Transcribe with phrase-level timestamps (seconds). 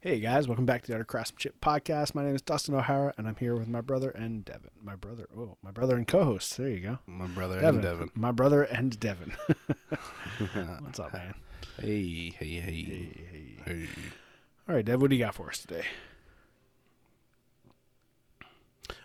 [0.00, 2.14] Hey guys, welcome back to the Art of Craftsmanship podcast.
[2.14, 4.70] My name is Dustin O'Hara, and I'm here with my brother and Devon.
[4.82, 6.56] My brother, oh, my brother and co-host.
[6.56, 7.74] There you go, My brother Devon.
[7.74, 8.10] and Devon.
[8.14, 9.34] My brother and Devon.
[10.80, 11.34] What's up, man?
[11.78, 13.54] Hey, hey, hey, Hey, hey.
[13.66, 13.86] hey.
[14.68, 15.84] All right, Dev, what do you got for us today?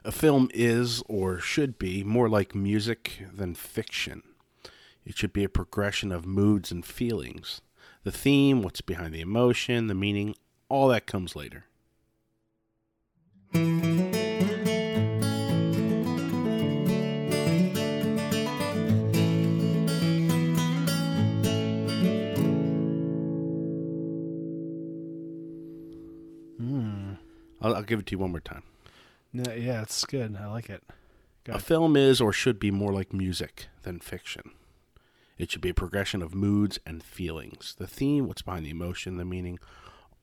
[0.06, 4.24] A film is or should be more like music than fiction.
[5.06, 7.62] It should be a progression of moods and feelings.
[8.06, 10.36] The theme, what's behind the emotion, the meaning,
[10.70, 11.66] all that comes later.
[26.58, 27.14] Hmm.
[27.62, 28.64] I'll, I'll give it to you one more time.
[29.32, 30.36] No, yeah, it's good.
[30.36, 30.84] I like it.
[31.48, 34.52] A film is or should be more like music than fiction.
[35.38, 37.76] It should be a progression of moods and feelings.
[37.78, 39.60] The theme, what's behind the emotion, the meaning,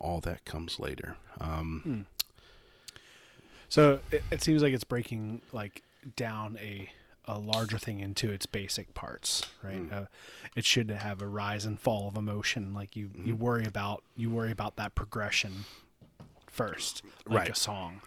[0.03, 1.17] all that comes later.
[1.41, 2.07] Um,
[3.69, 5.83] So it, it seems like it's breaking like
[6.17, 6.91] down a
[7.27, 9.77] a larger thing into its basic parts, right?
[9.77, 9.95] Hmm.
[9.95, 10.05] Uh,
[10.57, 12.75] it should have a rise and fall of emotion.
[12.75, 13.43] Like you, you Mm-hmm.
[13.45, 15.65] worry about you worry about that progression
[16.51, 17.51] first, like Right.
[17.51, 18.03] a song,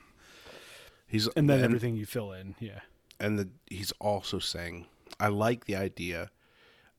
[1.07, 2.55] He's and then everything you fill in.
[2.59, 2.81] Yeah,
[3.19, 4.85] and the, he's also saying,
[5.19, 6.29] I like the idea.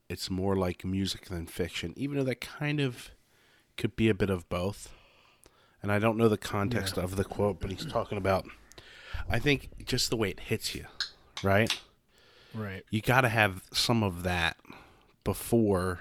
[0.08, 3.10] It's more like music than fiction, even though that kind of
[3.76, 4.92] could be a bit of both.
[5.82, 7.04] And I don't know the context Yeah.
[7.04, 8.46] of the quote, but he's talking about.
[9.28, 10.86] I think just the way it hits you,
[11.42, 11.78] right?
[12.54, 12.84] right.
[12.90, 14.56] You got to have some of that
[15.24, 16.00] before.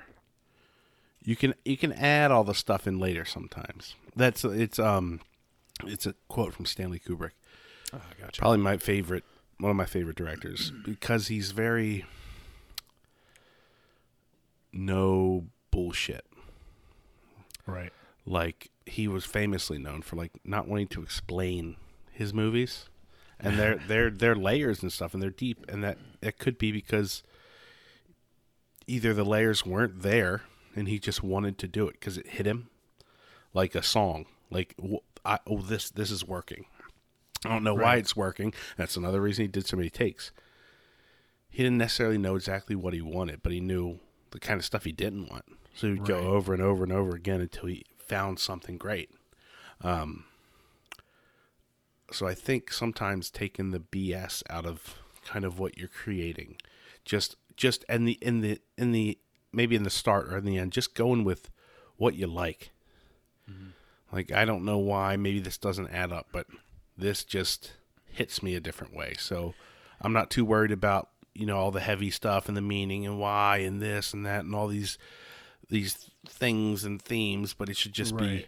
[1.24, 3.96] You can you can add all the stuff in later sometimes.
[4.16, 5.22] That's it's um,
[5.86, 7.32] it's a quote from Stanley Kubrick
[7.94, 8.40] Oh, gotcha.
[8.40, 9.24] probably my favorite
[9.60, 12.06] one of my favorite directors because he's very
[14.72, 16.26] no bullshit
[17.68, 17.92] Right.
[18.26, 21.78] like he was famously known for like not wanting to explain
[22.12, 22.90] his movies.
[23.40, 26.72] And they're they're they're layers and stuff and they're deep and that it could be
[26.72, 27.24] because
[28.88, 30.44] either the layers weren't there
[30.76, 32.70] and he just wanted to do it because it hit him.
[33.54, 34.26] Like a song.
[34.52, 34.76] Like
[35.24, 36.66] I, oh this this is working.
[37.44, 38.54] I don't know why it's working.
[38.78, 40.32] That's another reason he did so many takes.
[41.50, 44.00] He didn't necessarily know exactly what he wanted but he knew
[44.32, 45.46] the kind of stuff he didn't want
[45.76, 49.10] so he'd go over and over and over again until he found something great
[49.82, 50.26] um,
[52.12, 56.58] so I think sometimes taking the BS out of kind of what you're creating,
[57.04, 59.18] just just in the in the in the
[59.52, 61.50] maybe in the start or in the end, just going with
[61.98, 62.72] what you like.
[64.12, 66.48] Like I don't know why maybe this doesn't add up, but
[66.98, 67.74] this just
[68.06, 69.16] hits me a different way.
[69.18, 69.54] So
[70.00, 73.20] I'm not too worried about you know all the heavy stuff and the meaning and
[73.20, 74.98] why and this and that and all these
[75.70, 78.22] these things and themes, but it should just Right.
[78.22, 78.48] be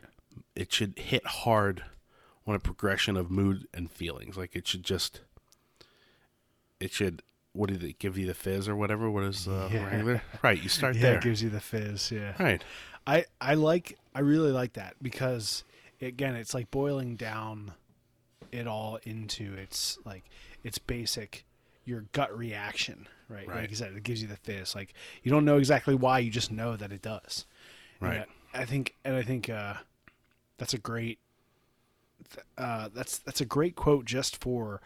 [0.56, 1.84] it should hit hard
[2.46, 4.38] on a progression of mood and feelings.
[4.38, 5.22] Like it should just,
[6.80, 7.22] it should.
[7.54, 9.10] What did it give you the fizz or whatever?
[9.10, 10.20] What is uh, Yeah.
[10.44, 11.16] Right, you start Yeah, there.
[11.18, 12.12] it gives you the fizz.
[12.12, 12.34] Yeah.
[12.40, 12.64] right,
[13.08, 15.64] I I like I really like that because
[16.02, 17.74] again it's like boiling down
[18.52, 20.24] it all into its like
[20.64, 21.46] its basic
[21.84, 23.70] your gut reaction right, like Right.
[23.70, 24.94] you said it gives you the fizz like
[25.24, 27.46] you don't know exactly why you just know that it does.
[28.02, 29.76] And right, I think and I think uh
[30.58, 31.20] that's a great
[32.58, 34.82] uh that's that's a great quote just for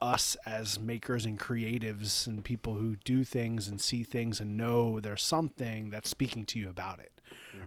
[0.00, 5.00] us as makers and creatives and people who do things and see things and know
[5.00, 7.12] there's something that's speaking to you about it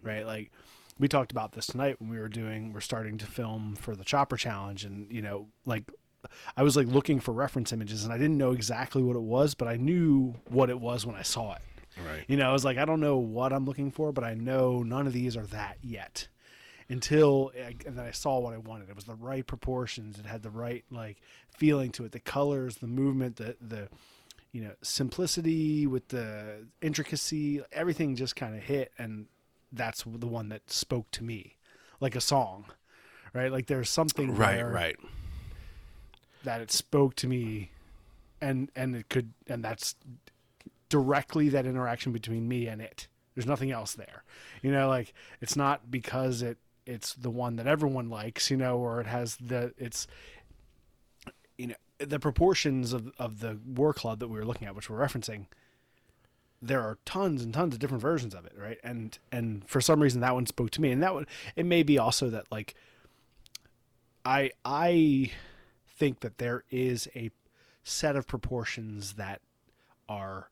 [0.04, 0.26] right?
[0.28, 0.52] Like
[1.00, 4.04] we talked about this tonight when we were doing we're starting to film for the
[4.04, 5.90] chopper challenge and you know like
[6.57, 9.56] i was like looking for reference images and i didn't know exactly what it was
[9.56, 11.62] but i knew what it was when i saw it
[12.06, 14.34] right, you know, I was like, I don't know what I'm looking for, but I
[14.34, 16.28] know none of these are that yet.
[16.91, 18.90] Until I, and then I saw what I wanted.
[18.90, 20.17] It was the right proportions.
[20.17, 21.17] It had the right like
[21.56, 22.13] feeling to it.
[22.13, 23.90] The colors, the movement, the the
[24.51, 27.61] you know simplicity with the intricacy.
[27.72, 29.28] Everything just kind of hit, and
[29.72, 31.57] that's the one that spoke to me,
[32.00, 32.66] like a song,
[33.35, 33.52] right?
[33.52, 34.97] Like there's something right, right.
[36.44, 37.72] That it spoke to me
[38.41, 39.96] and and it could and that's
[40.90, 43.08] directly that interaction between me and it.
[43.36, 44.24] There's nothing else there.
[44.62, 48.78] You know like it's not because it it's the one that everyone likes you know
[48.78, 50.08] or it has the it's
[51.58, 54.90] you know the proportions of of the war club that we were looking at which
[54.90, 55.46] we're referencing
[56.62, 58.80] there are tons and tons of different versions of it right?
[58.84, 60.92] And and for some reason that one spoke to me.
[60.92, 62.76] And that one it may be also that like
[64.26, 65.32] i i
[65.99, 67.29] think that there is a
[67.84, 69.41] set of proportions that
[70.07, 70.49] are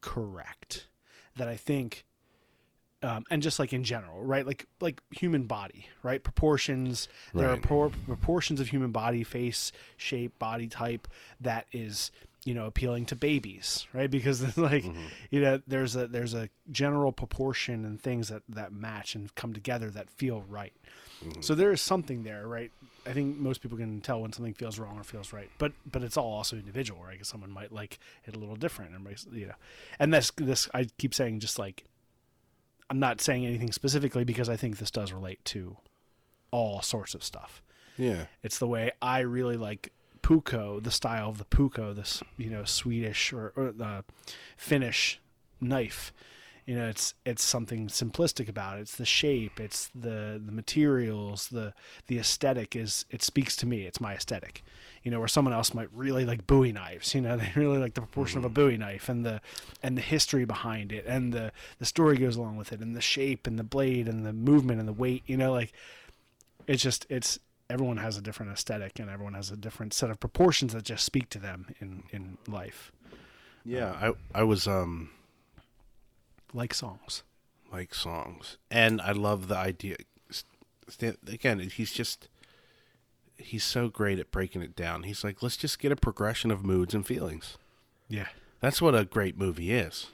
[0.00, 0.88] correct
[1.36, 2.04] that i think
[3.02, 4.46] um, and just like in general, right?
[4.46, 6.22] Like like human body, right?
[6.22, 7.08] Proportions.
[7.34, 11.08] There are pro- proportions of human body, face shape, body type
[11.40, 12.10] that is
[12.44, 14.10] you know appealing to babies, right?
[14.10, 14.84] Because it's like
[15.30, 19.54] you know there's a there's a general proportion and things that that match and come
[19.54, 20.74] together that feel right.
[21.24, 21.42] Mm-hmm.
[21.42, 22.70] So there is something there, right?
[23.06, 26.02] I think most people can tell when something feels wrong or feels right, but but
[26.02, 27.12] it's all also individual, right?
[27.12, 29.54] Because someone might like it a little different, and you know,
[29.98, 31.84] and this this I keep saying just like
[32.90, 35.76] I'm not saying anything specifically because I think this does relate to
[36.50, 37.62] all sorts of stuff.
[37.96, 38.26] Yeah.
[38.42, 39.92] It's the way I really like
[40.22, 44.04] puukko, the style of the puukko, this you know Swedish or, or the
[44.56, 45.20] Finnish
[45.60, 46.12] knife.
[46.66, 48.82] You know, it's it's something simplistic about it.
[48.82, 51.72] It's the shape, it's the the materials, the
[52.06, 53.86] the aesthetic is it speaks to me.
[53.86, 54.62] It's my aesthetic.
[55.02, 57.14] You know, where someone else might really like Bowie knives.
[57.14, 59.40] You know, they really like the proportion of a Bowie knife and the
[59.82, 63.00] and the history behind it and the the story goes along with it and the
[63.00, 65.22] shape and the blade and the movement and the weight.
[65.26, 65.72] You know, like
[66.66, 70.18] it's just it's everyone has a different aesthetic and everyone has a different set of
[70.18, 72.92] proportions that just speak to them in in life
[73.64, 74.12] Yeah.
[74.34, 75.10] I I was um
[76.52, 77.22] like songs
[77.72, 79.96] like songs, and I love the idea.
[81.26, 82.28] Again, he's just
[83.36, 85.04] he's so great at breaking it down.
[85.04, 87.56] He's like, let's just get a progression of moods and feelings.
[88.08, 88.28] yeah
[88.60, 90.08] That's what a great movie is.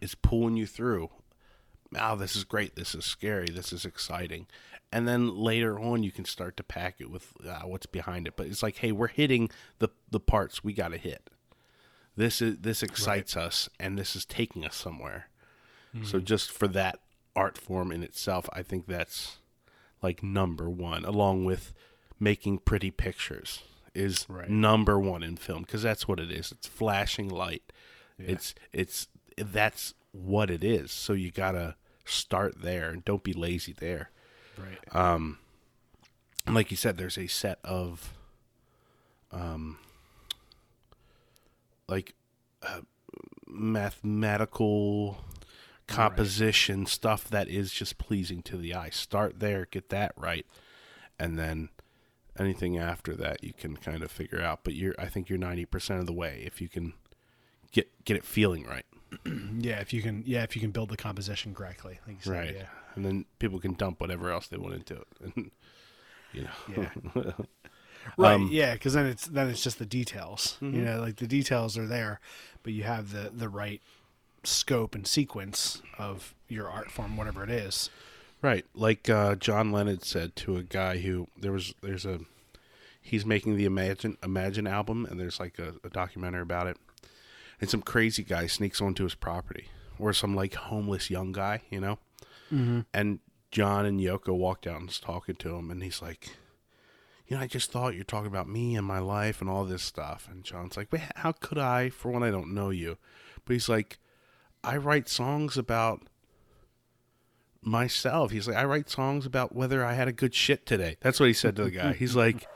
[0.00, 1.10] It's pulling you through.
[1.98, 2.76] Oh, this is great.
[2.76, 3.48] This is scary.
[3.50, 4.46] This is exciting.
[4.92, 8.34] And then later on, you can start to pack it with uh, what's behind it.
[8.36, 11.30] But it's like, hey, we're hitting the the parts we got to hit.
[12.16, 15.28] This is this excites us, and this is taking us somewhere.
[16.02, 16.98] So just for that
[17.36, 19.38] art form in itself, I think that's
[20.02, 21.72] like number one, along with
[22.18, 23.62] making pretty pictures
[23.94, 24.50] is Right.
[24.50, 26.50] number one in film because that's what it is.
[26.50, 27.72] It's flashing light.
[28.18, 29.06] It's it's
[29.36, 30.90] that's what it is.
[30.90, 34.10] So you gotta start there and don't be lazy there.
[34.58, 35.38] right Um,
[36.48, 38.14] like you said, there's a set of
[39.30, 39.78] um
[41.88, 42.14] like
[42.62, 42.80] uh,
[43.46, 45.18] mathematical
[45.86, 48.90] composition stuff that is just pleasing to the eye.
[48.90, 50.46] Start there, get that right,
[51.18, 51.68] and then
[52.38, 54.60] anything after that you can kind of figure out.
[54.64, 56.94] But you're I think you're ninety percent of the way if you can
[57.72, 58.86] get get it feeling right.
[59.60, 62.32] yeah if you can yeah if you can build the composition correctly like you said,
[62.32, 62.54] Right.
[62.56, 62.66] yeah
[62.96, 65.06] And then people can dump whatever else they want into it.
[65.22, 65.50] And
[66.32, 66.90] you know.
[67.16, 67.32] Yeah.
[68.16, 70.84] right Um, yeah because then it's then it's just the details you Mm-hmm.
[70.84, 72.20] know like the details are there
[72.62, 73.80] but you have the the right
[74.42, 77.90] scope and sequence of your art form whatever it is
[78.42, 82.20] Right, like uh, John Lennon said to a guy who there was there's a
[83.00, 86.76] he's making the Imagine Imagine album and there's like a, a documentary about it,
[87.58, 89.68] and some crazy guy sneaks onto his property
[89.98, 91.98] or some like homeless young guy, you know,
[92.52, 92.80] mm-hmm.
[92.92, 96.36] and John and Yoko walked out and was talking to him, and he's like,
[97.26, 99.82] you know, I just thought you're talking about me and my life and all this
[99.82, 101.88] stuff, and John's like, wait, how could I?
[101.90, 102.98] For one, I don't know you,
[103.44, 103.98] but he's like,
[104.62, 106.02] I write songs about
[107.62, 108.30] myself.
[108.30, 110.96] He's like, I write songs about whether I had a good shit today.
[111.00, 111.92] That's what he said to the guy.
[111.94, 112.46] He's like,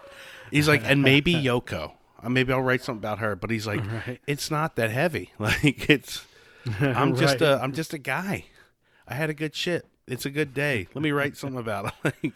[0.50, 1.93] he's like, and maybe Yoko.
[2.23, 3.37] Uh, Maybe I'll write something about her.
[3.37, 4.20] But he's like, Right.
[4.26, 5.32] it's not that heavy.
[5.38, 6.26] Like it's,
[6.81, 8.47] I'm just a, I'm just a guy.
[9.06, 9.87] I had a good shit.
[10.06, 10.88] It's a good day.
[10.94, 12.32] Let me write something about it.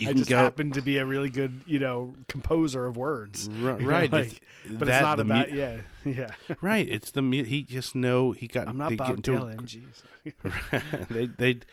[0.00, 3.48] You I just go happen to be a really good, you know, composer of words.
[3.48, 4.40] Ri- You know, right, like, it's-
[4.78, 6.30] but that- it's not the mu- about yeah, yeah.
[6.62, 6.88] right.
[6.88, 8.66] It's the mu- he just know he got.
[8.68, 9.84] I'm not they get Bob into a- Dylan.
[11.10, 11.66] They they'd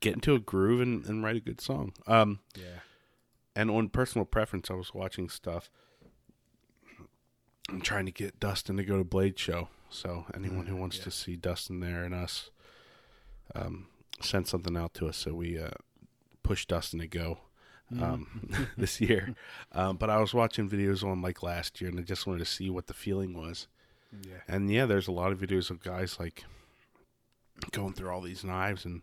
[0.00, 1.92] get into a groove and, and write a good song.
[2.06, 2.80] Um, Yeah.
[3.54, 5.70] and on personal preference, I was watching stuff.
[7.68, 9.68] I'm trying to get Dustin to go to Blade Show.
[9.88, 12.50] So anyone who wants to see Dustin there and us,
[13.54, 13.86] um,
[14.20, 15.70] send something out to us so we uh,
[16.42, 17.38] push Dustin to go
[18.00, 19.34] um, this year.
[19.74, 22.44] Um, but I was watching videos on like last year, and I just wanted to
[22.44, 23.68] see what the feeling was.
[24.22, 24.34] Yeah.
[24.46, 26.44] And yeah, there's a lot of videos of guys like
[27.70, 29.00] going through all these knives and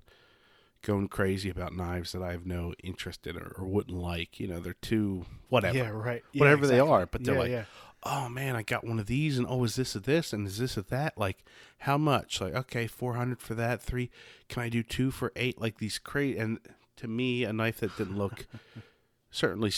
[0.84, 4.40] going crazy about knives that I have no interest in or, or wouldn't like.
[4.40, 6.24] You know, they're too whatever, Yeah, right.
[6.32, 7.06] Yeah, whatever they are.
[7.08, 7.64] But they're Yeah, like, yeah.
[8.04, 10.60] oh man, I got one of these, and oh, is this a this, and is
[10.60, 11.18] this a that?
[11.18, 11.44] Like,
[11.80, 12.40] how much?
[12.42, 13.82] Like, okay, four hundred for that.
[13.82, 14.12] Three,
[14.50, 15.60] can I do two for eight?
[15.60, 16.38] Like these crazy.
[16.38, 16.60] And
[17.00, 18.46] to me, a knife that didn't look
[19.32, 19.72] certainly,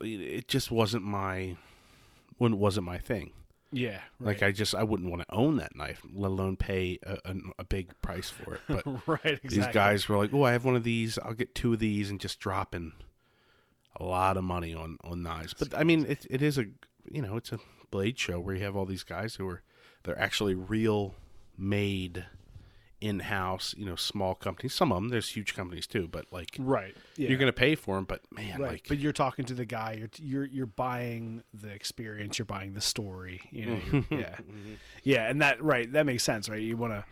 [0.00, 1.56] it just wasn't my,
[2.38, 3.32] when wasn't my thing.
[3.72, 4.00] Yeah.
[4.20, 7.34] Like I just I wouldn't want to own that knife, let alone pay a, a,
[7.60, 8.60] a big price for it.
[8.68, 9.20] But right.
[9.24, 9.48] Exactly.
[9.48, 11.18] these guys were like, "Oh, I have one of these.
[11.18, 12.92] I'll get two of these," and just dropping
[13.96, 15.54] a lot of money on on knives.
[15.54, 16.66] But I mean, it it is a
[17.10, 17.58] you know it's a
[17.90, 19.62] blade show where you have all these guys who are
[20.02, 21.14] they're actually real
[21.56, 22.26] made
[23.02, 24.72] in-house, you know, small companies.
[24.74, 26.96] Some of them, there's huge companies too, but like Right.
[27.16, 27.28] Yeah.
[27.28, 28.04] you're gonna pay for them.
[28.04, 28.72] But man, right.
[28.72, 29.94] like but you're talking to the guy.
[29.98, 32.38] You're you're you're buying the experience.
[32.38, 33.40] You're buying the story.
[33.50, 33.76] You know.
[33.76, 34.14] Mm-hmm.
[34.14, 34.36] yeah.
[34.36, 34.72] Mm-hmm.
[35.02, 35.90] Yeah, and that right.
[35.92, 36.60] That makes sense, right?
[36.60, 37.04] You want to.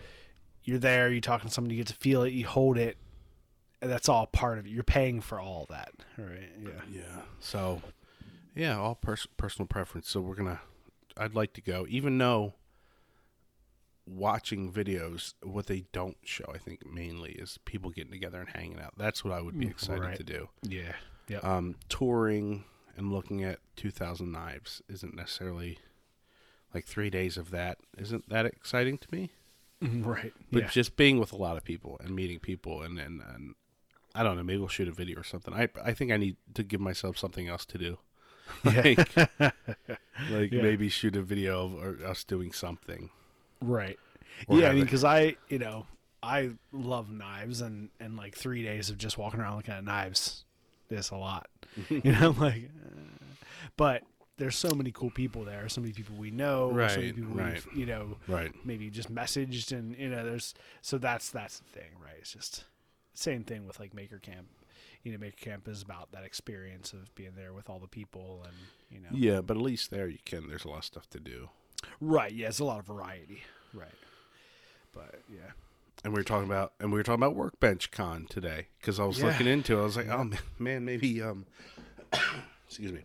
[0.62, 1.10] You're there.
[1.10, 1.70] You're talking to someone.
[1.70, 2.32] You get to feel it.
[2.32, 2.96] You hold it.
[3.82, 4.70] And that's all part of it.
[4.70, 6.50] You're paying for all that, right?
[6.62, 6.70] Yeah.
[6.92, 7.22] Yeah.
[7.38, 7.80] So,
[8.54, 10.08] yeah, all pers- personal preference.
[10.08, 10.60] So we're gonna.
[11.16, 12.54] I'd like to go, even though
[14.10, 18.80] watching videos, what they don't show, I think mainly is people getting together and hanging
[18.80, 18.94] out.
[18.96, 20.16] That's what I would be excited right.
[20.16, 20.48] to do.
[20.62, 20.94] Yeah.
[21.28, 21.38] Yeah.
[21.38, 22.64] Um, touring
[22.96, 25.78] and looking at 2,000 Knives isn't necessarily
[26.74, 27.78] like three days of that.
[27.96, 29.30] Isn't that exciting to me?
[29.82, 30.32] right.
[30.52, 30.68] But yeah.
[30.68, 33.54] just being with a lot of people and meeting people and, and, and
[34.14, 35.54] I don't know, maybe we'll shoot a video or something.
[35.54, 37.98] I I think I need to give myself something else to do.
[38.64, 39.16] like
[40.30, 40.62] like Yeah.
[40.62, 43.10] maybe shoot a video of or us doing something.
[43.60, 43.98] Right.
[44.46, 45.86] Or yeah, I mean, because I, you know,
[46.22, 50.44] I love knives, and and like three days of just walking around looking at knives
[50.88, 51.48] is a lot.
[51.88, 53.34] you know, like, uh,
[53.76, 54.02] but
[54.38, 55.68] there's so many cool people there.
[55.68, 56.86] So many people we know.
[56.88, 57.62] So many Right, people right.
[57.66, 58.52] we've, you know, Right.
[58.64, 62.16] maybe just messaged, and you know, there's so that's that's the thing, right?
[62.18, 62.64] It's just
[63.14, 64.46] same thing with like Maker Camp.
[65.02, 68.42] You know, Maker Camp is about that experience of being there with all the people,
[68.44, 68.54] and
[68.90, 71.20] you know, Yeah, but at least there you can there's a lot of stuff to
[71.20, 71.48] do.
[72.00, 72.32] Right?
[72.32, 73.42] Yeah, it's a lot of variety,
[73.74, 73.88] right?
[74.92, 75.50] But yeah.
[76.02, 79.04] And we were talking about and we were talking about Workbench Con today because I
[79.04, 79.26] was Yeah.
[79.26, 79.80] looking into it.
[79.80, 81.44] I was like, oh man, maybe um,
[82.66, 83.00] excuse me,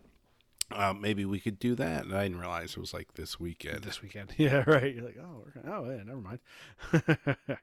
[0.72, 2.04] uh, maybe we could do that.
[2.06, 3.82] And I didn't realize it was like this weekend.
[3.84, 4.32] this weekend.
[4.38, 4.94] Yeah, right.
[4.94, 6.38] You're like, oh, oh, yeah, never mind.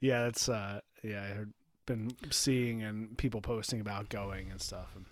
[0.00, 1.24] yeah, that's uh, yeah.
[1.40, 1.48] I've
[1.86, 4.88] been seeing and people posting about going and stuff.
[4.96, 5.04] And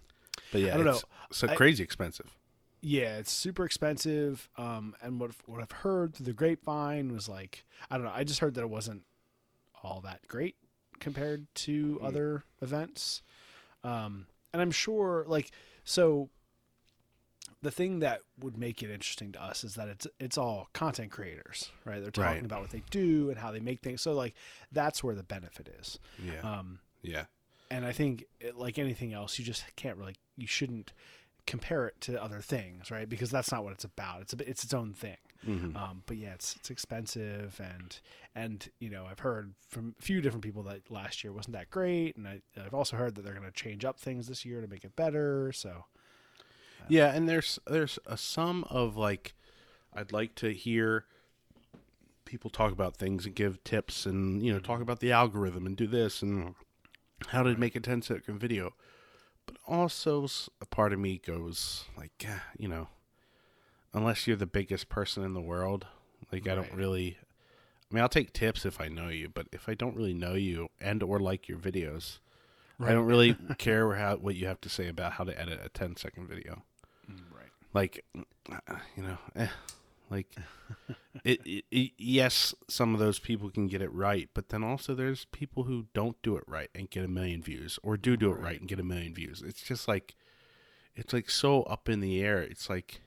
[0.53, 1.09] But yeah, I don't it's know.
[1.31, 2.35] so I- crazy expensive.
[2.81, 4.49] Yeah, it's super expensive.
[4.57, 8.13] Um, and what what I've heard through the grapevine was like, I don't know.
[8.15, 9.03] I just heard that it wasn't
[9.83, 10.57] all that great
[11.01, 13.23] compared to other events.
[13.85, 15.51] Um, and I'm sure, like,
[15.85, 16.29] so
[17.63, 21.11] the thing that would make it interesting to us is that it's it's all content
[21.11, 22.01] creators, right?
[22.01, 22.45] They're talking Right.
[22.45, 24.01] about what they do and how they make things.
[24.01, 24.35] So like
[24.71, 25.99] that's where the benefit is.
[26.25, 27.25] Yeah, Um, yeah,
[27.71, 30.93] and I think it, like anything else, you just can't really you shouldn't
[31.49, 33.09] compare it to other things, right?
[33.09, 34.21] Because that's not what it's about.
[34.21, 35.17] It's a, it's its own thing.
[35.47, 35.75] Mhm.
[35.75, 37.99] Um, but yeah, it's it's expensive and
[38.35, 41.71] and you know I've heard from a few different people that last year wasn't that
[41.71, 44.61] great, and I, I've also heard that they're going to change up things this year
[44.61, 45.51] to make it better.
[45.53, 45.87] So
[46.89, 47.15] yeah.
[47.15, 49.35] And there's there's a sum of like,
[49.95, 51.07] I'd like to hear
[52.25, 55.77] people talk about things and give tips and you know talk about the algorithm and
[55.77, 56.55] do this and
[57.29, 58.75] how to make a 10 second video.
[59.49, 60.27] But also,
[60.61, 62.89] a part of me goes like, "Ah, you know,
[63.95, 65.87] unless you're the biggest person in the world,
[66.31, 67.17] like I don't really.
[67.91, 70.35] I mean, I'll take tips if I know you, but if I don't really know
[70.35, 72.19] you and or like your videos,
[72.79, 72.91] right.
[72.91, 75.71] I don't really care how what you have to say about how to edit a
[75.71, 76.65] 10 second video.
[77.35, 78.05] right, Like,
[78.53, 79.49] uh, you know, eh,
[80.11, 80.35] like
[81.25, 84.95] it, it, it- Yes, some of those people can get it right, but then also
[84.95, 88.31] there's people who don't do it right and get a million views, or do do
[88.33, 89.43] it right and get a million views.
[89.47, 90.15] It's just like,
[90.97, 92.41] it's like so up in the air.
[92.41, 93.01] It's like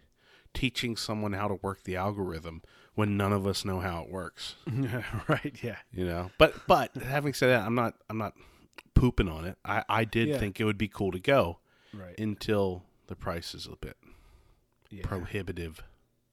[0.53, 2.62] teaching someone how to work the algorithm
[2.96, 4.55] when none of us know how it works.
[5.27, 8.34] right, yeah, You know, but but having said that, I'm not I'm not
[8.93, 9.58] pooping on it.
[9.65, 10.38] I I did Yeah.
[10.39, 11.60] think it would be cool to go
[11.93, 13.98] right, until the price is a bit
[14.89, 15.84] yeah, prohibitive.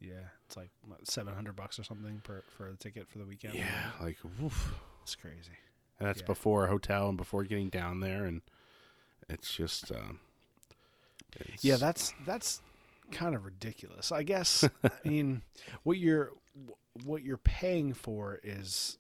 [0.01, 0.31] yeah.
[0.49, 0.71] It's like
[1.05, 3.55] seven hundred bucks or something per for the ticket for the weekend.
[3.55, 4.73] Yeah, like woof.
[5.03, 5.53] it's crazy.
[6.01, 6.27] And that's Yeah.
[6.27, 8.41] before a hotel and before getting down there, and
[9.29, 10.21] it's just um,
[11.39, 12.63] it's- Yeah, that's that's
[13.13, 14.11] kind of ridiculous.
[14.11, 14.65] I guess.
[14.83, 15.43] I mean,
[15.83, 16.31] what you're
[17.05, 18.97] what you're paying for is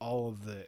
[0.00, 0.66] all of the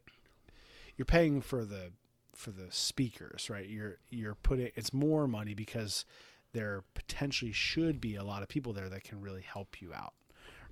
[0.97, 1.92] you're paying for the
[2.35, 3.68] for the speakers, right?
[3.68, 6.04] You're you're putting it's more money because
[6.52, 10.14] there potentially should be a lot of people there that can really help you out,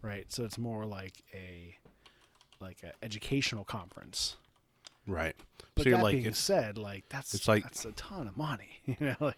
[0.03, 0.31] right?
[0.33, 1.77] So it's more like a
[2.61, 4.37] like an educational conference.
[5.07, 5.37] right.
[5.75, 8.27] But so you're that like being it's said, like that's it's like- that's a ton
[8.29, 9.17] of money, you know.
[9.21, 9.37] Like,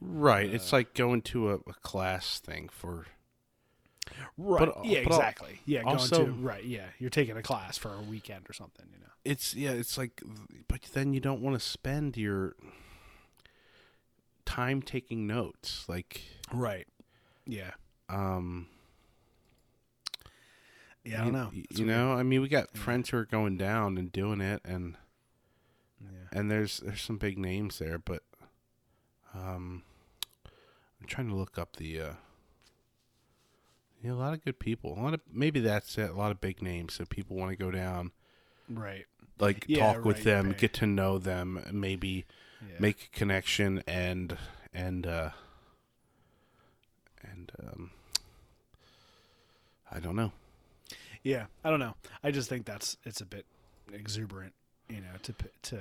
[0.00, 0.48] right.
[0.48, 3.06] uh, it's like going to a, a class thing for
[4.36, 4.60] Right.
[4.74, 5.60] But- yeah, but exactly.
[5.66, 6.64] Yeah, going also- to right.
[6.64, 8.86] Yeah, you're taking a class for a weekend or something.
[8.92, 9.12] You know.
[9.24, 9.72] it's yeah.
[9.72, 10.22] It's like,
[10.68, 12.54] but then you don't want to spend your
[14.48, 16.86] time taking notes, like Right.
[17.46, 17.72] Yeah.
[18.08, 18.66] um.
[21.04, 21.20] Yeah.
[21.22, 21.50] I don't know.
[21.52, 21.98] You, It's you weird.
[21.98, 24.96] know, I mean, we got friends who are going down and doing it, and
[26.00, 26.08] Yeah.
[26.32, 28.22] and there's there's some big names there, but
[29.34, 29.82] um,
[31.00, 32.12] I'm trying to look up the uh,
[34.02, 34.98] Yeah, a lot of good people.
[34.98, 36.10] A lot of maybe that's it.
[36.10, 38.12] A lot of big names that people want to go down,
[38.68, 39.06] Right.
[39.38, 40.58] like Yeah, talk with them, right.
[40.58, 42.26] get to know them, maybe
[42.66, 42.74] Yeah.
[42.78, 44.36] make a connection, and
[44.72, 45.30] and uh,
[47.22, 47.90] and um,
[49.90, 50.32] I don't know.
[51.22, 51.94] Yeah, I don't know.
[52.22, 53.44] I just think that's it's a bit
[53.92, 54.54] exuberant,
[54.88, 55.78] you know, to to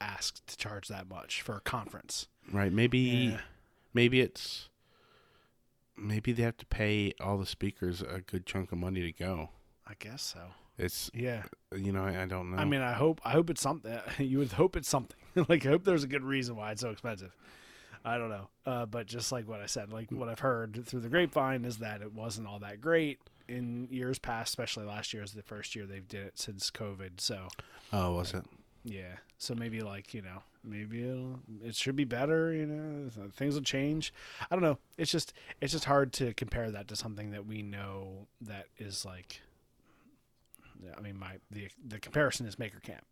[0.00, 2.28] ask to charge that much for a conference.
[2.52, 2.72] Right?
[2.72, 3.40] Maybe Yeah.
[3.92, 4.68] maybe it's
[5.96, 9.50] maybe they have to pay all the speakers a good chunk of money to go.
[9.86, 10.40] I guess so.
[10.78, 11.42] It's Yeah.
[11.76, 12.56] you know I, I don't know.
[12.56, 13.98] I mean, I hope I hope it's something.
[14.18, 15.16] You would hope it's something.
[15.48, 17.34] like I hope there's a good reason why it's so expensive.
[18.04, 18.48] I don't know.
[18.64, 21.78] Uh, but just like what I said, like what I've heard through the grapevine is
[21.78, 23.18] that it wasn't all that great
[23.48, 27.20] in years past, especially last year is the first year they've did it since COVID.
[27.20, 27.48] So
[27.92, 28.44] oh, was it?
[28.84, 29.16] Yeah.
[29.36, 33.62] So maybe like, you know, maybe it'll it should be better, you know, things will
[33.62, 34.12] change.
[34.50, 34.78] I don't know.
[34.96, 39.04] It's just it's just hard to compare that to something that we know that is
[39.04, 39.40] like
[40.96, 43.04] I mean my the the comparison is Maker Camp.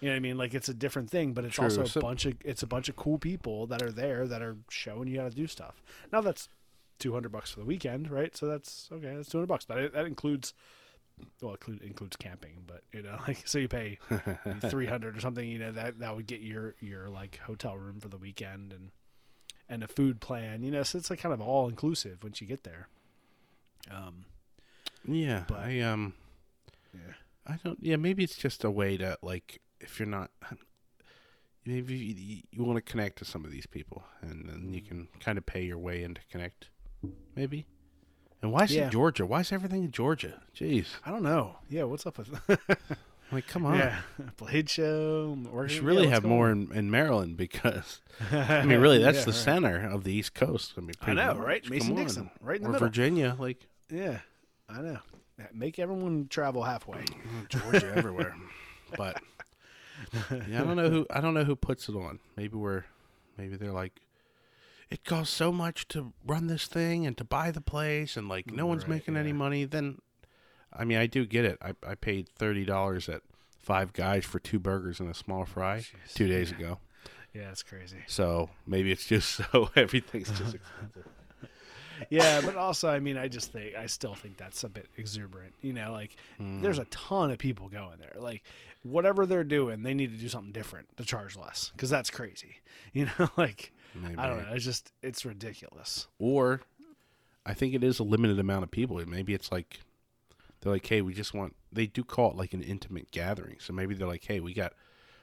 [0.00, 0.36] You know what I mean?
[0.38, 1.64] Like it's a different thing, but it's True.
[1.64, 4.42] also a So- bunch of it's a bunch of cool people that are there that
[4.42, 5.82] are showing you how to do stuff.
[6.12, 6.48] Now that's
[6.98, 8.36] 200 bucks for the weekend, right?
[8.36, 10.54] So that's okay, that's 200 bucks, but it, that includes
[11.40, 13.98] well, include, includes camping, but you know, like so you pay
[14.68, 18.00] three hundred or something, you know that that would get your your like hotel room
[18.00, 18.90] for the weekend and
[19.68, 20.82] and a food plan, you know.
[20.82, 22.88] So it's like kind of all inclusive once you get there.
[23.90, 24.24] Um,
[25.06, 26.14] Yeah, But- I um,
[26.94, 27.14] yeah,
[27.46, 27.78] I don't.
[27.80, 30.30] Yeah, maybe it's just a way to like if you're not.
[31.64, 34.88] Maybe you, you want to connect to some of these people, and then you mm.
[34.88, 36.70] can kind of pay your way into connect.
[37.36, 37.66] Maybe.
[38.42, 38.88] And why is Yeah.
[38.88, 39.24] it Georgia?
[39.24, 40.42] Why is everything in Georgia?
[40.56, 41.58] Jeez, I don't know.
[41.68, 42.30] Yeah, what's up with?
[43.32, 43.78] like come on.
[43.78, 44.00] yeah,
[44.36, 45.38] Blade Show.
[45.52, 48.00] We should really yeah, have more in, in Maryland because
[48.32, 49.36] I mean, really, that's Yeah, the right.
[49.40, 50.72] center of the East Coast.
[50.76, 51.68] I mean, I know, right?
[51.70, 52.30] Mason Come Dixon, on.
[52.40, 52.88] right in the or middle.
[52.88, 54.18] Virginia, like Yeah,
[54.68, 54.98] I know.
[55.38, 57.04] Yeah, Make everyone travel halfway.
[57.48, 58.36] Georgia everywhere.
[58.96, 59.20] But
[60.48, 62.18] yeah, I don't know who I don't know who puts it on.
[62.36, 62.84] Maybe we're
[63.38, 64.00] maybe they're like
[64.90, 68.52] it costs so much to run this thing and to buy the place and like
[68.52, 70.00] no one's Right, making any money then
[70.72, 71.58] I mean I do get it.
[71.62, 73.22] I I paid thirty dollars at
[73.58, 76.14] five guys for two burgers and a small fry Jeez.
[76.14, 76.78] two days ago.
[77.32, 77.98] Yeah, it's crazy.
[78.08, 81.06] So maybe it's just so everything's just expensive.
[82.10, 85.54] Yeah, but also, I mean, I just think I still think that's a bit exuberant.
[85.60, 86.82] You know, like there's hmm.
[86.82, 88.20] a ton of people going there.
[88.20, 88.42] Like
[88.82, 92.56] whatever they're doing, they need to do something different to charge less because that's crazy.
[92.94, 94.16] You know, like Maybe.
[94.18, 94.52] I don't know.
[94.52, 96.08] It's just it's ridiculous.
[96.18, 96.60] Or
[97.44, 99.02] I think it is a limited amount of people.
[99.06, 99.80] Maybe it's like
[100.60, 101.54] they're like, hey, we just want.
[101.72, 103.56] They do call it like an intimate gathering.
[103.60, 104.74] So maybe they're like, hey, we got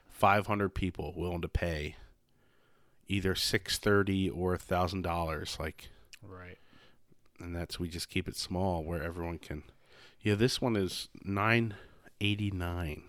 [0.08, 1.96] 500 people willing to pay
[3.08, 5.56] either six thirty or a thousand dollars.
[5.58, 5.90] Like,
[6.22, 6.58] Right.
[7.40, 9.62] And that's we just keep it small where everyone can.
[10.22, 11.74] Yeah, this one is nine
[12.20, 13.04] eighty nine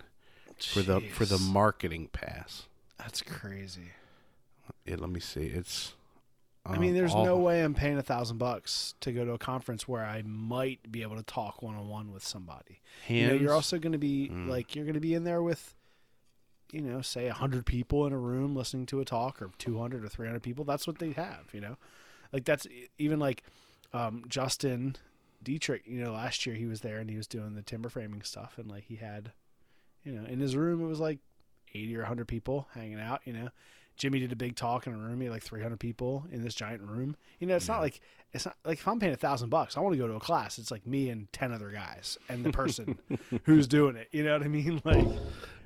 [0.58, 2.66] for the for the marketing pass.
[2.98, 3.90] That's crazy.
[4.86, 5.46] Yeah, let me see.
[5.46, 5.94] It's.
[6.64, 9.32] I mean, um, there's all- no way I'm paying a thousand bucks to go to
[9.32, 12.80] a conference where I might be able to talk one on one with somebody.
[13.08, 14.46] You know, you're also going to be Mm.
[14.48, 15.74] like you're going to be in there with,
[16.70, 20.04] you know, say hundred people in a room listening to a talk, or two hundred
[20.04, 20.64] or three hundred people.
[20.64, 21.48] That's what they have.
[21.52, 21.76] You know,
[22.32, 23.42] like that's even like
[23.92, 24.96] um, Justin
[25.42, 25.82] Dietrich.
[25.86, 28.54] You know, last year he was there and he was doing the timber framing stuff,
[28.58, 29.32] and like he had,
[30.04, 31.18] you know, in his room it was like
[31.74, 33.20] eighty or hundred people hanging out.
[33.24, 33.48] You know.
[33.94, 35.20] Jimmy did a big talk in a room.
[35.20, 37.14] He had like 300 people in this giant room.
[37.38, 38.00] You know, it's not like
[38.32, 40.20] it's not like if I'm paying a thousand bucks, I want to go to a
[40.20, 40.58] class.
[40.58, 42.98] It's like me and 10 other guys and the person
[43.44, 44.08] who's doing it.
[44.10, 44.80] You know what I mean?
[44.84, 45.06] Like,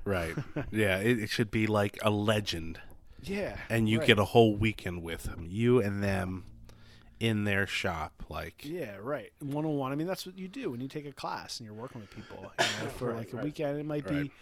[0.05, 0.35] Right.
[0.71, 2.81] yeah, it, it should be like a legend.
[3.23, 3.57] yeah.
[3.69, 4.07] And you right.
[4.07, 5.47] get a whole weekend with them.
[5.49, 6.45] You and them
[7.21, 8.25] in their shop.
[8.29, 9.33] Like, Yeah, right.
[9.41, 9.93] One on one.
[9.93, 12.11] I mean, that's what you do when you take a class and you're working with
[12.11, 12.53] people.
[12.59, 13.45] You know, for Right, like a right.
[13.45, 14.13] weekend, it might Right.
[14.13, 14.33] be,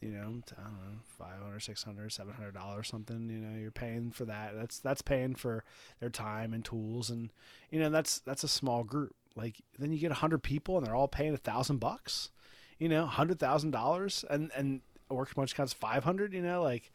[0.00, 0.20] you know,
[0.58, 3.28] I don't know, 500 600 700 dollars something.
[3.30, 4.54] You know, you're paying for that.
[4.56, 5.64] That's that's paying for
[6.00, 7.30] their time and tools, and
[7.70, 9.14] you know, that's that's a small group.
[9.36, 12.30] Like then you get hundred people and they're all paying a thousand bucks.
[12.78, 16.32] You know, hundred thousand dollars, and and a work costs five hundred.
[16.32, 16.90] You know, like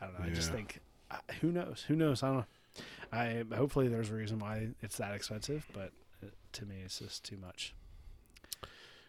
[0.00, 0.24] I don't know.
[0.26, 0.80] I just think,
[1.40, 1.84] who knows?
[1.86, 2.22] Who knows?
[2.22, 2.44] I don't know.
[3.12, 5.92] I hopefully there's a reason why it's that expensive, but
[6.22, 7.74] uh, to me it's just too much.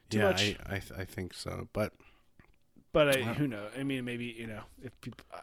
[0.09, 0.55] Too yeah, much.
[0.65, 1.67] I, I, th- I think so.
[1.73, 1.93] But
[2.93, 3.33] But I, Wow.
[3.35, 3.71] who knows?
[3.79, 5.39] I mean, maybe you know, if people, uh,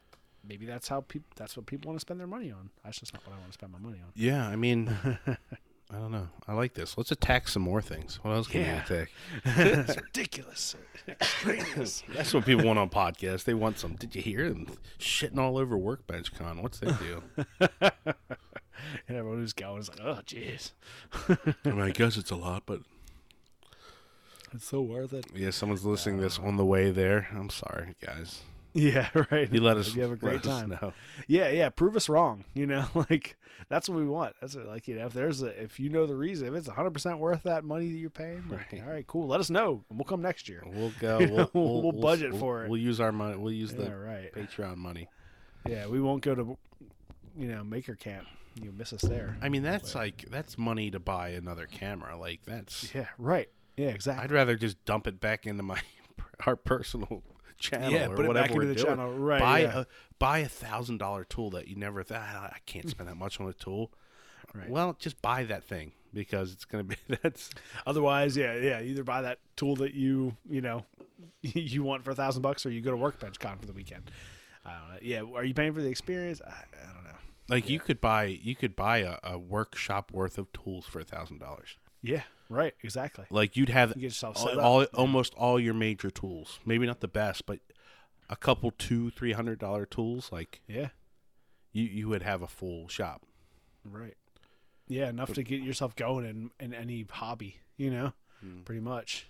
[0.47, 2.71] maybe that's how people, that's what people want to spend their money on.
[2.85, 4.11] That's just not what I want to spend my money on.
[4.15, 4.89] yeah, I mean,
[5.91, 6.29] I don't know.
[6.47, 6.99] I like this.
[6.99, 8.19] Let's attack some more things.
[8.23, 8.85] What else can Yeah.
[8.91, 9.11] we attack?
[9.47, 10.77] it's ridiculous,
[11.09, 12.03] extraneous.
[12.15, 13.45] That's what people want on podcasts.
[13.45, 13.95] They want some.
[13.95, 14.67] Did you hear them
[14.99, 16.61] shitting all over Workbench Con?
[16.61, 17.23] What's their deal?
[19.09, 20.73] and everyone who's going is like, oh, jeez,
[21.65, 22.81] I mean, I guess it's a lot, but
[24.55, 25.27] it's so worth it.
[25.35, 27.29] yeah, someone's listening to this uh, on the way there.
[27.35, 28.43] I'm sorry, guys.
[28.75, 29.53] Yeah, right.
[29.53, 29.95] You let us.
[29.95, 30.69] You have a great time.
[30.71, 30.93] know.
[31.27, 31.69] Yeah, yeah.
[31.71, 32.45] Prove us wrong.
[32.55, 33.37] You know, like
[33.69, 34.35] that's what we want.
[34.41, 36.67] That's what, like you know, if there's a if you know the reason, if it's
[36.69, 38.83] 100 percent worth that money that you're paying, like, Right.
[38.85, 39.27] all right, cool.
[39.27, 40.63] Let us know, and we'll come next year.
[40.67, 41.19] We'll go.
[41.19, 42.71] We'll, know, we'll, we'll budget we'll- for it.
[42.71, 43.37] We'll use our money.
[43.37, 44.33] We'll use Yeah, the right.
[44.35, 45.09] Patreon money.
[45.67, 46.57] Yeah, we won't go to,
[47.37, 48.27] you know, Maker Camp.
[48.63, 49.37] You miss us there.
[49.41, 52.17] I mean, that's like that's money to buy another camera.
[52.17, 52.95] Like that's.
[52.95, 53.49] Yeah, right.
[53.77, 54.25] Yeah, exactly.
[54.25, 55.81] I'd rather just dump it back into my
[56.47, 57.23] our personal
[57.59, 58.87] channel yeah, or put it whatever back into the doing.
[58.87, 59.13] channel.
[59.13, 59.41] Right.
[59.41, 59.81] buy yeah.
[59.81, 59.87] a
[60.19, 63.41] buy a thousand dollar tool that you never thought "Ah, I can't spend that much
[63.41, 63.93] on a tool.
[64.55, 64.71] Right.
[64.71, 67.51] Well, just buy that thing because it's gonna be that's
[67.87, 68.81] Otherwise, yeah, yeah.
[68.81, 70.85] Either buy that tool that you you know
[71.43, 74.11] you want for a thousand bucks, or you go to Workbench Con for the weekend.
[74.65, 74.99] I don't know.
[75.03, 76.41] Yeah, are you paying for the experience?
[76.47, 77.08] I, I don't know.
[77.49, 81.05] Like you could buy you could buy a, a workshop worth of tools for a
[81.05, 81.77] thousand dollars.
[82.03, 82.75] Yeah, right.
[82.83, 83.25] Exactly.
[83.31, 86.61] Like you'd have You all, all- almost all your major tools.
[86.65, 87.59] Maybe not the best, but
[88.31, 90.31] a couple two three hundred dollar tools.
[90.31, 90.89] Like Yeah,
[91.73, 93.23] you you would have a full shop.
[93.85, 94.15] right.
[94.91, 97.57] Yeah, enough to get yourself going in in any hobby.
[97.77, 98.61] You know, Hmm.
[98.63, 99.27] pretty much.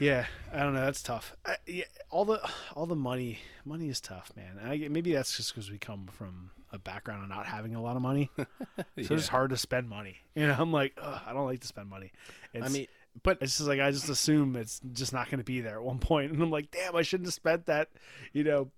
[0.00, 0.84] Yeah, I don't know.
[0.84, 1.36] That's tough.
[1.44, 2.40] I, yeah, all the
[2.74, 4.58] all the money, money is tough, man.
[4.64, 7.96] I, maybe that's just because we come from a background of not having a lot
[7.96, 10.16] of money, so it's hard to spend money.
[10.34, 12.12] You know, I'm like, Ugh, I don't like to spend money.
[12.54, 12.86] It's, I mean,
[13.22, 15.82] but it's just like I just assume it's just not going to be there at
[15.82, 17.88] one point, and I'm like, damn, I shouldn't have spent that,
[18.32, 18.70] you know,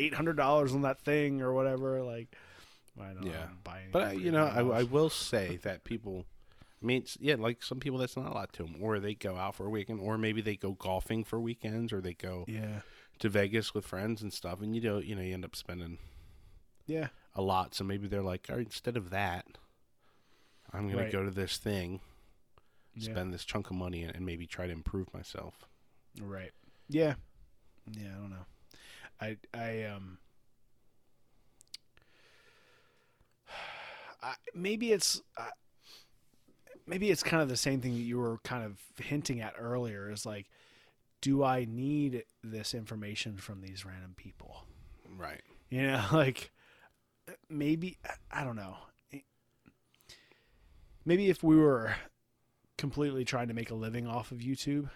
[0.00, 2.02] eight hundred dollars on that thing or whatever.
[2.02, 2.34] Like,
[3.00, 3.46] I don't Yeah.
[3.62, 6.24] buy But I, you know, I, I will say that people,
[6.82, 9.36] I mean, yeah, like some people that's not a lot to them, or they go
[9.36, 12.80] out for a weekend, or maybe they go golfing for weekends, or they go yeah,
[13.18, 15.98] to Vegas with friends and stuff, and you know, you know, you end up spending
[16.86, 17.74] yeah, a lot.
[17.74, 19.46] So maybe they're like, all right, instead of that,
[20.72, 21.12] I'm gonna Right.
[21.12, 22.00] go to this thing,
[22.94, 23.04] yeah.
[23.10, 25.66] spend this chunk of money, and, maybe try to improve myself.
[26.20, 26.52] Right.
[26.88, 27.14] Yeah.
[27.90, 28.46] Yeah, I don't know.
[29.20, 30.18] I I um
[34.22, 35.50] I, maybe it's uh,
[36.88, 40.10] maybe it's kind of the same thing that you were kind of hinting at earlier
[40.10, 40.46] is like
[41.20, 44.64] do I need this information from these random people?
[45.16, 45.42] Right.
[45.68, 46.50] You know, like
[47.48, 47.98] maybe
[48.30, 48.76] I don't know.
[51.04, 51.94] Maybe if we were
[52.76, 54.90] completely trying to make a living off of YouTube,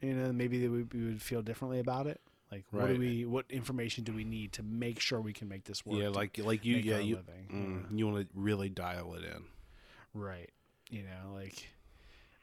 [0.00, 2.20] you know, maybe we, we would feel differently about it.
[2.50, 3.26] Like, what do we?
[3.26, 6.00] What information do we need to make sure we can make this work?
[6.00, 9.44] Yeah, like like you, yeah, you, living, mm, you want to really dial it in.
[10.14, 10.50] right?
[10.90, 11.68] You know, like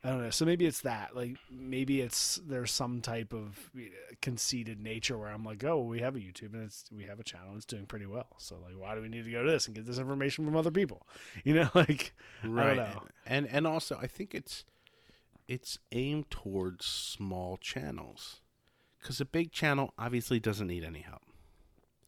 [0.03, 0.29] I don't know.
[0.29, 1.15] So maybe it's that.
[1.15, 3.71] Like maybe it's there's some type of
[4.21, 7.23] conceited nature where I'm like, oh, we have a YouTube and it's we have a
[7.23, 8.27] channel, and it's doing pretty well.
[8.38, 10.55] So like, why do we need to go to this and get this information from
[10.55, 11.08] other people?
[11.43, 13.03] You know, like right know.
[13.25, 14.65] and and also i think it's
[15.47, 18.41] it's aimed towards small channels
[18.99, 21.21] because a big channel obviously doesn't need any help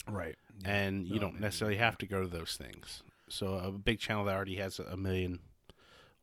[0.10, 0.36] right.
[0.66, 4.26] and you No, don't necessarily have to go to those things so a big channel
[4.26, 5.40] that already has a million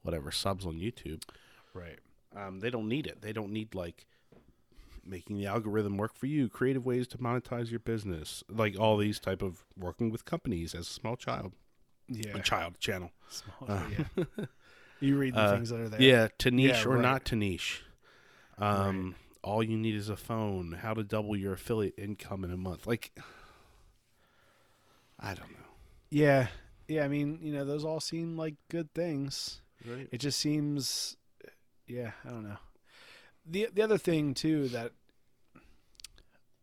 [0.04, 1.22] whatever subs on youtube
[1.74, 1.98] Right.
[2.36, 4.06] um, they don't need it they don't need like
[5.04, 9.18] making the algorithm work for you creative ways to monetize your business like all these
[9.18, 11.52] type of working with companies as a small child
[12.08, 12.36] Yeah.
[12.36, 14.24] a child channel Small, yeah.
[15.00, 16.00] You read the Uh, things that are there.
[16.00, 17.02] Yeah, to niche Yeah, or right.
[17.02, 17.82] not to niche.
[18.56, 20.78] Um, all you need is a phone.
[20.80, 22.86] How to double your affiliate income in a month?
[22.86, 23.10] Like,
[25.18, 25.66] I don't know.
[26.10, 26.46] Yeah.
[26.88, 27.04] Yeah.
[27.04, 29.60] I mean, you know, those all seem like good things.
[29.86, 30.08] Right.
[30.10, 31.16] It just seems,
[31.86, 32.56] yeah, I don't know.
[33.46, 34.92] The the other thing too that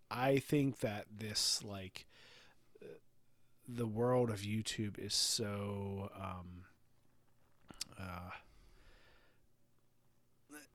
[0.09, 2.07] I think that this like
[2.81, 2.87] uh,
[3.67, 6.63] the world of YouTube is so um
[7.99, 8.31] uh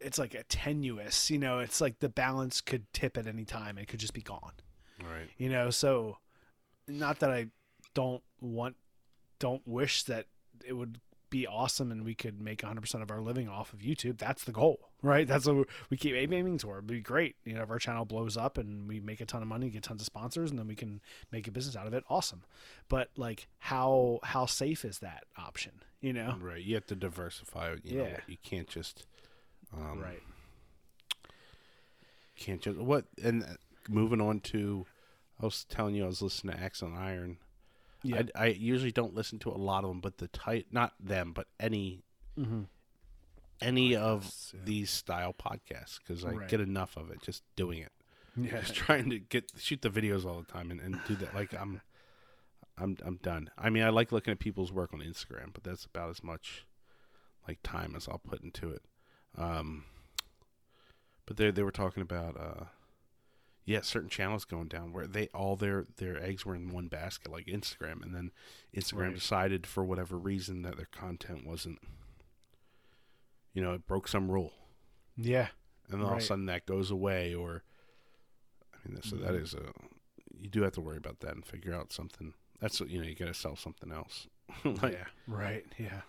[0.00, 3.78] it's like a tenuous, you know, it's like the balance could tip at any time.
[3.78, 4.52] It could just be gone.
[5.02, 5.28] Right.
[5.36, 6.16] you know so
[6.88, 7.48] not that i
[7.92, 8.76] don't want
[9.38, 10.24] don't wish that
[10.64, 14.16] it would be awesome and we could make 100% of our living off of youtube
[14.18, 17.62] that's the goal right that's what we keep aiming toward it'd be great you know
[17.62, 20.06] if our channel blows up and we make a ton of money get tons of
[20.06, 21.00] sponsors and then we can
[21.32, 22.42] make a business out of it awesome
[22.88, 26.62] but like how how safe is that option you know Right.
[26.62, 27.74] You have to diversify.
[27.82, 28.20] You know, Yeah.
[28.28, 29.04] you can't just.
[29.76, 30.22] Um, right
[32.36, 33.46] Can't just what and uh,
[33.88, 34.86] moving on to.
[35.40, 37.38] I was telling you I was listening to Axe on Iron.
[38.06, 40.94] Yeah I, I usually don't listen to a lot of them, but the type, not
[41.00, 42.02] them, but any
[42.38, 42.62] mm-hmm.
[43.60, 44.60] any of yeah.
[44.64, 46.48] these style podcasts because I Right.
[46.48, 47.92] get enough of it just doing it.
[48.36, 51.34] yeah just trying to get shoot the videos all the time and, and do that
[51.34, 51.80] like i'm
[52.78, 53.50] I'm I'm done.
[53.56, 56.66] I mean, I like looking at people's work on Instagram, but that's about as much
[57.48, 58.82] like time as I'll put into it.
[59.36, 59.84] Um,
[61.24, 62.64] but they they were talking about uh,
[63.66, 67.30] yeah, certain channels going down where they all their their eggs were in one basket,
[67.30, 68.30] like Instagram, and then
[68.74, 69.14] Instagram Right.
[69.14, 71.80] decided for whatever reason that their content wasn't,
[73.52, 74.52] you know, it broke some rule,
[75.16, 75.48] Yeah.
[75.88, 77.62] and then all of a sudden that goes away, or
[78.72, 79.54] I mean, so that Mhm.
[79.58, 79.72] a
[80.38, 82.34] you do have to worry about that and figure out something.
[82.60, 84.28] That's what you know, you got to sell something else.
[84.64, 85.06] like, yeah.
[85.26, 85.64] Right.
[85.78, 86.02] Yeah.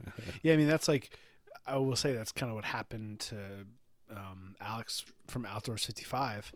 [0.42, 0.52] yeah.
[0.54, 1.18] I mean, that's like,
[1.66, 3.66] I will say that's kind of what happened to
[4.08, 6.52] um, Alex from Outdoors 55.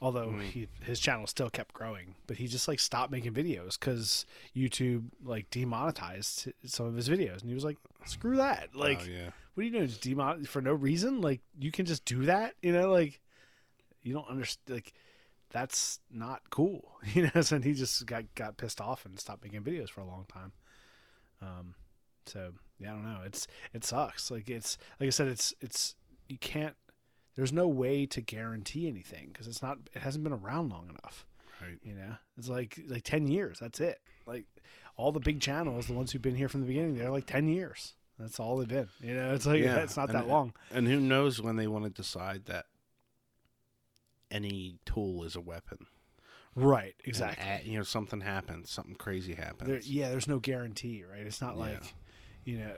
[0.00, 0.42] Although Mm.
[0.42, 5.06] he his channel still kept growing, but he just like stopped making videos because YouTube
[5.24, 8.76] like demonetized some of his videos, and he was like, "Screw that!
[8.76, 9.88] Like, oh, yeah, what are you doing?
[9.88, 11.20] Just demon for no reason?
[11.20, 12.54] Like, you can just do that?
[12.62, 13.20] You know, like
[14.02, 14.76] you don't understand.
[14.76, 14.92] Like,
[15.50, 16.92] that's not cool.
[17.14, 20.06] You know, so he just got got pissed off and stopped making videos for a
[20.06, 20.52] long time.
[21.42, 21.74] Um,
[22.26, 23.20] so yeah, I don't know.
[23.24, 24.30] It's it sucks.
[24.30, 25.96] Like it's like I said, it's it's
[26.28, 26.76] you can't.
[27.38, 29.78] There's no way to guarantee anything because it's not.
[29.94, 31.24] It hasn't been around long enough.
[31.62, 31.78] right.
[31.84, 33.60] You know, it's like like ten years.
[33.60, 34.00] That's it.
[34.26, 34.44] Like
[34.96, 37.46] all the big channels, the ones who've been here from the beginning, they're like ten
[37.46, 37.94] years.
[38.18, 38.88] That's all they've been.
[39.00, 40.52] You know, it's like Yeah, it's not and- that long.
[40.72, 42.66] And who knows when they want to decide that
[44.30, 45.86] any tool is a weapon?
[46.56, 46.96] Right.
[47.04, 47.44] Exactly.
[47.48, 49.68] uh, you know, something happens, something crazy happens.
[49.70, 51.20] There, yeah, there's no guarantee, right?
[51.24, 51.60] It's not Yeah.
[51.60, 51.94] like,
[52.44, 52.74] you know,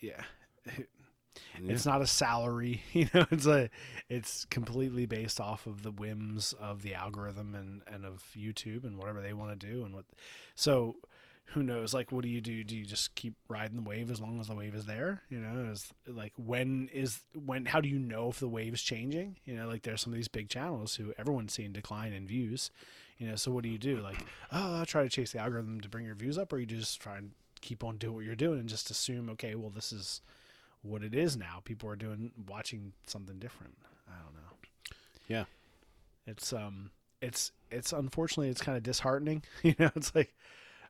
[0.00, 0.22] yeah,
[1.62, 1.72] Yeah.
[1.72, 2.82] it's not a salary.
[2.92, 3.70] You know, it's a,
[4.08, 8.98] it's completely based off of the whims of the algorithm and and of YouTube and
[8.98, 10.04] whatever they want to do and what.
[10.54, 10.96] So,
[11.46, 11.94] who knows?
[11.94, 12.62] Like, what do you do?
[12.62, 15.22] Do you just keep riding the wave as long as the wave is there?
[15.30, 17.66] You know, is like when is when?
[17.66, 19.36] How do you know if the wave's changing?
[19.44, 22.70] You know, like there's some of these big channels who everyone's seeing decline in views.
[23.18, 23.98] You know, so what do you do?
[23.98, 26.66] Like, oh, I'll try to chase the algorithm to bring your views up, or you
[26.66, 29.92] just try and keep on doing what you're doing and just assume, okay, well, this
[29.92, 30.22] is
[30.82, 31.60] what it is now.
[31.64, 33.76] People are doing watching something different.
[34.08, 34.96] I don't know.
[35.28, 35.44] Yeah.
[36.26, 36.90] It's um
[37.20, 39.42] it's it's unfortunately it's kind of disheartening.
[39.62, 40.34] You know, it's like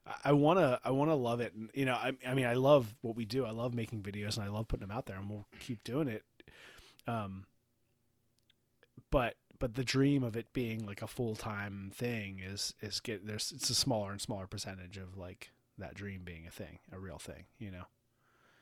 [0.07, 1.55] I- I wanna I wanna love it.
[1.55, 3.44] And, you know, I I mean I love what we do.
[3.44, 6.09] I love making videos and I love putting them out there and we'll keep doing
[6.09, 6.24] it.
[7.07, 7.44] Um
[9.11, 13.26] but but the dream of it being like a full time thing is is get
[13.26, 16.98] there's it's a smaller and smaller percentage of like that dream being a thing, a
[16.98, 17.85] real thing, you know.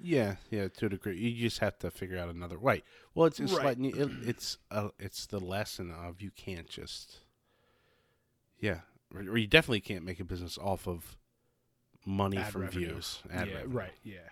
[0.01, 1.19] Yeah, yeah, to a degree.
[1.19, 2.83] You just have to figure out another way.
[3.15, 3.77] Well, it's it's Right.
[3.79, 7.19] you, it, it's uh, it's the lesson of you can't just
[8.61, 8.81] yeah,
[9.15, 11.17] or, or you definitely can't make a business off of
[12.07, 12.87] money Ad from revenue.
[12.93, 13.21] views.
[13.33, 13.77] Ad yeah, revenue.
[13.77, 13.93] right.
[14.05, 14.29] Yeah.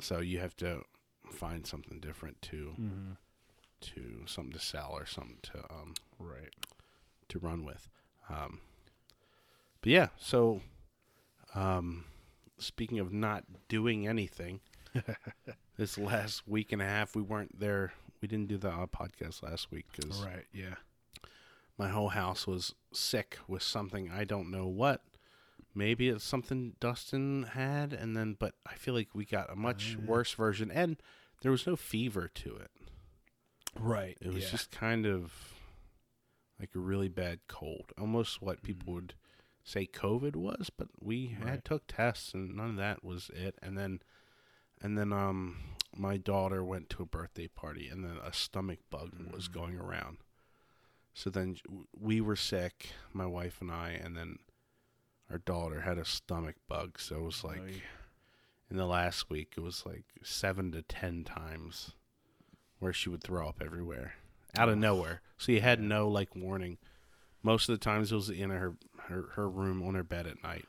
[0.00, 0.82] So you have to
[1.30, 3.12] find something different to Mm-hmm.
[3.80, 6.54] to something to sell or something to um Right.
[7.28, 7.88] to run with.
[8.30, 8.60] Um,
[9.82, 10.62] but yeah, so
[11.54, 12.04] um,
[12.58, 14.60] speaking of not doing anything,
[15.76, 17.92] this last week and a half we weren't there.
[18.22, 20.46] We didn't do the uh, podcast last week because Right.
[20.52, 20.76] Yeah.
[21.78, 25.02] my whole house was sick with something I don't know what.
[25.74, 29.96] Maybe it's something Dustin had, and then but I feel like we got a much
[29.98, 30.06] Uh.
[30.06, 30.96] worse version, and
[31.42, 32.70] there was no fever to it.
[33.78, 34.16] Right.
[34.22, 34.50] It was yeah.
[34.50, 35.34] just kind of
[36.58, 38.94] like a really bad cold, almost what people Mhm.
[38.94, 39.14] would
[39.66, 40.70] say COVID was.
[40.74, 43.56] But we had took tests, and none of that was it.
[43.60, 44.00] And then,
[44.80, 45.58] and then, um,
[45.94, 49.52] my daughter went to a birthday party, and then a stomach bug was Mm.
[49.52, 50.18] going around.
[51.14, 51.56] So then
[51.98, 54.38] we were sick, my wife and I, and then
[55.30, 56.98] our daughter had a stomach bug.
[57.00, 57.82] So it was like
[58.70, 61.92] in the last week, it was like seven to ten times
[62.78, 64.14] where she would throw up everywhere
[64.54, 65.22] out of nowhere.
[65.38, 66.76] So you had no like warning.
[67.46, 70.42] Most of the times it was in her her, her room on her bed at
[70.42, 70.64] night.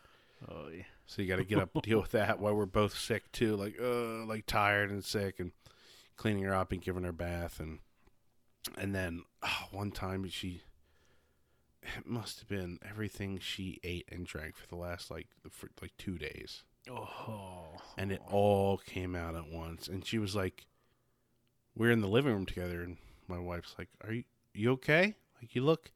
[0.48, 0.84] Oh yeah.
[1.08, 3.56] So you got to get up and deal with that while we're both sick too,
[3.56, 5.52] like uh, like tired and sick, and
[6.18, 7.80] cleaning her up and giving her a bath, and
[8.78, 10.62] and then oh, one time she,
[11.82, 15.98] it must have been everything she ate and drank for the last like for like
[15.98, 17.78] two days Oh.
[17.98, 19.88] and it all came out at once.
[19.88, 20.68] And she was like,
[21.76, 25.16] "We're in the living room together," and my wife's like, "Are you you okay?
[25.42, 25.90] Like you look."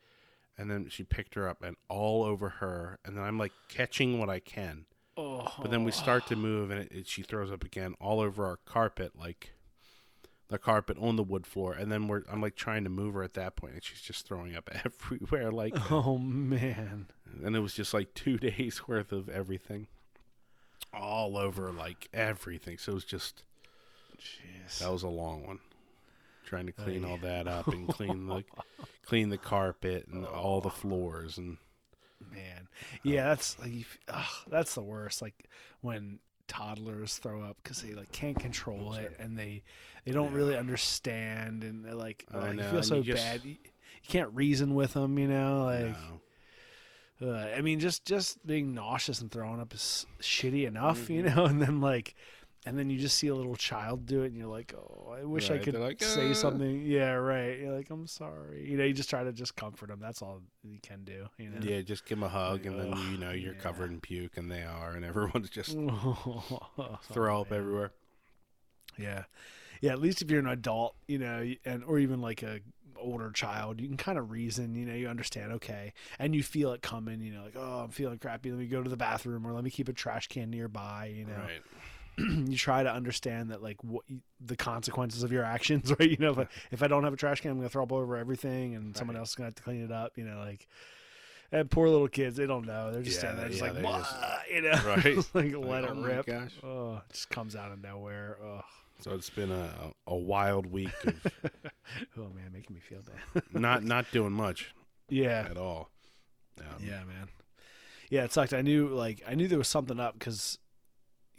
[0.58, 4.20] And then she picked her up and all over her, and then I'm like catching
[4.20, 4.86] what I can.
[5.18, 5.48] Oh.
[5.62, 8.46] But then we start to move, and it, it, she throws up again all over
[8.46, 9.52] our carpet, like
[10.50, 11.74] the carpet on the wood floor.
[11.74, 14.28] And then we're I'm like trying to move her at that point, and she's just
[14.28, 15.74] throwing up everywhere, like.
[15.92, 17.08] Oh man.
[17.44, 19.88] And it was just like two days worth of everything,
[20.94, 22.78] all over like everything.
[22.78, 23.44] So it was just
[24.20, 24.80] Jeez.
[24.80, 25.60] that was a long one,
[26.44, 28.44] trying to clean all that up and clean the
[29.06, 31.58] clean the carpet and all the floors and
[32.32, 32.68] Man,
[33.02, 33.72] yeah, that's like
[34.08, 35.22] ugh, that's the worst.
[35.22, 35.50] Like
[35.82, 39.64] when toddlers throw up because they like can't control it and they
[40.06, 43.44] they don't really understand and they're like I uh, you feel so you bad.
[43.46, 45.64] You, you can't reason with them, you know.
[45.66, 46.22] Like No.
[47.22, 51.24] uh, I mean, just just being nauseous and throwing up is shitty enough, you Mm-hmm.
[51.24, 51.46] know.
[51.52, 52.16] And then like,
[52.66, 55.24] and then you just see a little child do it, and you're like, oh, I
[55.24, 56.82] wish I could like, say "Uh." something.
[56.84, 57.60] Yeah, right.
[57.60, 58.70] You're like, I'm sorry.
[58.70, 60.00] You know, you just try to just comfort them.
[60.00, 61.28] That's all you can do.
[61.38, 61.58] You know.
[61.62, 63.60] Yeah, just give them a hug, and then Ugh, you know you're yeah.
[63.60, 67.92] covered in puke, and they are, and everyone's just Oh, throw up everywhere.
[68.98, 69.24] Yeah,
[69.82, 69.92] yeah.
[69.94, 72.60] At least if you're an adult, you know, and or even like a
[72.98, 74.76] older child, you can kind of reason.
[74.76, 75.52] You know, you understand.
[75.54, 77.22] Okay, and you feel it coming.
[77.22, 78.52] You know, like oh, I'm feeling crappy.
[78.52, 81.12] Let me go to the bathroom, or let me keep a trash can nearby.
[81.16, 81.62] You know, Right.
[82.18, 85.92] you try to understand that like what you, the consequences of your actions.
[86.00, 86.10] Right.
[86.12, 87.92] You know, if I, if I don't have a trash can, I'm gonna throw up
[87.92, 90.18] over everything, and someone else is gonna have to clean it up.
[90.18, 90.68] You know, like.
[91.54, 92.94] And poor little kids, they don't know.
[92.94, 95.16] They're just Yeah, standing there, just yeah, like, just- you know, Right.
[95.34, 96.26] Like, Like, let oh it rip.
[96.26, 96.52] gosh.
[96.64, 98.38] Oh, it just comes out of nowhere.
[98.42, 98.62] Oh,
[99.02, 99.70] So it's been a
[100.08, 101.14] a wild week of
[102.18, 103.02] oh man, making me feel
[103.34, 103.44] bad.
[103.54, 104.74] not not doing much
[105.10, 105.90] yeah, at all.
[106.60, 107.28] Um, yeah, man.
[108.10, 108.54] Yeah, it sucked.
[108.54, 110.58] I knew like I knew there was something up because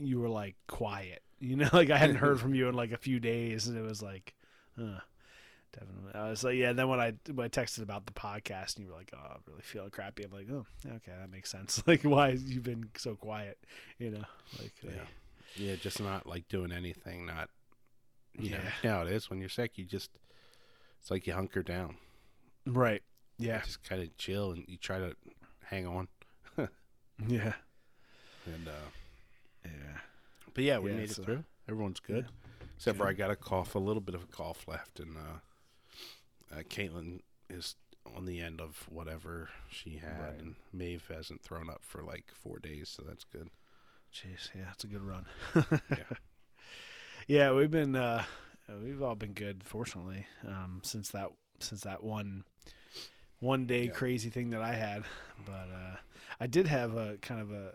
[0.07, 1.23] you were like quiet.
[1.41, 3.83] You know, like I hadn't heard from you in like a few days, and it
[3.83, 4.35] was like,
[4.79, 5.01] huh.
[5.73, 6.13] Definitely.
[6.15, 6.75] I was like, yeah.
[6.75, 9.41] Then when I when I texted about the podcast, and you were like, "Oh, I'm
[9.47, 12.91] really feeling crappy." I'm like, "Oh, okay, that makes sense." Like, why have you been
[12.99, 13.57] so quiet?
[13.99, 14.25] You know,
[14.61, 14.91] like, Yeah.
[14.91, 15.05] uh,
[15.57, 17.25] Yeah, just not like doing anything.
[17.25, 17.49] Not
[18.39, 18.51] you.
[18.51, 18.59] Yeah.
[18.83, 19.79] You know how it is when you're sick.
[19.79, 20.11] You just
[21.01, 21.97] it's like you hunker down.
[22.67, 23.03] right?
[23.39, 25.17] You Yeah, just kind of chill and you try to
[25.65, 26.09] hang on.
[27.27, 27.55] yeah,
[28.45, 28.89] And uh.
[30.55, 31.45] But yeah, we Yeah, made it so- through.
[31.69, 32.27] Everyone's good.
[32.77, 36.55] Except for I got a cough, a little bit of a cough left, and uh,
[36.57, 37.77] uh, Caitlin is
[38.17, 40.41] on the end of whatever she had, Right.
[40.41, 43.51] and Maeve hasn't thrown up for like four days, so that's good.
[44.13, 45.27] Jeez, yeah, it's a good run.
[45.55, 45.97] Yeah.
[47.29, 48.25] yeah, we've been uh
[48.83, 52.43] we've all been good, fortunately, um, since that since that one
[53.39, 53.93] one day Yeah.
[53.93, 55.05] crazy thing that I had.
[55.47, 55.97] But uh
[56.41, 57.75] I did have a kind of a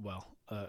[0.00, 0.66] well, uh,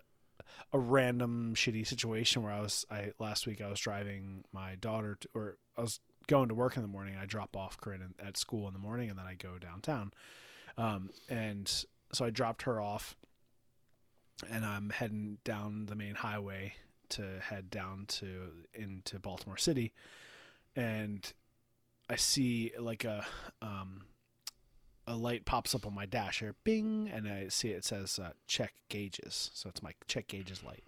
[0.74, 5.18] a random shitty situation where I was I last week I was driving my daughter
[5.22, 7.16] to, or I was going to work in the morning.
[7.22, 10.12] I drop off Corinne in- at school in the morning, and then I go downtown.
[10.78, 11.68] Um, and
[12.12, 13.16] so I dropped her off,
[14.50, 16.74] and I'm heading down the main highway
[17.10, 19.94] to head down to into Baltimore City,
[20.76, 21.32] and
[22.10, 23.26] I see like a
[23.62, 24.04] um,
[25.08, 28.32] a light pops up on my dash here, bing, and I see it says uh,
[28.46, 29.50] check gauges.
[29.54, 30.84] So it's my check gauges light.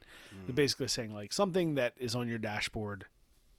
[0.45, 3.05] They're basically saying like something that is on your dashboard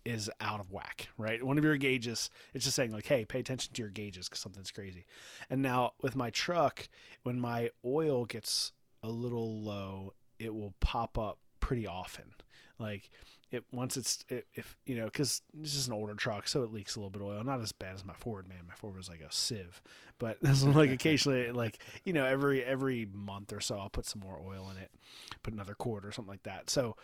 [0.05, 1.43] is out of whack, right?
[1.43, 4.41] One of your gauges, it's just saying like, hey, pay attention to your gauges because
[4.41, 5.07] something's crazy.
[5.49, 6.89] And now with my truck,
[7.23, 12.35] when my oil gets a little low, it will pop up pretty often.
[12.81, 13.11] Like
[13.51, 16.73] it once it's it, if you know because this is an older truck, so it
[16.73, 17.45] leaks a little bit of oil.
[17.45, 18.59] Not as bad as my Ford, man.
[18.67, 19.83] My Ford was like a sieve,
[20.19, 24.07] but this one, like occasionally, like you know, every every month or so, I'll put
[24.07, 24.91] some more oil in it,
[25.43, 26.71] put another quart or something like that.
[26.71, 26.97] So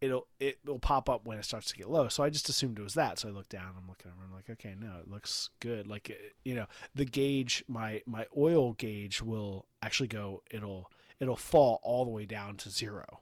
[0.00, 2.08] it'll it will pop up when it starts to get low.
[2.08, 3.18] So I just assumed it was that.
[3.18, 5.86] So I look down, I'm looking over, I'm like, okay, no, it looks good.
[5.86, 10.42] Like you know, the gauge, my my oil gauge will actually go.
[10.50, 13.20] It'll it'll fall all the way down to zero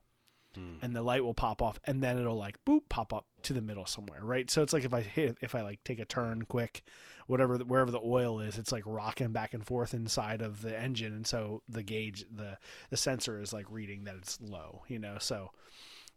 [0.55, 0.75] Hmm.
[0.83, 3.63] and the light will pop off and then it'll like boop pop up to the
[3.63, 6.43] middle somewhere right so it's like if i hit if i like take a turn
[6.43, 6.83] quick
[7.27, 10.79] whatever the, wherever the oil is it's like rocking back and forth inside of the
[10.79, 12.59] engine and so the gauge the
[12.91, 15.51] the sensor is like reading that it's low you know so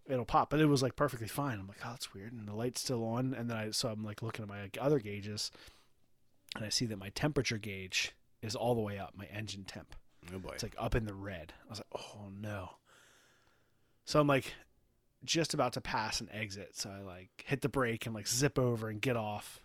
[0.05, 2.53] it'll pop but it was like perfectly fine i'm like oh that's weird and the
[2.55, 5.49] light's still on and then i so i'm like looking at my like, other gauges
[6.55, 9.95] and i see that my temperature gauge is all the way up my engine temp
[10.33, 10.51] Oh boy.
[10.53, 11.53] it's like up in the red.
[11.67, 12.69] I was like, oh no.
[14.05, 14.53] So I'm like
[15.23, 16.75] just about to pass an exit.
[16.75, 19.59] So I like hit the brake and like zip over and get off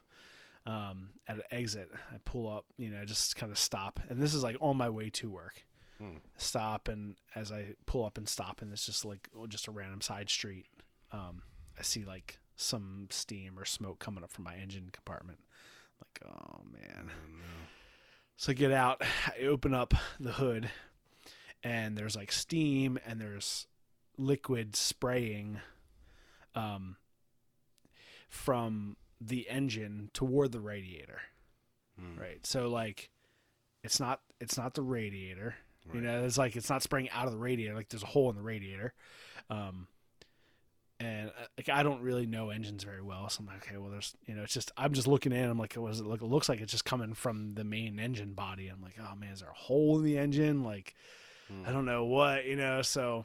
[0.66, 1.90] um, at an exit.
[2.12, 4.00] I pull up, you know, just kind of stop.
[4.08, 5.64] And this is like on my way to work.
[5.98, 6.16] Hmm.
[6.38, 6.88] Stop.
[6.88, 10.00] And as I pull up and stop, and it's just like oh, just a random
[10.00, 10.66] side street,
[11.12, 11.42] um,
[11.78, 15.38] I see like some steam or smoke coming up from my engine compartment.
[16.00, 17.10] Like, oh man.
[17.10, 17.44] Oh, no.
[18.36, 20.70] So I get out, I open up the hood,
[21.62, 23.66] and there's like steam and there's
[24.20, 25.60] liquid spraying
[26.54, 26.96] um,
[28.28, 31.20] from the engine toward the radiator.
[31.98, 32.20] Hmm.
[32.20, 32.46] Right.
[32.46, 33.10] So like
[33.82, 35.54] it's not it's not the radiator.
[35.92, 38.30] You know, it's like it's not spraying out of the radiator, like there's a hole
[38.30, 38.92] in the radiator.
[39.48, 39.88] Um
[41.00, 43.90] and uh, like I don't really know engines very well, so I'm like, okay, well,
[43.90, 45.48] there's you know, it's just I'm just looking in.
[45.48, 46.20] I'm like, what does it look?
[46.20, 48.68] Like it looks like it's just coming from the main engine body.
[48.68, 50.62] I'm like, oh man, is there a hole in the engine?
[50.62, 50.94] Like,
[51.66, 52.82] I don't know what you know.
[52.82, 53.24] So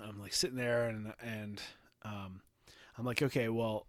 [0.00, 1.60] I'm like sitting there and and
[2.04, 2.40] um,
[2.98, 3.86] I'm like, okay, well,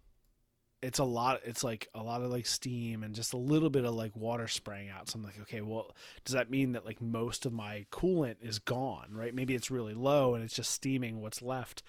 [0.82, 1.40] it's a lot.
[1.44, 4.48] It's like a lot of like steam and just a little bit of like water
[4.48, 5.08] spraying out.
[5.08, 5.94] So I'm like, okay, well,
[6.24, 9.08] does that mean that like most of my coolant is gone?
[9.10, 9.34] Right?
[9.34, 11.82] Maybe it's really low and it's just steaming what's left.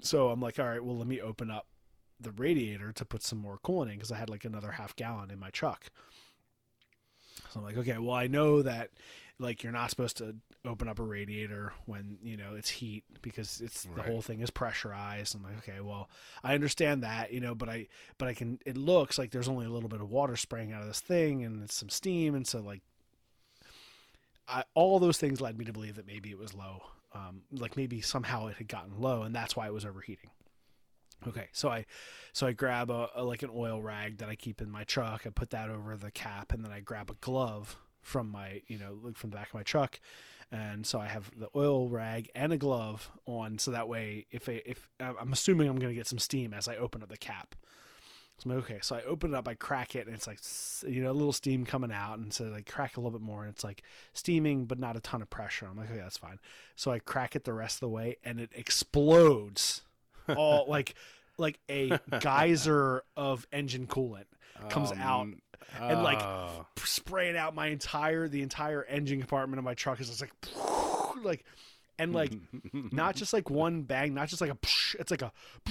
[0.00, 1.66] So I'm like, all right, well, let me open up
[2.18, 5.30] the radiator to put some more coolant in because I had like another half gallon
[5.30, 5.90] in my truck.
[7.50, 8.90] So I'm like, okay, well, I know that
[9.38, 10.36] like you're not supposed to
[10.66, 14.50] open up a radiator when you know it's heat because it's the whole thing is
[14.50, 15.34] pressurized.
[15.34, 16.10] I'm like, okay, well,
[16.44, 17.88] I understand that, you know, but I
[18.18, 18.58] but I can.
[18.66, 21.44] It looks like there's only a little bit of water spraying out of this thing,
[21.44, 22.82] and it's some steam, and so like,
[24.48, 26.82] I, all those things led me to believe that maybe it was low.
[27.12, 30.30] Um, like maybe somehow it had gotten low, and that's why it was overheating.
[31.26, 31.84] Okay, so I,
[32.32, 35.26] so I grab a, a like an oil rag that I keep in my truck.
[35.26, 38.78] I put that over the cap, and then I grab a glove from my, you
[38.78, 40.00] know, like from the back of my truck,
[40.52, 44.48] and so I have the oil rag and a glove on, so that way, if
[44.48, 47.16] I, if I'm assuming I'm going to get some steam as I open up the
[47.16, 47.54] cap.
[48.38, 50.40] So I'm like, okay, so I open it up, I crack it, and it's like,
[50.90, 53.42] you know, a little steam coming out, and so I crack a little bit more,
[53.42, 53.82] and it's like
[54.12, 55.66] steaming, but not a ton of pressure.
[55.70, 56.40] I'm like, okay, that's fine.
[56.74, 59.82] So I crack it the rest of the way, and it explodes,
[60.26, 60.94] all like,
[61.36, 64.24] like a geyser of engine coolant
[64.68, 65.40] comes out Um,
[65.80, 70.08] and, like, oh, spraying out my entire the entire engine compartment of my truck is
[70.08, 70.32] just like
[71.24, 71.44] like
[71.98, 72.32] and like
[72.72, 74.58] not just like one bang not just like a
[74.98, 75.32] it's like a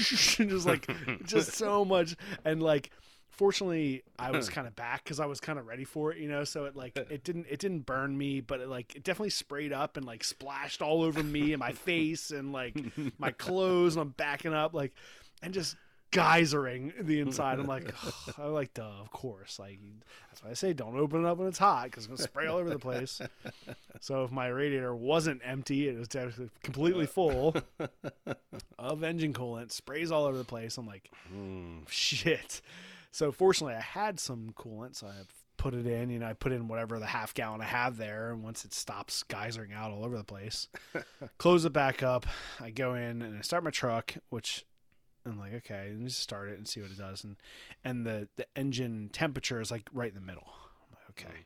[0.00, 0.86] just like
[1.24, 2.14] just so much.
[2.44, 2.90] And like
[3.30, 6.28] fortunately i was kind of back because i was kind of ready for it you
[6.28, 6.42] know?
[6.42, 9.72] So it like it didn't it didn't burn me but it like it definitely sprayed
[9.72, 12.76] up and like splashed all over me and my face and like
[13.18, 14.92] my clothes and i'm backing up like
[15.40, 15.76] and just
[16.10, 17.58] geysering the inside.
[17.58, 17.94] I'm like
[18.38, 19.58] i'm like duh of course.
[19.58, 19.78] Like
[20.28, 22.46] that's why i say don't open it up when it's hot because it's gonna spray
[22.46, 23.20] all over the place.
[24.00, 27.08] So if my radiator wasn't empty it was definitely completely uh.
[27.08, 27.56] full
[28.78, 30.78] of engine coolant sprays all over the place.
[30.78, 31.78] I'm like hmm.
[31.88, 32.60] shit.
[33.10, 35.14] So fortunately i had some coolant so i
[35.56, 38.30] put it in you know i put in whatever the half gallon i have there
[38.30, 40.68] and once it stops geysering out all over the place
[41.36, 42.26] close it back up
[42.60, 44.64] i go in and i start my truck which
[45.30, 47.24] i'm like okay let me just start it and see what it does.
[47.24, 47.36] And
[47.84, 50.46] and the the engine temperature is like right in the middle.
[50.46, 51.38] I'm like okay.
[51.38, 51.44] Mm.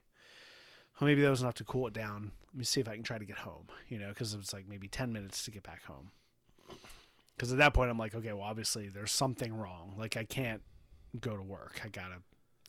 [1.00, 2.32] Well, maybe that was enough to cool it down.
[2.52, 4.52] Let me see if i can try to get home you know because it was
[4.52, 6.10] like maybe 10 minutes to get back home.
[7.36, 9.94] Because at that point i'm like okay well obviously there's something wrong.
[9.98, 10.62] Like i can't
[11.20, 11.80] go to work.
[11.84, 12.16] I gotta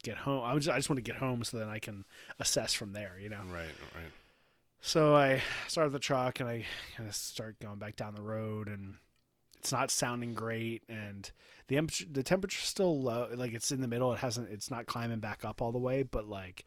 [0.03, 0.43] get home.
[0.43, 2.05] I, was, I just want to get home so then i can
[2.39, 3.41] assess from there you know?
[3.51, 4.11] Right, right.
[4.81, 6.65] so I started the truck and I
[6.97, 8.95] kind of start going back down the road and
[9.63, 11.31] it's not sounding great and
[11.67, 14.85] the temperature the temperature's still low like it's in the middle it hasn't it's not
[14.85, 16.65] climbing back up all the way but like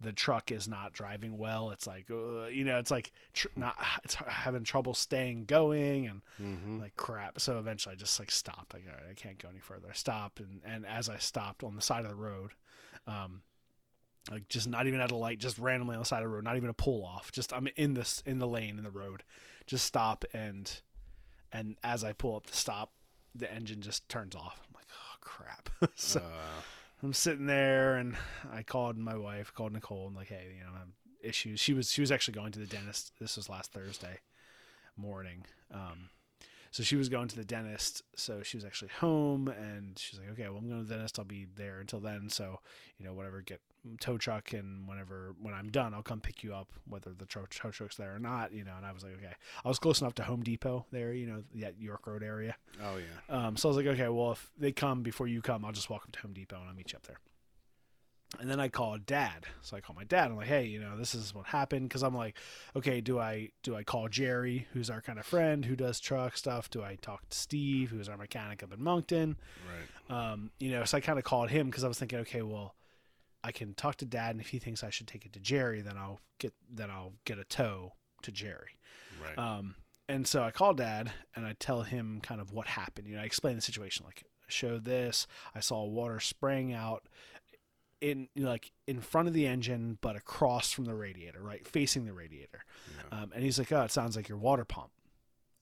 [0.00, 3.74] the truck is not driving well it's like uh, you know it's like tr- not
[4.04, 6.80] it's having trouble staying going and Mm-hmm.
[6.80, 9.58] like crap so eventually i just like stopped like all right i can't go any
[9.58, 12.50] further i stopped and and as i stopped on the side of the road
[13.08, 13.42] um
[14.30, 16.44] like just not even at a light just randomly on the side of the road
[16.44, 19.22] not even a pull off just i'm in this in the lane in the road
[19.66, 20.82] just stop and
[21.58, 22.92] and as i pull up to stop
[23.34, 24.60] the engine just turns off.
[24.66, 25.68] I'm like oh crap.
[25.96, 26.62] So Uh,
[27.02, 28.16] i'm sitting there and
[28.52, 30.06] i called my wife called nicole.
[30.06, 30.88] And like hey you know i have
[31.22, 31.60] issues.
[31.60, 33.12] She was she was actually going to the dentist.
[33.20, 34.18] This was last thursday
[34.96, 35.44] morning.
[35.72, 36.10] Um
[36.76, 38.02] so she was going to the dentist.
[38.16, 41.18] So she was actually home and she's like okay well i'm going to the dentist.
[41.18, 42.28] I'll be there until then.
[42.28, 42.60] So
[42.98, 43.62] you know whatever get
[44.00, 47.44] tow truck and whenever when i'm done i'll come pick you up whether the tow,
[47.48, 49.32] tow truck's there or not you know and i was like okay.
[49.64, 52.56] I was close enough to home depot there you know that york road area.
[52.82, 53.46] Oh yeah.
[53.46, 55.88] um, so I was like, okay, well, if they come before you come, I'll just
[55.88, 57.18] walk up to Home Depot and I'll meet you up there.
[58.40, 59.46] And then I called dad.
[59.62, 60.30] So I call my dad.
[60.30, 61.88] I'm like, hey, you know, this is what happened.
[61.90, 62.36] Cause I'm like,
[62.74, 66.36] okay, do I, do I call Jerry, who's our kind of friend who does truck
[66.36, 66.70] stuff?
[66.70, 69.36] Do I talk to Steve, who's our mechanic up in Monkton?
[70.10, 70.32] Right.
[70.32, 72.74] Um, you know, so I kind of called him cause I was thinking, okay, well,
[73.42, 74.32] I can talk to dad.
[74.32, 77.12] And if he thinks I should take it to Jerry, then I'll get, then I'll
[77.24, 78.78] get a tow to Jerry.
[79.22, 79.38] Right.
[79.38, 79.76] Um,
[80.08, 83.08] and so I call dad and I tell him kind of what happened.
[83.08, 84.04] You know, I explain the situation.
[84.04, 85.26] Like, show this.
[85.54, 87.04] I saw water spraying out
[88.10, 92.12] in like in front of the engine, but across from the radiator, right, facing the
[92.12, 92.64] radiator.
[93.10, 93.22] Yeah.
[93.22, 94.90] Um, and he's like, "Oh, it sounds like your water pump."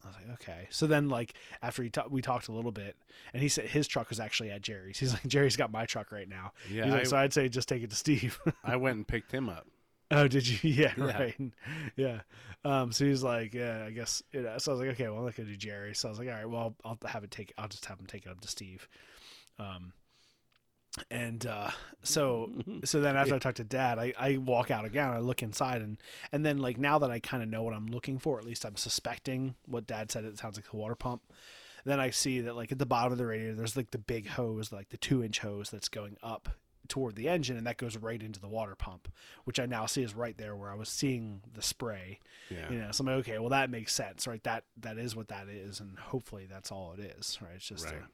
[0.04, 1.32] I was like, "Okay." So then, like
[1.62, 2.96] after he ta- we talked a little bit,
[3.32, 4.98] and he said his truck was actually at Jerry's.
[4.98, 7.48] He's like, "Jerry's got my truck right now." Yeah, He's like, I- so I'd say
[7.48, 8.38] just take it to Steve.
[8.64, 9.66] I went and picked him up.
[10.10, 10.58] Oh, did you?
[10.70, 11.04] Yeah, Yeah.
[11.04, 11.34] right.
[11.96, 12.20] Yeah.
[12.64, 14.22] Um, so he's like, yeah, I guess.
[14.32, 15.94] You know, so I was like, okay, well, I'm not gonna do Jerry.
[15.94, 17.52] So I was like, all right, well, I'll, I'll have it take.
[17.56, 18.86] I'll just have him take it up to Steve.
[19.58, 19.92] Um,
[21.10, 21.70] and uh,
[22.02, 22.50] so
[22.84, 25.08] so then after I talk to Dad, I, I walk out again.
[25.08, 25.98] I look inside, and
[26.32, 28.64] and then like now that I kind of know what I'm looking for, at least
[28.64, 30.24] I'm suspecting what Dad said.
[30.24, 31.22] It sounds like the water pump.
[31.84, 34.26] Then I see that like at the bottom of the radiator, there's like the big
[34.28, 36.48] hose, like the two inch hose that's going up
[36.88, 39.08] toward the engine, and that goes right into the water pump,
[39.44, 42.20] which I now see is right there where I was seeing the spray.
[42.50, 42.70] Yeah.
[42.70, 44.42] You know, so I'm like, okay, well that makes sense, right?
[44.44, 47.52] That that is what that is, and hopefully that's all it is, right?
[47.56, 47.94] It's just Right.
[47.96, 48.08] a,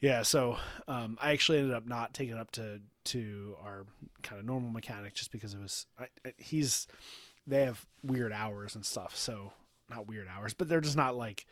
[0.00, 0.22] yeah.
[0.22, 0.56] So
[0.88, 3.86] um, I actually ended up not taking it up to to our
[4.22, 6.86] kind of normal mechanic just because it was I, I- he's
[7.46, 9.52] they have weird hours and stuff, so
[9.88, 11.46] not weird hours, but they're just not like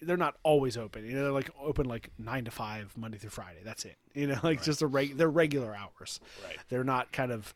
[0.00, 1.04] they're not always open.
[1.06, 3.60] You know, they're like open like nine to five Monday through Friday.
[3.64, 3.96] That's it.
[4.14, 6.20] You know, like just a reg they're regular hours.
[6.44, 6.56] Right.
[6.68, 7.54] They're not kind of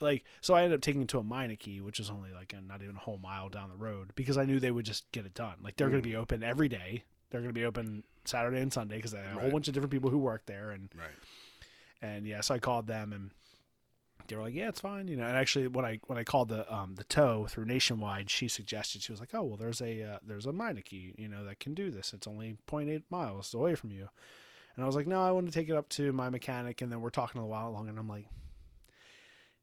[0.00, 0.54] like so.
[0.54, 2.96] I ended up taking it to a Meineke, which is only like a, not even
[2.96, 5.54] a whole mile down the road, because I knew they would just get it done.
[5.62, 7.04] Like they're going to be open every day.
[7.30, 10.10] They're going to be open Saturday and Sunday because a whole bunch of different people
[10.10, 11.08] who work there, and Right.
[12.02, 13.30] and yeah, so I called them and
[14.28, 15.24] they were like, "Yeah, it's fine," you know.
[15.24, 19.02] And actually, when I when I called the um the tow through Nationwide, she suggested
[19.02, 21.74] she was like, "Oh, well, there's a uh, there's a Meineke, you know, that can
[21.74, 22.12] do this.
[22.12, 24.08] It's only 0.8 miles away from you."
[24.76, 26.92] And I was like, "No, I want to take it up to my mechanic." And
[26.92, 28.26] then we're talking a while long, and I'm like.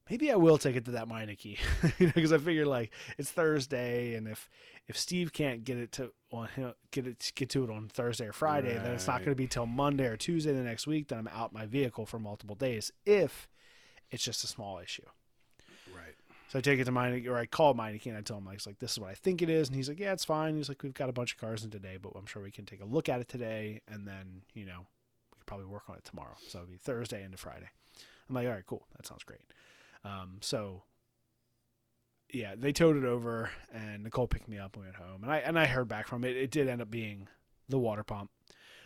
[0.09, 1.57] Maybe I will take it to that Meineke,
[1.99, 4.49] you know, because I figure like it's Thursday, and if
[4.87, 8.27] if Steve can't get it to on him, get it get to it on Thursday
[8.27, 11.07] or Friday, then it's not going to be till Monday or Tuesday the next week
[11.07, 12.91] that I'm out my vehicle for multiple days.
[13.05, 13.47] If
[14.11, 15.05] it's just a small issue,
[15.95, 16.13] Right.
[16.49, 18.57] so I take it to Meineke, or I call Meineke and I tell him like,
[18.57, 20.55] it's like this is what I think it is, and he's like, yeah, it's fine.
[20.55, 22.65] He's like, we've got a bunch of cars in today, but I'm sure we can
[22.65, 24.81] take a look at it today, and then you know
[25.33, 26.35] we could probably work on it tomorrow.
[26.47, 27.69] So it'll be Thursday into Friday.
[28.29, 29.41] I'm like, all right, cool, that sounds great.
[30.05, 30.83] Um, so
[32.31, 35.31] yeah, they towed it over, and Nicole picked me up and we went home, and
[35.31, 36.37] I and I heard back from it.
[36.37, 37.27] It did end up being
[37.69, 38.29] the water pump.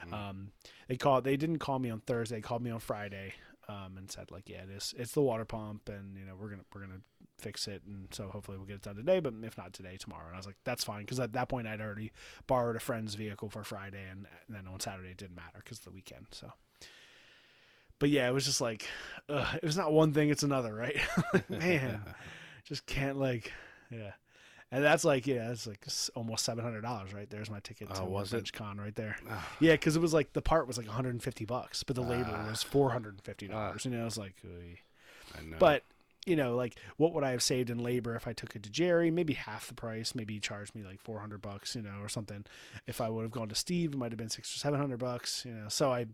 [0.07, 0.13] Mm.
[0.13, 0.51] Um,
[0.87, 1.23] they called.
[1.23, 2.37] They didn't call me on Thursday.
[2.37, 3.33] They called me on Friday,
[3.67, 4.93] um, and said like, yeah, it is.
[4.97, 7.01] It's the water pump, and you know we're gonna we're gonna
[7.37, 9.19] fix it, and so hopefully we'll get it done today.
[9.19, 10.27] But if not today, tomorrow.
[10.27, 12.11] And I was like, that's fine, because at that point I'd already
[12.47, 15.79] borrowed a friend's vehicle for Friday, and, and then on Saturday it didn't matter because
[15.79, 16.27] of the weekend.
[16.31, 16.51] So.
[17.99, 18.87] But yeah, it was just like,
[19.27, 20.97] ugh, it was not one thing; it's another, right?
[21.49, 22.01] Man,
[22.63, 23.51] just can't like,
[23.91, 24.11] yeah.
[24.71, 25.85] And that's like, yeah, it's like
[26.15, 27.29] almost seven hundred dollars, right?
[27.29, 28.53] There's my ticket to Oh, was it?
[28.53, 29.17] Con right there.
[29.59, 32.47] Yeah, because it was like the part was like 150 bucks, but the labor Ah.
[32.49, 33.83] was 450 dollars.
[33.85, 34.77] you know, was like, oy.
[35.37, 35.57] I know.
[35.59, 35.83] but
[36.27, 38.69] you know, like what would I have saved in labor if I took it to
[38.69, 39.09] Jerry?
[39.09, 40.13] Maybe half the price.
[40.13, 42.45] Maybe he charged me like 400 bucks, you know, or something.
[42.85, 45.43] If I would have gone to Steve, it might have been six or 700 bucks,
[45.45, 45.67] you know.
[45.69, 46.05] So I,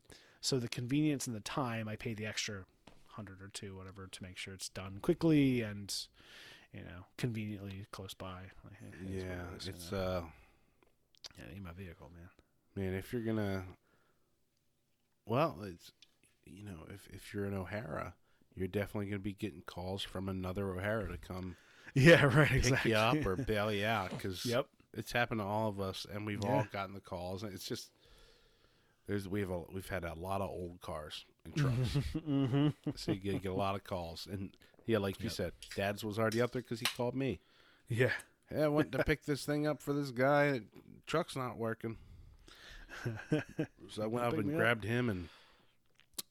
[0.45, 2.65] so the convenience and the time, I pay the extra
[3.07, 5.91] hundred or two, whatever, to make sure it's done quickly and,
[6.73, 8.41] you know, conveniently close by.
[8.63, 9.97] Like, hey, it's yeah, it is, you it's know.
[9.97, 10.21] uh,
[11.37, 12.29] yeah, I need my vehicle, man.
[12.75, 13.63] man, if you're gonna,
[15.25, 15.91] well, it's
[16.45, 18.13] you know, if if you're in O'Hara,
[18.55, 21.55] you're definitely gonna be getting calls from another O'Hara to come
[21.95, 22.47] Yeah, right.
[22.49, 22.91] pick Exactly.
[22.91, 24.67] you up or bail you out because Yep.
[24.93, 27.89] it's happened to all of us, and we've all gotten the calls, and it's just
[29.07, 32.69] there's we've a, we've had a lot of old cars and trucks, mm-hmm.
[32.95, 36.19] so you get, get a lot of calls, and yeah, like you said, Dad's was
[36.19, 37.39] already up there because he called me.
[37.87, 38.11] Yeah.
[38.47, 40.61] Hey, I went to pick this thing up for this guy.
[41.07, 41.97] Truck's not working.
[43.89, 44.59] So I went up and me up.
[44.59, 45.27] grabbed him, and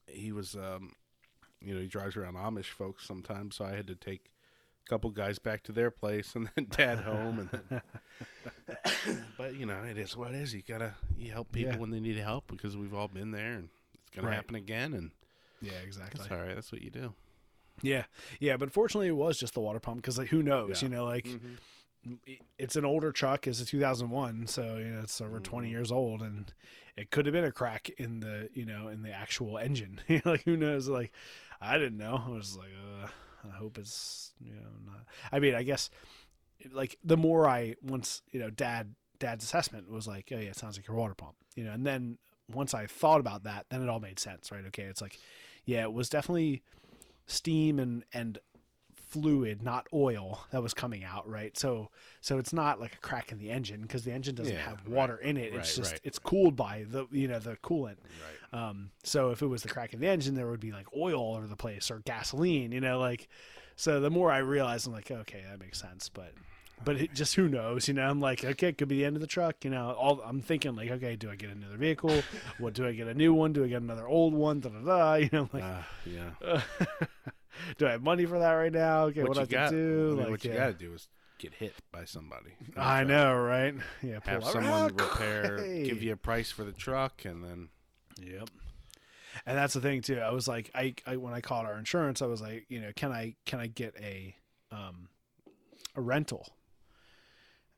[0.07, 0.93] he was, um,
[1.61, 3.57] you know, he drives around Amish folks sometimes.
[3.57, 4.31] So I had to take
[4.87, 7.81] couple guys back to their place, and then Dad home, and then.
[9.37, 10.53] but you know, it is what it is.
[10.53, 11.79] You gotta you help people Yeah.
[11.79, 14.35] when they need help because we've all been there, and it's gonna Right.
[14.35, 15.11] happen again, and
[15.61, 16.19] Yeah, exactly.
[16.19, 16.55] that's all right.
[16.55, 17.13] That's what you do.
[17.81, 18.05] Yeah,
[18.39, 20.87] yeah, but fortunately, it was just the water pump because like who knows, Yeah.
[20.89, 21.57] you know, like Mhm.
[22.57, 26.21] it's an older truck, it's a 2001, so you know it's over 20 years old,
[26.21, 26.53] and
[26.95, 29.99] it could have been a crack in the you know in the actual engine.
[30.07, 30.87] You know, like who knows?
[30.87, 31.11] Like
[31.59, 32.23] I didn't know.
[32.25, 32.69] I was like,
[33.03, 33.07] uh,
[33.53, 35.05] I hope it's you know not.
[35.31, 35.89] I mean, I guess
[36.71, 40.55] like the more I once you know, dad dad's assessment was like, oh yeah, it
[40.55, 42.17] sounds like your water pump, you know, and then
[42.51, 44.65] once I thought about that, then it all made sense, right?
[44.67, 45.17] Okay, it's like,
[45.65, 46.63] yeah, it was definitely
[47.27, 48.39] steam and and
[49.21, 51.57] fluid, not oil, that was coming out, right?
[51.57, 51.89] So
[52.21, 54.81] so it's not like a crack in the engine because the engine doesn't Yeah, have
[54.85, 55.53] right, water in it.
[55.53, 56.01] It's right, just right.
[56.03, 57.97] it's cooled by the you know the coolant.
[58.51, 58.59] Right.
[58.69, 61.19] Um, so if it was the crack in the engine, there would be like oil
[61.19, 63.27] all over the place or gasoline, you know, like.
[63.77, 66.31] So the more I realized, I'm like, okay, that makes sense, but.
[66.83, 68.05] But it, just who knows, you know?
[68.09, 69.91] I'm like, okay, it could be the end of the truck, you know.
[69.91, 72.21] All I'm thinking, like, okay, do I get another vehicle?
[72.59, 73.53] What do I get a new one?
[73.53, 74.59] Do I get another old one?
[74.59, 75.13] Da da da.
[75.15, 76.31] You know, like, Ah, yeah.
[77.77, 79.05] do I have money for that right now?
[79.05, 80.07] Okay, what, what do I you got, to do?
[80.07, 80.57] I mean, Like, what you yeah.
[80.57, 82.51] got to do is get hit by somebody.
[82.77, 83.75] I know, right?
[84.01, 87.25] Yeah, pull Have out, someone "Ah, repair, great." give you a price for the truck,
[87.25, 87.69] and then
[88.21, 88.49] Yep.
[89.45, 90.19] And that's the thing too.
[90.19, 92.91] I was like, I, I when I called our insurance, I was like, you know,
[92.95, 94.35] can I can I get a
[94.71, 95.09] um
[95.95, 96.47] a rental?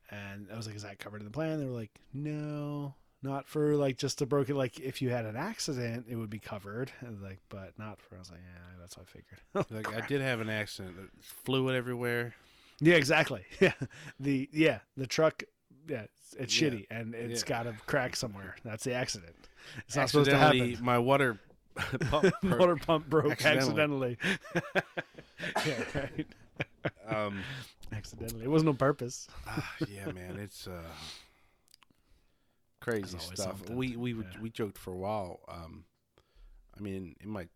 [0.09, 1.59] And I was like, is that covered in the plan?
[1.59, 2.93] They were like, no,
[3.24, 4.55] not for like just a broken.
[4.55, 6.91] Like if you had an accident, it would be covered.
[7.01, 8.15] And like, but not for.
[8.15, 9.86] I was like, yeah, that's what I figured.
[9.88, 12.34] like I did have an accident, fluid everywhere.
[12.80, 13.43] yeah, exactly.
[13.59, 13.74] Yeah,
[14.20, 15.43] the yeah the truck.
[15.88, 16.03] Yeah,
[16.38, 16.70] it's, Yeah.
[16.70, 17.47] shitty and it's Yeah.
[17.63, 18.55] got a crack somewhere.
[18.65, 19.36] That's the accident.
[19.86, 20.78] It's not supposed to happen.
[20.82, 21.39] my water
[21.76, 22.43] pump broke.
[22.43, 24.18] Motor pump broke accidentally.
[24.55, 24.86] Accidentally.
[25.65, 26.28] yeah, right.
[27.07, 27.41] Um,
[27.91, 28.43] Accidentally.
[28.43, 29.28] It wasn't on purpose.
[29.47, 30.82] ah, yeah, man, it's uh,
[32.80, 33.69] crazy stuff.
[33.69, 34.23] We we Yeah.
[34.41, 35.39] we joked for a while.
[35.47, 35.86] Um,
[36.78, 37.47] I mean, in my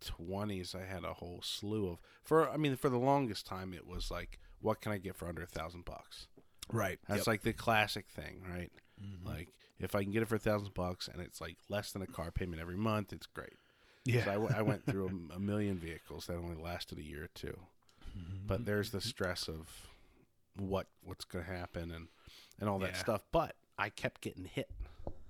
[0.00, 2.48] twenties, I had a whole slew of for.
[2.48, 5.42] I mean, for the longest time, it was like, what can I get for under
[5.42, 6.28] a thousand bucks?
[6.72, 6.98] Right.
[7.08, 8.70] That's like the classic thing, right?
[9.02, 9.26] Mm-hmm.
[9.26, 9.48] Like
[9.80, 12.06] if I can get it for a thousand bucks and it's like less than a
[12.06, 13.54] car payment every month, it's great.
[14.04, 14.24] yeah.
[14.24, 17.24] So I, w- I went through a, a million vehicles that only lasted a year
[17.24, 17.56] or 2
[18.18, 18.46] Mm-hmm.
[18.46, 19.68] But there's the stress of
[20.56, 22.08] what what's going to happen and
[22.58, 22.98] and all that Yeah.
[22.98, 23.22] stuff.
[23.30, 24.70] But I kept getting hit,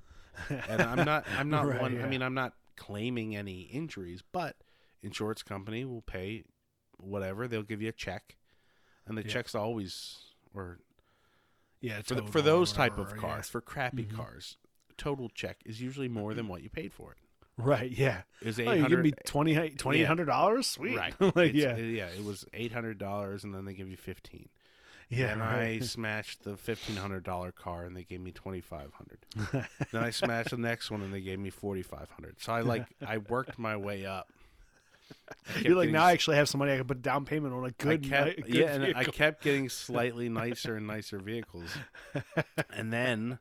[0.49, 1.95] and I'm not I'm not Right, one.
[1.97, 2.05] yeah.
[2.05, 4.57] I mean, I'm not claiming any injuries, but
[5.03, 6.45] insurance company will pay
[6.99, 7.47] whatever.
[7.49, 8.37] They'll give you a check,
[9.07, 9.29] and the Yeah.
[9.29, 10.19] check's always
[10.55, 10.79] or
[11.81, 12.01] yeah.
[12.03, 14.17] for, the, for those type of cars, for crappy Mhm.
[14.17, 14.57] cars,
[14.97, 17.19] total check is usually more than what you paid for it.
[17.61, 17.91] Right.
[17.91, 18.23] Yeah.
[18.41, 20.67] Is Oh, you give me twenty twenty eight hundred dollars?
[20.69, 20.97] Sweet.
[20.97, 21.15] right?
[21.37, 21.77] like, yeah.
[21.77, 22.07] yeah.
[22.07, 24.49] It was eight hundred dollars, and then they give you fifteen.
[25.09, 25.33] Yeah.
[25.33, 25.43] and.
[25.43, 29.67] I smashed the fifteen hundred dollar car, and they gave me twenty five hundred.
[29.93, 32.37] then I smashed the next one, and they gave me forty five hundred.
[32.41, 34.29] So I like I worked my way up.
[35.63, 37.65] You're like, getting now I actually have some money I can put down payment on
[37.65, 41.71] a good, I kept, good yeah, and I kept getting slightly nicer and nicer vehicles,
[42.71, 43.39] and then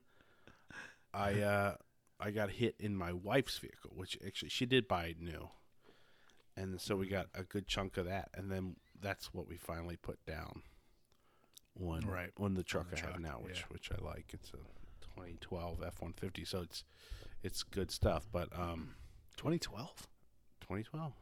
[1.14, 1.76] I uh,
[2.20, 5.50] I got hit in my wife's vehicle, which actually she did buy new,
[6.56, 9.98] and so we got a good chunk of that, and then that's what we finally
[9.98, 10.64] put down.
[11.80, 12.32] One Right.
[12.40, 13.66] on the truck the I have now, which yeah.
[13.70, 14.26] which I like.
[14.34, 14.58] It's a
[15.16, 16.84] 2012 F150, so it's
[17.44, 18.28] it's good stuff.
[18.32, 18.96] But um,
[19.38, 20.08] 2012.
[20.62, 21.14] 2012,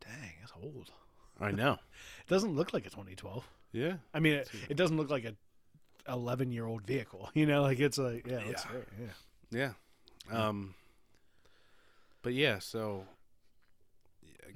[0.00, 0.92] Dang, that's old.
[1.40, 1.78] I know.
[2.26, 3.44] It doesn't look like a 2012.
[3.72, 5.34] Yeah, I mean, it, it doesn't look like a
[6.10, 7.30] 11 year old vehicle.
[7.34, 8.54] You know, like it's a yeah, Yeah.
[9.50, 9.72] Yeah.
[10.30, 10.48] Yeah.
[10.48, 10.74] Um
[12.22, 13.04] but yeah, so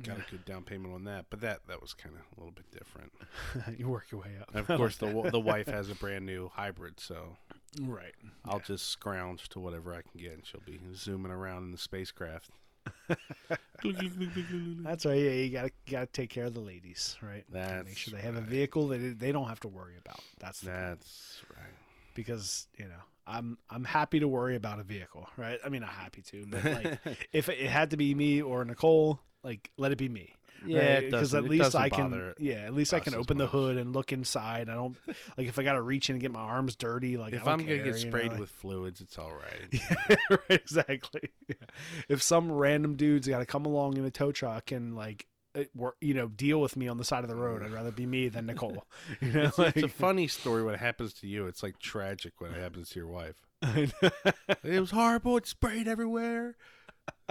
[0.00, 2.40] yeah, got a good down payment on that, but that that was kind of a
[2.40, 3.12] little bit different.
[3.78, 4.50] you work your way up.
[4.54, 7.36] And of course, the the wife has a brand new hybrid, so
[7.80, 8.14] right.
[8.44, 11.78] I'll just scrounge to whatever I can get, and she'll be zooming around in the
[11.78, 12.50] spacecraft.
[13.08, 15.14] That's right.
[15.18, 17.44] Yeah, you gotta gotta take care of the ladies, right?
[17.52, 20.20] Gotta make That's sure they have a vehicle that they don't have to worry about.
[20.38, 21.74] That's the That's right.
[22.14, 25.58] because you know I'm I'm happy to worry about a vehicle, right?
[25.64, 26.98] I mean, not happy to, but like
[27.32, 30.34] if it had to be me or Nicole, like let it be me.
[30.66, 32.32] Yeah, because at least I can.
[32.38, 34.70] Yeah, at least I can open the hood and look inside.
[34.70, 34.96] I don't
[35.36, 37.18] like if I got to reach in and get my arms dirty.
[37.18, 39.68] Like If I'm gonna get know, sprayed like- with fluids, it's all right.
[40.08, 41.30] Yeah, right, exactly.
[41.48, 41.54] Yeah.
[42.08, 45.60] If some random dude's got to come along in a tow truck and like, uh,
[45.60, 45.70] it,
[46.00, 48.28] you know, deal with me on the side of the road, I'd rather be me
[48.28, 48.86] than Nicole.
[49.20, 51.46] You know, It's, it's a funny story when it happens to you.
[51.46, 53.36] It's like tragic when it happens to your wife.
[53.62, 55.36] It was horrible.
[55.36, 56.56] It sprayed everywhere.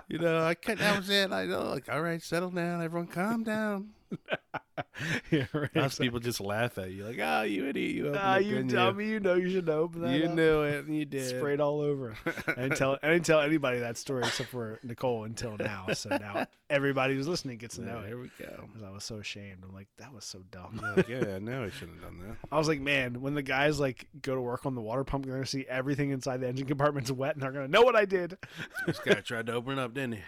[0.07, 0.80] You know, I cut.
[0.80, 1.32] That was it.
[1.32, 1.59] I know.
[1.67, 2.82] Oh, like, all right, settle down.
[2.82, 3.89] Everyone, calm down.
[5.32, 5.76] yeah, right.
[5.76, 7.95] Most people just laugh at you, like, "Oh, you idiot!
[7.95, 9.07] You Ah, you dummy!
[9.07, 10.18] You know you should open that.
[10.18, 10.34] You up.
[10.34, 12.16] knew it, and you did." Sprayed all over.
[12.47, 12.97] I didn't tell.
[13.03, 15.88] I didn't tell anybody that story except for Nicole until now.
[15.93, 18.68] So now everybody who's listening gets to know Yeah, here we go.
[18.74, 19.64] 'Cause I was so ashamed.
[19.68, 20.80] I'm like, that was so dumb.
[20.95, 22.38] Like, yeah, I know I shouldn't have done that.
[22.51, 25.26] I was like, man, when the guys like go to work on the water pump,
[25.26, 28.05] they're gonna see everything inside the engine compartment's wet, and they're gonna know what I
[28.05, 28.38] did.
[28.88, 30.22] This guy tried to open it up, didn't he?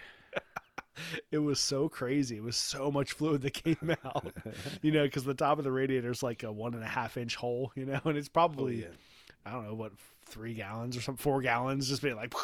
[1.30, 2.36] It was so crazy.
[2.36, 4.32] It was so much fluid that came out.
[4.82, 7.16] you know, because the top of the radiator is like a one and a half
[7.16, 7.72] inch hole.
[7.74, 8.94] You know, and it's probably Oh, yeah.
[9.44, 9.92] I don't know what
[10.24, 12.34] three gallons or some four gallons, just being like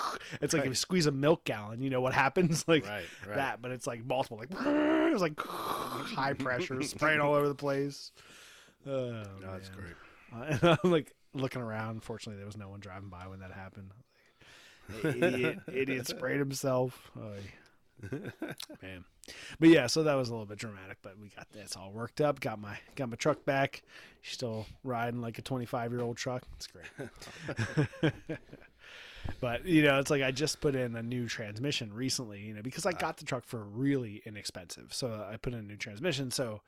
[0.41, 0.67] it's like Right.
[0.67, 1.83] if you squeeze a milk gallon.
[1.83, 2.65] You know what happens?
[2.69, 3.37] Like Right, right.
[3.37, 4.39] that, but it's like multiple.
[4.39, 8.13] Like it was like high pressure spraying all over the place.
[8.87, 9.95] Oh, No, that's great.
[10.63, 12.03] Uh, I'm like looking around.
[12.05, 13.91] Fortunately, there was no one driving by when that happened.
[15.05, 17.11] idiot, idiot sprayed himself.
[17.19, 17.39] Oy.
[18.83, 19.05] Man,
[19.61, 22.21] but yeah, so that was a little bit dramatic, but we got this all worked
[22.21, 22.41] up.
[22.41, 23.83] Got my got my truck back.
[24.21, 26.43] She's still riding like a 25 year old truck.
[26.57, 28.31] It's great.
[29.41, 32.63] but you know, it's like I just put in a new transmission recently, you know,
[32.63, 34.93] because I got the truck for really inexpensive.
[34.93, 36.31] So I put in a new transmission.
[36.31, 36.63] So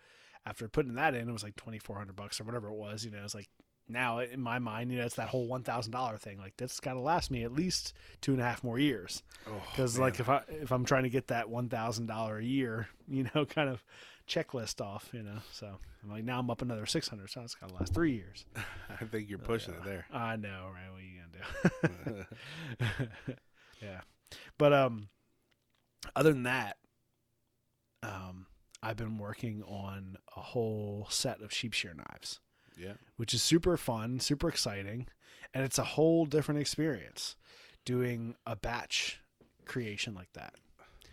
[0.46, 3.04] after putting that in, it was like twenty four hundred bucks or whatever it was.
[3.04, 3.48] You know, it's like
[3.88, 6.38] now in my mind, you know, it's that whole one thousand dollar thing.
[6.38, 9.22] Like that's got to last me at least two and a half more years.
[9.70, 12.88] Because like if I if I'm trying to get that one thousand dollar a year,
[13.08, 13.82] you know, kind of
[14.28, 17.54] checklist off, you know, so I'm like now I'm up another six hundred, so it's
[17.54, 18.46] got to last three years.
[19.00, 20.06] I think you're pushing it there.
[20.12, 20.90] I know, right?
[20.90, 21.20] What are you
[22.00, 22.26] gonna
[23.26, 23.34] do?
[23.82, 24.00] yeah,
[24.58, 25.08] but um,
[26.16, 26.76] other than that,
[28.02, 28.46] um,
[28.82, 32.40] I've been working on a whole set of sheep shear knives,
[32.76, 32.94] Yeah.
[33.16, 35.06] which is super fun, super exciting,
[35.52, 37.36] and it's a whole different experience
[37.84, 39.20] doing a batch
[39.66, 40.54] creation like that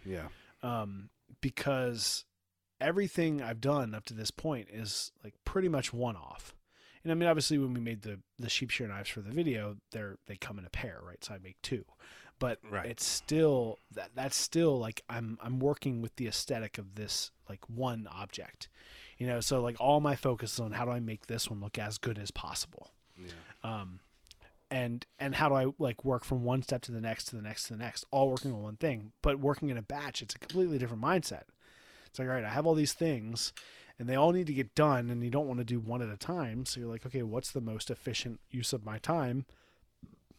[0.05, 0.27] Yeah.
[0.63, 1.09] um,
[1.41, 2.25] because
[2.79, 6.55] everything I've done up to this point is like pretty much one off.
[7.03, 9.77] And I mean, obviously, when we made the the sheep shear knives for the video,
[9.91, 11.23] they're they come in a pair, right?
[11.23, 11.83] So I make two,
[12.37, 12.85] but Right.
[12.85, 17.67] it's still that that's still like I'm I'm working with the aesthetic of this like
[17.67, 18.69] one object,
[19.21, 19.39] you know.
[19.39, 21.97] So like all my focus is on how do I make this one look as
[21.99, 23.31] good as possible Yeah.
[23.63, 23.99] um,
[24.71, 27.41] and and how do I like work from one step to the next to the
[27.43, 30.33] next to the next, all working on one thing, but working in a batch, it's
[30.33, 31.43] a completely different mindset.
[32.07, 33.53] It's like, all right, I have all these things,
[33.99, 36.09] and they all need to get done, and you don't want to do one at
[36.09, 36.65] a time.
[36.65, 39.45] So you're like, okay, what's the most efficient use of my time?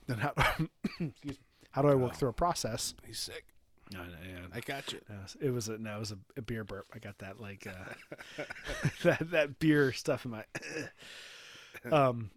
[0.06, 0.32] Then how
[1.00, 2.94] excuse me, how do I work through a process?
[3.06, 3.44] He's sick.
[3.92, 5.00] No, no, yeah, I got you.
[5.08, 6.86] no, it was a no, it was a, a beer burp.
[6.94, 8.42] I got that like uh,
[9.02, 10.44] that that beer stuff in my.
[11.92, 12.30] um,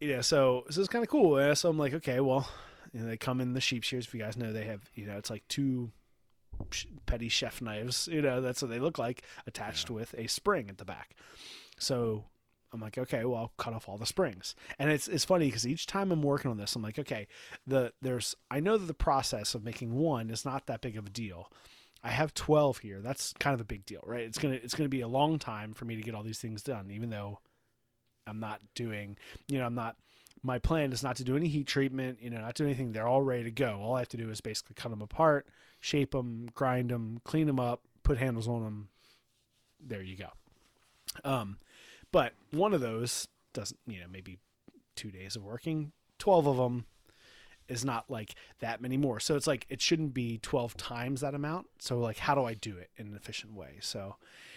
[0.00, 0.20] yeah.
[0.20, 1.40] So so it's kind of cool.
[1.40, 2.48] Yeah, so I'm like, okay, well,
[2.92, 4.06] you know, they come in the sheep shears.
[4.06, 5.90] If you guys know, they have you know, it's like two
[7.06, 8.08] petty chef knives.
[8.10, 11.14] You know, that's what they look like, attached with a spring at the back.
[11.78, 12.24] So
[12.72, 14.54] I'm like, okay, well, I'll cut off all the springs.
[14.78, 17.26] And it's it's funny because each time I'm working on this, I'm like, okay,
[17.66, 21.06] the there's I know that the process of making one is not that big of
[21.06, 21.50] a deal.
[22.02, 23.00] I have 12 here.
[23.00, 24.22] That's kind of a big deal, right?
[24.22, 26.62] It's gonna it's gonna be a long time for me to get all these things
[26.62, 27.40] done, even though
[28.26, 29.16] I'm not doing,
[29.48, 29.96] you know, I'm not.
[30.40, 32.92] My plan is not to do any heat treatment, you know, not do anything.
[32.92, 33.80] They're all ready to go.
[33.82, 35.48] All I have to do is basically cut them apart,
[35.80, 38.88] shape them, grind them, clean them up, put handles on them.
[39.84, 40.28] There you go.
[41.24, 41.58] Um,
[42.12, 44.38] but one of those doesn't, you know, maybe
[44.96, 46.86] two days of working, 12 of them
[47.68, 49.20] is not like that many more.
[49.20, 51.66] So it's like, it shouldn't be 12 times that amount.
[51.78, 53.76] So like, how do I do it in an efficient way?
[53.80, 54.16] So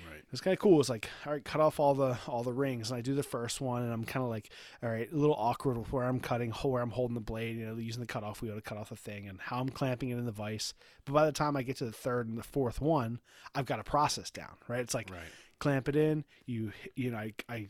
[0.10, 0.22] Right.
[0.32, 0.80] it's kind of cool.
[0.80, 3.22] It's like, all right, cut off all the, all the rings and I do the
[3.22, 4.50] first one and I'm kind of like,
[4.82, 7.66] all right, a little awkward with where I'm cutting, where I'm holding the blade, you
[7.66, 10.18] know, using the cutoff wheel to cut off the thing and how I'm clamping it
[10.18, 10.74] in the vise.
[11.04, 13.20] But by the time I get to the third and the fourth one,
[13.54, 14.80] I've got a process down, right?
[14.80, 15.20] It's like, Right.
[15.62, 16.26] Clamp it in.
[16.46, 17.68] You you know I, I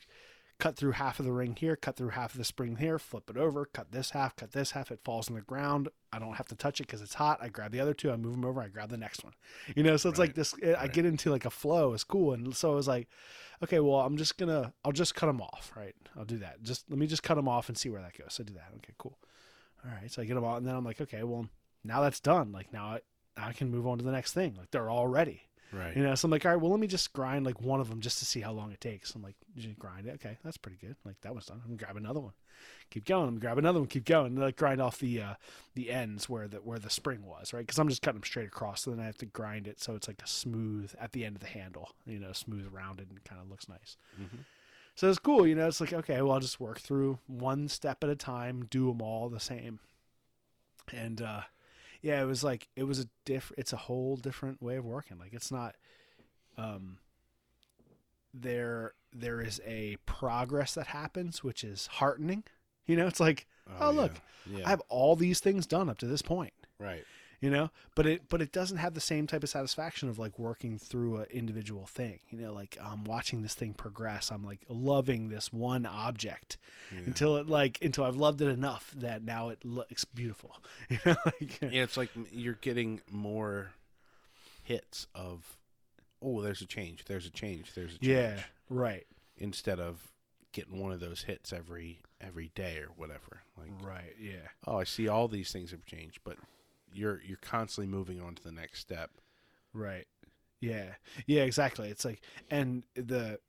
[0.60, 3.30] cut through half of the ring here, cut through half of the spring here, flip
[3.32, 4.92] it over, cut this half, cut this half.
[4.92, 5.90] It falls on the ground.
[6.14, 7.40] I don't have to touch it because it's hot.
[7.42, 9.34] I grab the other two, I move them over, I grab the next one.
[9.76, 10.36] You know, so it's like Right.
[10.36, 10.54] this.
[10.78, 11.94] I get into like a flow.
[11.94, 13.08] It's cool, and so I was like,
[13.64, 15.96] okay, well, I'm just gonna I'll just cut them off, right?
[16.18, 16.62] I'll do that.
[16.64, 18.34] Just let me just cut them off and see where that goes.
[18.34, 18.72] So I do that.
[18.78, 19.18] Okay, cool.
[19.84, 21.48] All right, so I get them all, and then I'm like, okay, well,
[21.84, 22.52] now that's done.
[22.52, 23.00] Like now I,
[23.36, 24.56] now I can move on to the next thing.
[24.60, 25.42] Like they're all ready.
[25.74, 25.96] Right.
[25.96, 27.90] You know, so I'm like, all right, well, let me just grind like one of
[27.90, 29.16] them just to see how long it takes.
[29.16, 30.16] I'm like, just grind it.
[30.16, 30.98] Okay, that's pretty good.
[31.06, 31.62] Like that one's done.
[31.64, 32.34] I'm gonna grab another one.
[32.90, 33.24] Keep going.
[33.24, 33.88] I'm gonna grab another one.
[33.88, 34.28] Keep going.
[34.28, 35.34] And like grind off the uh,
[35.76, 37.62] the ends where the where the spring was, right?
[37.66, 38.82] Because I'm just cutting them straight across.
[38.82, 41.38] So then I have to grind it so it's like a smooth at the end
[41.38, 41.92] of the handle.
[42.06, 43.96] You know, smooth, rounded, and kind of looks nice.
[44.22, 44.40] Mhm.
[44.96, 45.48] So it's cool.
[45.48, 48.68] You know, it's like okay, well, I'll just work through one step at a time,
[48.70, 49.80] do them all the same,
[50.92, 51.42] and uh,
[52.02, 53.52] yeah, it was like it was a diff.
[53.58, 55.18] It's a whole different way of working.
[55.20, 55.76] Like it's not
[56.58, 56.98] um,
[58.34, 62.44] there there is a progress that happens which is heartening
[62.86, 63.46] you know it's like
[63.80, 64.14] oh, look
[64.50, 64.60] Yeah.
[64.60, 64.68] yeah.
[64.68, 67.04] i have all these things done up to this point right.
[67.42, 70.38] You know but it but it doesn't have the same type of satisfaction of like
[70.40, 74.60] working through an individual thing you know like i'm watching this thing progress i'm like
[74.70, 76.58] loving this one object
[76.94, 77.00] Yeah.
[77.08, 80.56] until it like until i've loved it enough that now it looks beautiful
[80.90, 83.72] you know like, Yeah, it's like you're getting more
[84.64, 85.58] hits of,
[86.22, 88.08] oh, there's a change, there's a change, there's a change.
[88.08, 88.40] yeah
[88.70, 89.06] right
[89.38, 90.12] Instead of
[90.52, 93.42] getting one of those hits every every day or whatever.
[93.58, 96.38] Like, right yeah oh, I see all these things have changed, but
[96.94, 99.12] you're you're constantly moving on to the next step.
[99.74, 100.08] Right.
[100.60, 100.94] Yeah.
[101.26, 101.90] Yeah, exactly.
[101.90, 103.40] It's like and the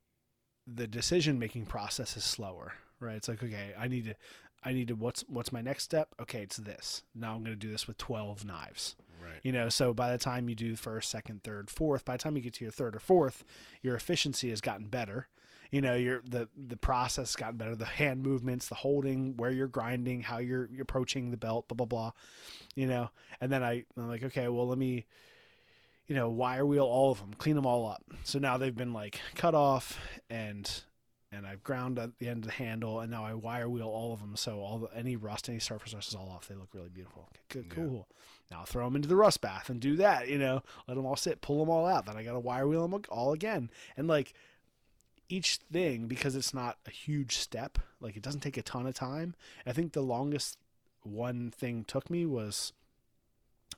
[0.65, 3.15] the decision making process is slower, right?
[3.15, 4.15] It's like, okay, I need to
[4.63, 6.09] I need to what's what's my next step?
[6.21, 7.03] Okay, it's this.
[7.13, 8.95] Now I'm going to do this with 12 knives.
[9.21, 9.39] Right.
[9.43, 12.35] You know, so by the time you do first, second, third, fourth, by the time
[12.35, 13.43] you get to your third or fourth,
[13.81, 15.27] your efficiency has gotten better
[15.71, 17.75] You know, your the the process got better.
[17.75, 21.75] The hand movements, the holding, where you're grinding, how you're, you're approaching the belt, blah
[21.75, 22.11] blah blah.
[22.75, 23.09] You know,
[23.41, 25.05] and then I I'm like, okay, well let me,
[26.07, 28.03] you know, wire wheel all of them, clean them all up.
[28.23, 29.99] So now they've been like cut off
[30.29, 30.69] and
[31.35, 34.13] and I've ground at the end of the handle, and now I wire wheel all
[34.13, 34.35] of them.
[34.35, 36.47] So all the, any rust, any surface rust is all off.
[36.47, 37.27] They look really beautiful.
[37.49, 38.07] Okay, good, cool.
[38.51, 40.27] Now I'll throw them into the rust bath and do that.
[40.27, 42.05] You know, let them all sit, pull them all out.
[42.05, 44.33] Then I got to wire wheel them all again, and like
[45.29, 47.79] each thing because it's not a huge step.
[47.99, 49.35] Like it doesn't take a ton of time.
[49.65, 50.57] I think the longest
[51.03, 52.73] one thing took me was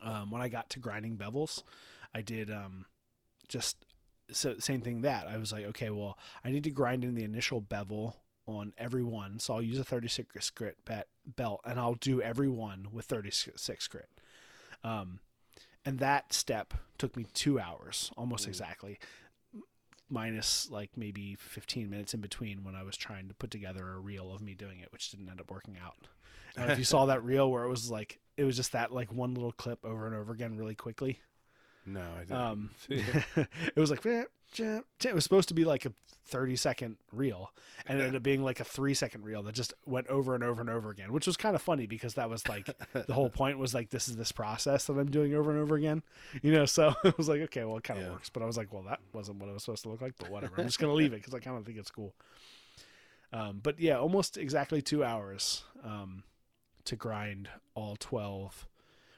[0.01, 1.63] um, when I got to grinding bevels.
[2.13, 2.85] I did um,
[3.47, 3.77] just
[4.31, 7.23] so same thing that I was like, okay, well, I need to grind in the
[7.23, 8.17] initial bevel
[8.47, 12.49] on every one, so I'll use a 36 grit bet, belt, and I'll do every
[12.49, 14.09] one with 36 grit.
[14.83, 15.19] Um,
[15.83, 18.99] and that step took me two hours, almost exactly,
[20.09, 23.99] minus like maybe 15 minutes in between when I was trying to put together a
[23.99, 26.07] reel of me doing it, which didn't end up working out.
[26.57, 29.33] If you saw that reel where it was like it was just that like one
[29.33, 31.19] little clip over and over again really quickly.
[31.85, 32.31] No, I didn't.
[32.33, 35.93] Um, it was like it was supposed to be like a
[36.27, 37.51] 30 second reel
[37.85, 40.43] and it ended up being like a three second reel that just went over and
[40.43, 43.29] over and over again which was kind of funny because that was like the whole
[43.41, 46.01] point was like this is this process that i'm doing over and over again
[46.41, 48.11] you know so it was like okay well it kind of Yeah.
[48.13, 50.13] works but i was like well that wasn't what it was supposed to look like
[50.17, 52.15] but whatever i'm just gonna leave it because i kind of think it's cool
[53.31, 56.23] um, but yeah almost exactly two hours um,
[56.85, 58.65] to grind all 12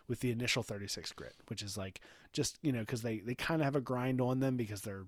[0.07, 2.01] with the initial 36 grit which is like
[2.33, 5.05] just you know because they they kind of have a grind on them because they're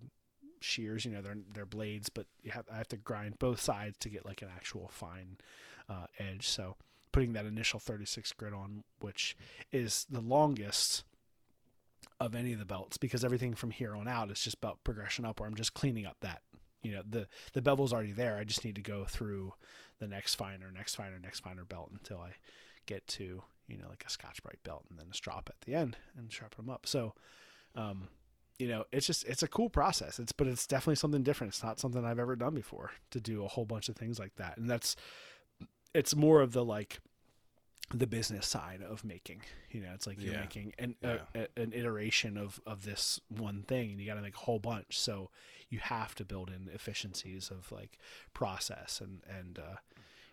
[0.62, 3.98] shears you know they're they're blades but you have i have to grind both sides
[3.98, 5.38] to get like an actual fine
[5.90, 6.48] uh, edge.
[6.48, 6.76] So
[7.12, 9.36] putting that initial 36 grit on which
[9.72, 11.04] is the longest
[12.20, 15.26] of any of the belts because everything from here on out is just belt progression
[15.26, 16.42] up where i'm just cleaning up that
[16.84, 18.38] you know the the bevel's already there.
[18.38, 19.54] I just need to go through
[20.00, 22.32] the next finer next finer next finer belt until i
[22.94, 25.76] get to you know like a scotch brite belt and then a strop at the
[25.76, 26.86] end and sharpen them up.
[26.88, 27.14] So
[27.76, 28.08] um
[28.58, 30.20] you know it's just it's a cool process.
[30.20, 31.54] It's but it's definitely something different.
[31.54, 34.36] It's not something i've ever done before to do a whole bunch of things like
[34.38, 34.58] that.
[34.58, 34.96] And that's
[35.94, 37.00] it's more of the like
[37.92, 40.42] the business side of making you know it's like you're Yeah.
[40.42, 41.20] making an Yeah.
[41.36, 44.46] a, a, an iteration of of this one thing and you got to make a
[44.48, 45.00] whole bunch.
[45.00, 45.32] So
[45.70, 47.98] you have to build in efficiencies of like
[48.34, 49.78] process and and uh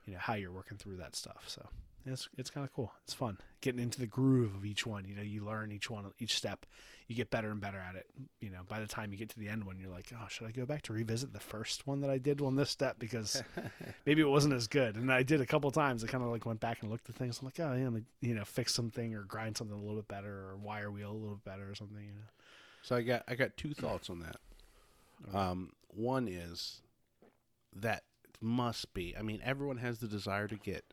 [0.05, 1.45] you know how you're working through that stuff.
[1.47, 1.63] So
[2.07, 5.15] it's it's kind of cool it's fun getting into the groove of each one you
[5.15, 6.67] know you learn each one each step
[7.09, 8.07] you get better and better at it
[8.41, 10.47] you know by the time you get to the end one you're like oh should
[10.47, 13.43] i go back to revisit the first one that i did on this step because
[14.07, 16.47] maybe it wasn't as good and i did a couple times i kind of like
[16.47, 19.23] went back and looked at things i'm like oh yeah you know fix something or
[19.23, 22.05] grind something a little bit better or wire wheel a little bit better or something
[22.05, 22.29] you know
[22.83, 24.37] So I got I got two thoughts on that.
[25.37, 26.83] Um, one is
[27.75, 28.05] that
[28.41, 29.15] must be.
[29.19, 30.85] I mean, everyone has the desire to get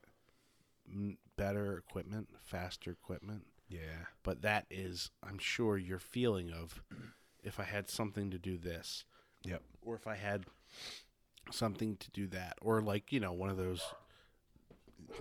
[1.37, 6.81] better equipment, faster equipment, yeah but that is, I'm sure, your feeling of
[7.43, 9.05] if I had something to do this,
[9.43, 10.45] yep or if I had
[11.51, 13.81] something to do that, or like you know one of those.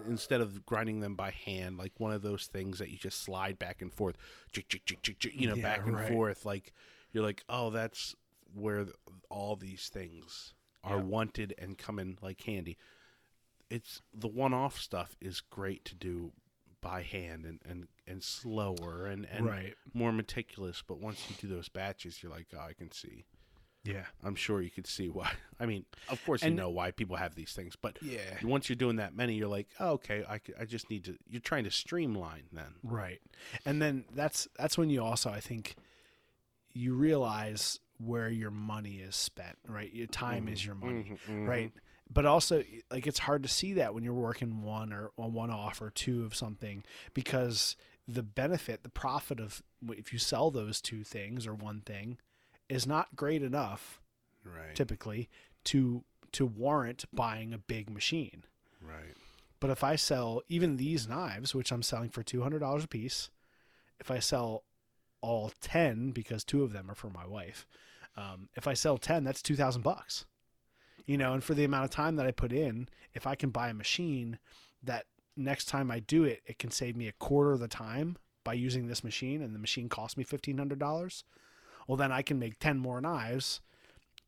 [0.08, 3.58] Instead of grinding them by hand, like one of those things that you just slide
[3.58, 4.16] back and forth,
[4.54, 6.08] you know, Yeah, back and right.
[6.08, 6.46] forth.
[6.46, 6.72] Like
[7.12, 8.14] you're like, oh, that's
[8.54, 8.86] where
[9.28, 10.54] all these things
[10.84, 11.02] are Yeah.
[11.02, 12.78] wanted and come in like handy.
[13.72, 16.32] It's the one-off stuff is great to do
[16.80, 19.74] by hand and and, and slower and and Right.
[19.94, 20.82] more meticulous.
[20.86, 23.24] But once you do those batches, you're like, oh, I can see.
[23.84, 25.32] yeah I'm sure you could see why.
[25.60, 28.20] I mean, of course you know why people have these things, but Yeah.
[28.42, 31.16] once you're doing that many, you're like, oh, okay, I just need to.
[31.28, 32.74] You're trying to streamline then.
[32.82, 33.20] Right.
[33.64, 35.76] And then that's that's when you also I think
[36.74, 39.92] you realize where your money is spent, right?
[39.92, 40.66] Your time is mm-hmm.
[40.66, 41.46] your money, mm-hmm.
[41.46, 41.68] right?
[41.68, 41.78] Mm-hmm.
[42.12, 45.80] But also like it's hard to see that when you're working one or, one off
[45.80, 46.84] or two of something
[47.14, 52.18] because the benefit, the profit of if you sell those two things or one thing
[52.68, 54.00] is not great enough
[54.44, 54.74] Right.
[54.74, 55.28] typically
[55.64, 56.02] to
[56.32, 58.42] to warrant buying a big machine.
[58.80, 59.14] Right.
[59.60, 62.88] But if I sell even these knives, which I'm selling for two hundred dollars a
[62.88, 63.30] piece,
[64.00, 64.64] if I sell
[65.20, 67.66] all ten because two of them are for my wife,
[68.16, 70.24] um, if I sell ten, that's two thousand bucks.
[71.07, 73.50] You know, and for the amount of time that I put in, if I can
[73.50, 74.38] buy a machine
[74.82, 78.16] that next time I do it, it can save me a quarter of the time
[78.44, 81.24] by using this machine, and the machine cost me fifteen hundred dollars.
[81.88, 83.61] Well, then I can make ten more knives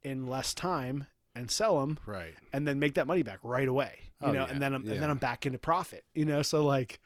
[0.03, 2.35] in less time and sell them Right.
[2.53, 3.99] and then make that money back right away.
[4.21, 6.05] You Oh, know, yeah, and then I'm and then I'm back into profit.
[6.15, 7.01] You know, so like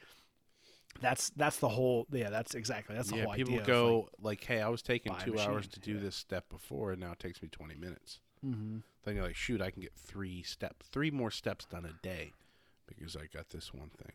[1.00, 3.24] that's that's the whole yeah, that's exactly that's the Yeah.
[3.24, 3.66] whole People idea.
[3.66, 6.00] go like, like, "Hey, I was taking two hours to do Yeah.
[6.00, 8.78] this step before, and now it takes me 20 minutes." Mm-hmm.
[9.04, 12.32] Then you're like, shoot, I can get three steps, three more steps done a day
[12.86, 14.12] because I got this one thing.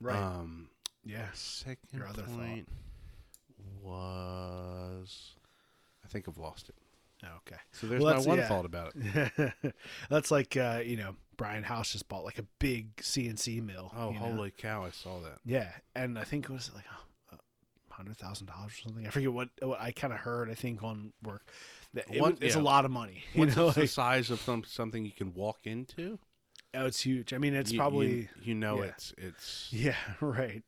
[0.00, 0.16] Right.
[0.16, 0.68] Um,
[1.04, 1.26] yeah.
[1.32, 2.38] second Your other thought.
[2.38, 2.68] point
[3.82, 5.32] was,
[6.04, 6.74] I think I've lost it.
[7.24, 7.60] Okay.
[7.72, 8.48] So there's Well, my one yeah.
[8.48, 9.52] thought about it.
[10.10, 13.90] That's like uh, you know Brian House just bought like a big CNC mill.
[13.96, 14.26] Oh, you know?
[14.26, 14.84] holy cow!
[14.84, 15.38] I saw that.
[15.44, 16.84] Yeah, and I think it was like
[17.32, 19.06] a hundred thousand dollars or something.
[19.06, 20.50] I forget what, what I kind of heard.
[20.50, 21.48] I think on work,
[21.96, 22.60] it, One- it's yeah.
[22.60, 23.24] a lot of money.
[23.34, 26.18] You What's know, the like, size of some, something you can walk into?
[26.74, 27.32] oh, it's huge.
[27.32, 28.90] I mean, it's You- probably you, you know yeah.
[28.90, 30.62] it's it's yeah, right.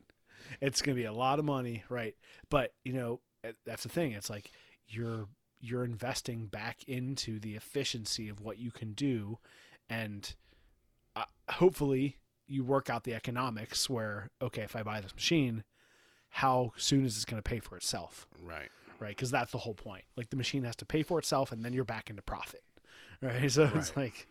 [0.60, 2.14] It's gonna be a lot of money, right?
[2.50, 4.12] But you know, eh, that's the thing.
[4.12, 4.50] It's like
[4.88, 5.28] you're
[5.60, 9.38] you're investing back into the efficiency of what you can do,
[9.90, 10.34] and
[11.16, 12.16] uh, hopefully
[12.46, 13.90] you work out the economics.
[13.90, 15.64] Where okay, if I buy this machine,
[16.30, 18.26] how soon is this going to pay for itself?
[18.42, 18.70] right.
[18.98, 19.10] Right?
[19.16, 20.04] Because that's the whole point.
[20.16, 22.62] Like the machine has to pay for itself, and then you're back into profit,
[23.22, 23.50] right?
[23.50, 24.26] So it's like,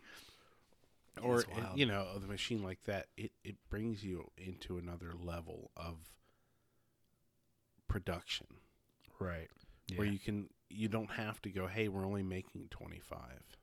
[1.22, 1.78] Or It's uh, wild.
[1.78, 5.96] you know, the machine like that, it it brings you into another level of
[7.88, 8.46] production
[9.18, 9.48] right,
[9.96, 13.56] where you can you don't have to go, hey, we're only making twenty five,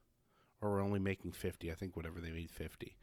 [0.61, 1.71] or we're only making fifty.
[1.71, 2.95] I think whatever they made fifty.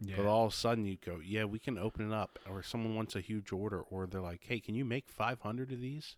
[0.00, 2.62] yeah, But all of a sudden you go, yeah, we can open it up, or
[2.62, 6.16] someone wants a huge order, or they're like, hey, can you make 500 of these?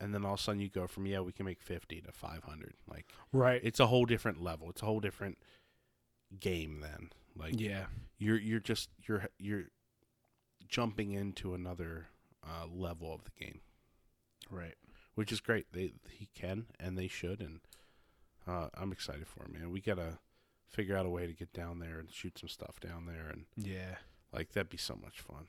[0.00, 2.12] And then all of a sudden you go from, yeah, we can make 50 to
[2.12, 2.74] 500.
[2.90, 4.68] Like, right, it's a whole different level.
[4.70, 5.38] It's a whole different
[6.40, 7.10] game then.
[7.36, 7.86] Like, yeah,
[8.18, 9.64] you're you're just you're you're
[10.68, 12.06] jumping into another
[12.44, 13.60] uh, level of the game,
[14.50, 14.74] right,
[15.14, 15.66] which is great.
[15.72, 17.60] They he can and they should, and
[18.46, 19.70] uh, I'm excited for him, man.
[19.70, 20.18] We gotta
[20.68, 23.44] figure out a way to get down there and shoot some stuff down there and
[23.56, 23.96] yeah,
[24.32, 25.46] like that'd be so much fun.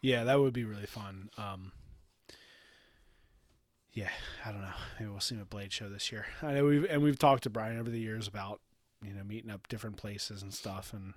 [0.00, 0.24] yeah.
[0.24, 1.30] That would be really fun.
[1.38, 1.72] Um,
[3.96, 4.10] yeah,
[4.44, 4.74] I don't know.
[5.00, 6.26] Maybe we'll see him at Blade Show this year.
[6.42, 8.60] I know we've and we've talked to Brian over the years about
[9.02, 11.14] you know meeting up different places and stuff and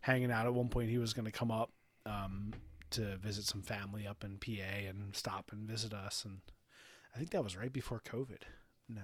[0.00, 0.46] hanging out.
[0.46, 1.70] At one point, he was going to come up
[2.06, 2.54] um,
[2.92, 6.24] to visit some family up in PA and stop and visit us.
[6.24, 6.38] And
[7.14, 8.44] I think that was right before COVID.
[8.88, 9.02] No,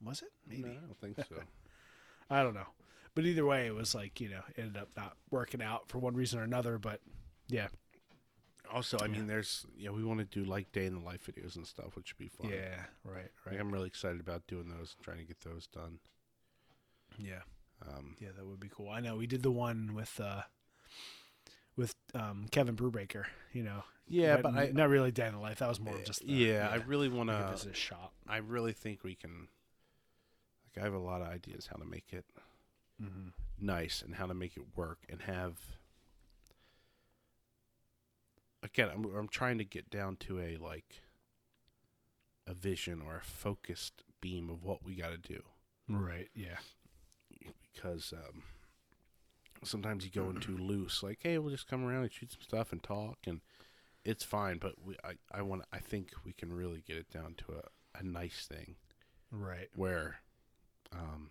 [0.00, 0.30] was it?
[0.48, 1.42] Maybe No, I don't think so.
[2.30, 2.68] I don't know.
[3.16, 5.98] But either way, it was like you know it ended up not working out for
[5.98, 6.78] one reason or another.
[6.78, 7.00] But
[7.48, 7.66] yeah,
[8.72, 11.56] also, I mean, there's yeah, we want to do like day in the life videos
[11.56, 12.50] and stuff, which would be fun.
[12.50, 15.66] yeah, right, Like, right, I'm really excited about doing those and trying to get those
[15.66, 15.98] done.
[17.18, 17.40] yeah.
[17.86, 18.88] Um, Yeah, that would be cool.
[18.90, 20.42] I know we did the one with uh
[21.76, 23.84] with um Kevin Brubaker, you know.
[24.08, 25.58] Yeah, but I- not really day in the life.
[25.58, 27.48] That was more of just the, yeah, I really want to.
[27.52, 28.12] business shop.
[28.26, 29.48] I really think we can.
[30.74, 32.24] Like, I have a lot of ideas how to make it
[33.00, 33.28] Mm-hmm.
[33.64, 35.77] nice and how to make it work and have.
[38.62, 41.02] Again, I'm I'm trying to get down to a like.
[42.46, 45.42] A vision or a focused beam of what we got to do.
[45.86, 46.28] Right.
[46.34, 46.56] Yeah.
[47.74, 48.42] because um,
[49.62, 52.72] sometimes you go into loose, like, hey, we'll just come around and shoot some stuff
[52.72, 53.42] and talk, and
[54.02, 54.56] it's fine.
[54.56, 57.98] But we, I, I want, I think we can really get it down to a,
[57.98, 58.76] a nice thing
[59.30, 59.68] Right.
[59.76, 60.20] where,
[60.90, 61.28] um,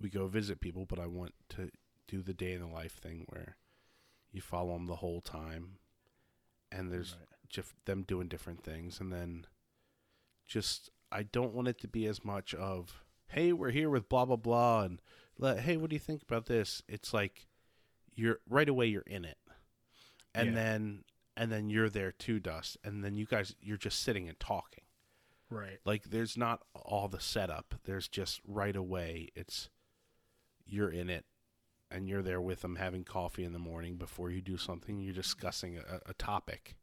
[0.00, 1.70] we go visit people, but I want to
[2.06, 3.56] do the day in the life thing where
[4.30, 5.78] you follow them the whole time,
[6.70, 7.28] and there's Right.
[7.48, 9.46] just them doing different things, and then
[10.46, 14.24] just I don't want it to be as much of hey we're here with blah
[14.24, 15.00] blah blah and
[15.38, 16.82] let, hey what do you think about this?
[16.88, 17.46] It's like
[18.14, 19.38] you're right away you're in it,
[20.34, 20.54] and Yeah.
[20.54, 21.04] then
[21.36, 24.84] and then you're there too, Dust, and then you guys you're just sitting and talking.
[25.50, 25.78] Right.
[25.84, 27.74] Like there's not all the setup.
[27.84, 29.70] There's just right away it's
[30.66, 31.24] you're in it
[31.90, 34.98] and you're there with them having coffee in the morning before you do something.
[35.00, 36.74] You're discussing a, a topic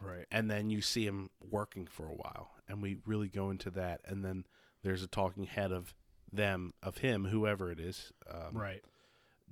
[0.00, 0.24] Right.
[0.30, 4.00] and then you see him working for a while and we really go into that
[4.06, 4.44] and then
[4.82, 5.94] there's a talking head of
[6.32, 8.82] them of him whoever it is um, Right.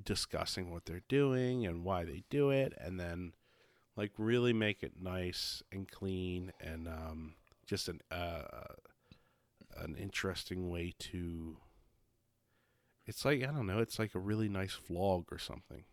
[0.02, 3.32] discussing what they're doing and why they do it and then
[3.96, 7.34] like really make it nice and clean and um,
[7.66, 8.42] just an uh,
[9.76, 11.58] an interesting way to
[13.06, 15.84] it's like i don't know it's like a really nice vlog or something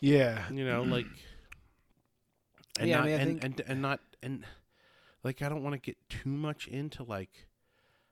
[0.00, 0.44] Yeah.
[0.50, 1.06] you know like
[2.78, 4.44] and Yeah, I not, mean, I and, think- and and not and
[5.24, 7.46] like i don't want to get too much into like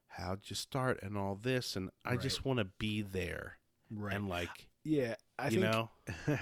[0.09, 3.59] how'd you start and all this and i just want to be there
[3.91, 4.16] Right.
[4.16, 5.14] and like yeah.
[5.39, 5.91] I you think know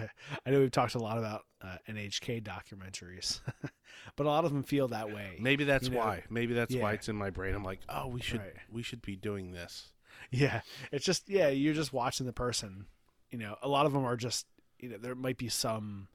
[0.46, 3.40] I know we've talked a lot about uh, NHK documentaries,
[4.16, 5.38] but a lot of them feel that way.
[5.40, 8.06] maybe that's You know, why maybe that's why it's in my brain i'm like oh
[8.08, 8.52] we should Right.
[8.70, 9.92] we should be doing this
[10.30, 12.86] Yeah, it's just yeah, you're just watching the person.
[13.30, 14.46] You know, a lot of them are just
[14.80, 16.08] you know there might be some,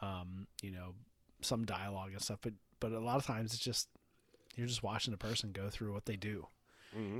[0.00, 0.94] um, you know,
[1.40, 3.88] some dialogue and stuff, but but a lot of times it's just
[4.56, 6.46] you're just watching the person go through what they do.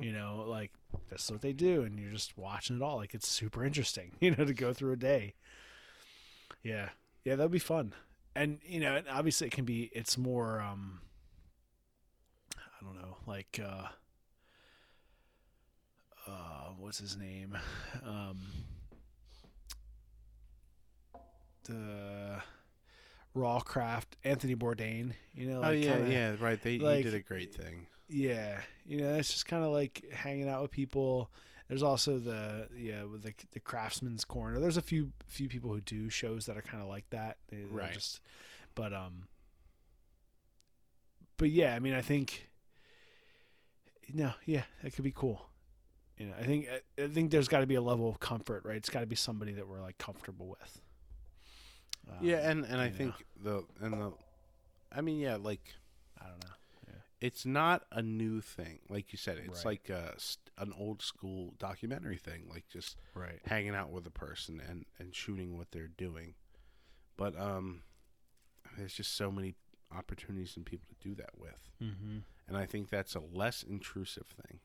[0.03, 0.73] You know, like
[1.09, 2.97] that's what they do, and you're just watching it all.
[2.97, 5.35] Like it's super interesting, you know, to go through a day.
[6.63, 6.91] Yeah,
[7.25, 7.95] yeah, that'd be fun.
[8.37, 9.91] And you know, and obviously it can be.
[9.95, 10.61] It's more.
[10.61, 11.01] um
[12.55, 13.59] I don't know, like.
[13.65, 13.87] uh
[16.33, 17.57] uh, what's his name?
[18.07, 18.39] Um,
[21.65, 22.43] the
[23.35, 25.13] Raw Craft, Anthony Bourdain.
[25.35, 26.61] You know, oh yeah, kinda- yeah, right.
[26.61, 27.87] They like- did a great thing.
[28.09, 28.61] yeah.
[28.85, 31.31] You know, it's just kind of like hanging out with people.
[31.69, 34.59] There's also the yeah with the the Craftsman's Corner.
[34.59, 37.37] There's a few few people who do shows that are kind of like that.
[37.49, 37.93] They- Right.
[37.93, 38.21] Just,
[38.75, 39.29] but um.
[41.39, 42.49] But yeah, I mean, I think.
[44.13, 45.47] No, yeah, that could be cool.
[46.19, 48.77] You know, I think I think there's got to be a level of comfort, right?
[48.77, 50.81] It's got to be somebody that we're like comfortable with.
[52.09, 54.13] Um, yeah, and and I you think the and the,
[54.93, 55.75] I mean, yeah, like
[56.21, 56.95] I don't know.
[57.21, 58.81] it's not a new thing.
[58.89, 59.89] Like you said, it's Right.
[59.89, 60.15] like a,
[60.59, 63.41] an old school documentary thing, like just Right.
[63.47, 66.35] hanging out with a person and and shooting what they're doing.
[67.17, 67.83] But um,
[68.77, 69.55] there's just so many
[69.95, 72.19] opportunities and people to do that with, Mm-hmm.
[72.49, 74.61] and I think that's a less intrusive thing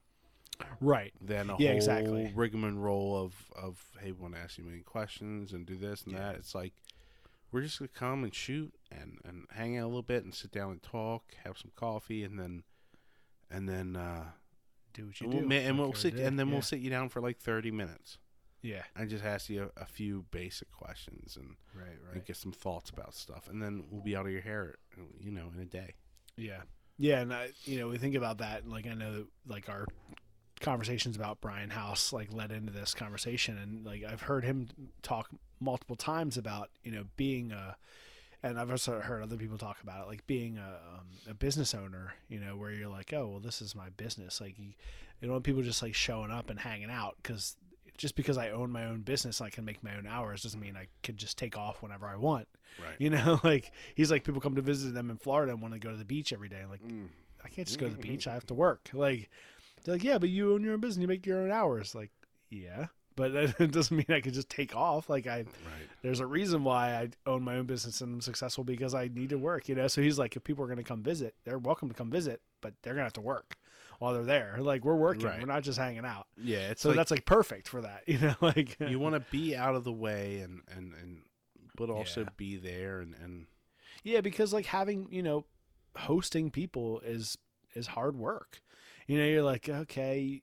[0.80, 1.14] Right.
[1.22, 2.32] than a Yeah, whole exactly.
[2.36, 6.14] rigmarole of of hey, we want to ask you many questions and do this and
[6.14, 6.20] Yeah.
[6.20, 6.36] that.
[6.36, 6.74] It's like
[7.52, 10.52] we're just gonna come and shoot and and hang out a little bit and sit
[10.52, 12.64] down and talk, have some coffee, and then
[13.50, 14.32] and then uh,
[14.94, 15.48] Do what you and do.
[15.48, 16.54] we'll, and we'll sit and then yeah.
[16.54, 18.18] we'll sit you down for like thirty minutes
[18.62, 18.84] Yeah.
[18.96, 21.88] and just ask you a, a few basic questions and, Right.
[21.88, 22.26] and Right.
[22.26, 24.76] get some thoughts about stuff, and then we'll be out of your hair,
[25.20, 25.94] you know, in a day.
[26.36, 26.64] Yeah.
[27.00, 29.70] Yeah, and I, you know, we think about that, and like I know, that, like
[29.70, 29.86] our
[30.60, 34.68] conversations about Brian House like led into this conversation, and like I've heard him
[35.02, 35.30] talk
[35.60, 37.76] multiple times about you know being a,
[38.44, 41.74] and I've also heard other people talk about it, like being a um, a business
[41.74, 44.66] owner, you know, where you're like, oh well, this is my business, like you,
[45.22, 47.56] you don't want people just like showing up and hanging out because.
[47.98, 50.60] Just because I own my own business, and I can make my own hours doesn't
[50.60, 52.48] mean I could just take off whenever I want.
[52.80, 52.94] Right.
[53.00, 55.80] You know, like he's like people come to visit them in Florida and want to
[55.80, 56.60] go to the beach every day.
[56.62, 57.08] I'm like, Mm.
[57.44, 58.28] I can't just go to the beach.
[58.28, 58.92] I have to work.
[58.94, 59.32] Like,
[59.88, 61.02] they're like, yeah, but you own your own business.
[61.02, 61.96] You make your own hours.
[61.96, 62.12] Like,
[62.50, 65.10] yeah, but that doesn't mean I could just take off.
[65.10, 65.88] Like, I Right.
[66.02, 69.30] there's a reason why I own my own business and I'm successful because I need
[69.30, 69.68] to work.
[69.70, 71.96] You know, so he's like, if people are going to come visit, they're welcome to
[71.96, 73.56] come visit, but they're gonna have to work
[74.00, 74.58] while they're there.
[74.60, 75.26] Like, we're working.
[75.26, 75.40] Right.
[75.40, 76.28] We're not just hanging out.
[76.38, 76.70] Yeah.
[76.72, 78.04] It's So like that's like perfect for that.
[78.08, 81.22] You know, like you want to be out of the way and and and
[81.76, 82.30] but also Yeah.
[82.38, 83.46] be there and and
[84.04, 85.46] Yeah, because like having, you know,
[85.96, 87.38] hosting people is
[87.74, 88.62] is hard work.
[89.08, 90.42] You know, you're like, okay,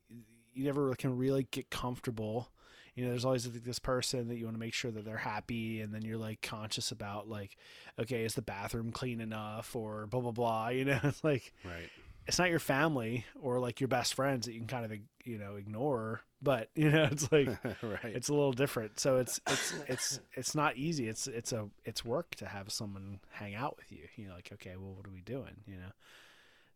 [0.54, 2.48] you never can really get comfortable.
[2.94, 5.80] You know, there's always this person that you want to make sure that they're happy,
[5.80, 7.56] and then you're like conscious about like,
[7.98, 10.68] okay, is the bathroom clean enough, or blah blah blah.
[10.74, 11.90] You know, it's like right.
[12.26, 15.38] it's not your family or like your best friends that you can kind of you
[15.38, 17.48] know ignore, but you know, it's like
[17.82, 18.14] right.
[18.14, 19.00] it's a little different.
[19.00, 21.08] So it's it's it's it's not easy.
[21.08, 24.06] It's it's a it's work to have someone hang out with you.
[24.14, 25.64] You know, like okay, well, what are we doing?
[25.66, 25.92] You know,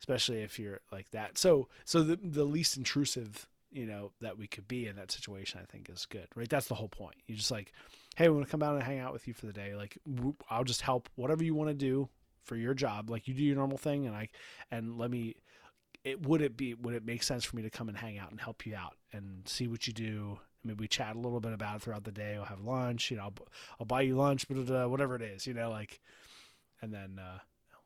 [0.00, 1.38] especially if you're like that.
[1.38, 5.60] So so the the least intrusive you know that we could be in that situation,
[5.62, 6.26] I think is good.
[6.34, 6.48] Right?
[6.48, 7.16] That's the whole point.
[7.26, 7.72] You just like,
[8.16, 9.74] hey, we want to come down and hang out with you for the day.
[9.74, 9.98] Like
[10.50, 12.08] i'll just help whatever you want to do
[12.44, 13.10] for your job.
[13.10, 14.28] Like you do your normal thing, and I
[14.70, 15.36] and let me.
[16.04, 18.30] It would it be would it make sense for me to come and hang out
[18.30, 21.52] and help you out and see what you do maybe we chat a little bit
[21.52, 22.34] about it throughout the day.
[22.36, 23.34] We'll have lunch, you know, I'll,
[23.80, 26.00] I'll buy you lunch, but whatever it is, you know, like,
[26.80, 27.38] and then uh,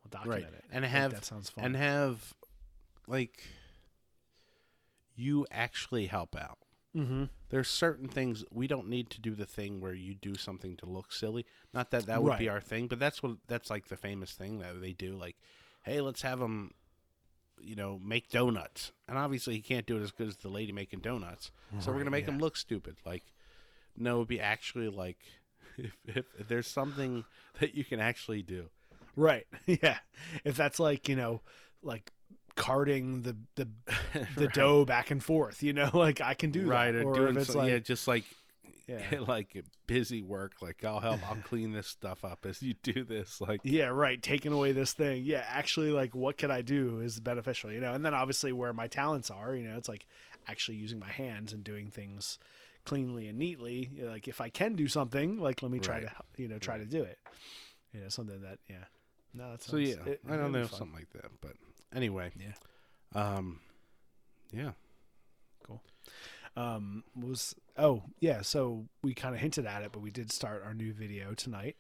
[0.03, 0.55] we'll document Right.
[0.55, 0.65] it.
[0.71, 1.65] And have- that sounds fun.
[1.65, 2.35] and have
[3.07, 3.43] like
[5.15, 6.59] you actually help out.
[6.97, 7.25] mm-hmm.
[7.51, 10.87] There's certain things we don't need to do the thing where you do something to
[10.87, 11.45] look silly.
[11.75, 14.59] Not that that would be our thing, but that's what that's like the famous thing
[14.61, 15.15] that they do.
[15.15, 15.37] Like,
[15.83, 16.73] hey, let's have them,
[17.61, 18.93] you know, make donuts.
[19.07, 21.51] And obviously, he can't do it as good as the lady making donuts.
[21.81, 22.33] So we're gonna make yeah.
[22.33, 22.97] him look stupid.
[23.05, 23.25] Like,
[23.97, 25.19] no, it'd be actually like
[25.77, 27.25] if, if, if there's something
[27.61, 28.71] that you can actually do.
[29.17, 29.47] Right.
[29.67, 29.99] Yeah.
[30.45, 31.41] If that's like, you know,
[31.83, 32.11] like
[32.55, 33.69] carting the the
[34.37, 37.05] the dough back and forth, you know, like I can do right that.
[37.05, 38.25] or, Or doing if it's so, like yeah just like
[38.87, 39.01] Yeah.
[39.27, 43.41] like busy work like i'll help i'll clean this stuff up as you do this
[43.41, 44.21] like Yeah, right.
[44.23, 45.23] Taking away this thing.
[45.25, 47.93] Yeah, actually, like, what can I do is beneficial, you know?
[47.95, 50.07] And then obviously, where my talents are, you know, it's like
[50.49, 52.39] actually using my hands and doing things
[52.85, 53.91] cleanly and neatly.
[54.03, 56.09] Like, if I can do something, like, let me try Right.
[56.09, 57.19] to, you know, try to do it.
[57.95, 58.85] You know, something that, yeah.
[59.35, 59.95] No, that's not so yeah
[60.31, 61.53] i don't know something like that but
[61.95, 62.53] anyway Yeah.
[63.15, 63.61] um
[64.53, 64.73] yeah
[65.67, 65.83] cool.
[66.57, 70.63] um was oh yeah so we kind of hinted at it but we did start
[70.65, 71.77] our new video tonight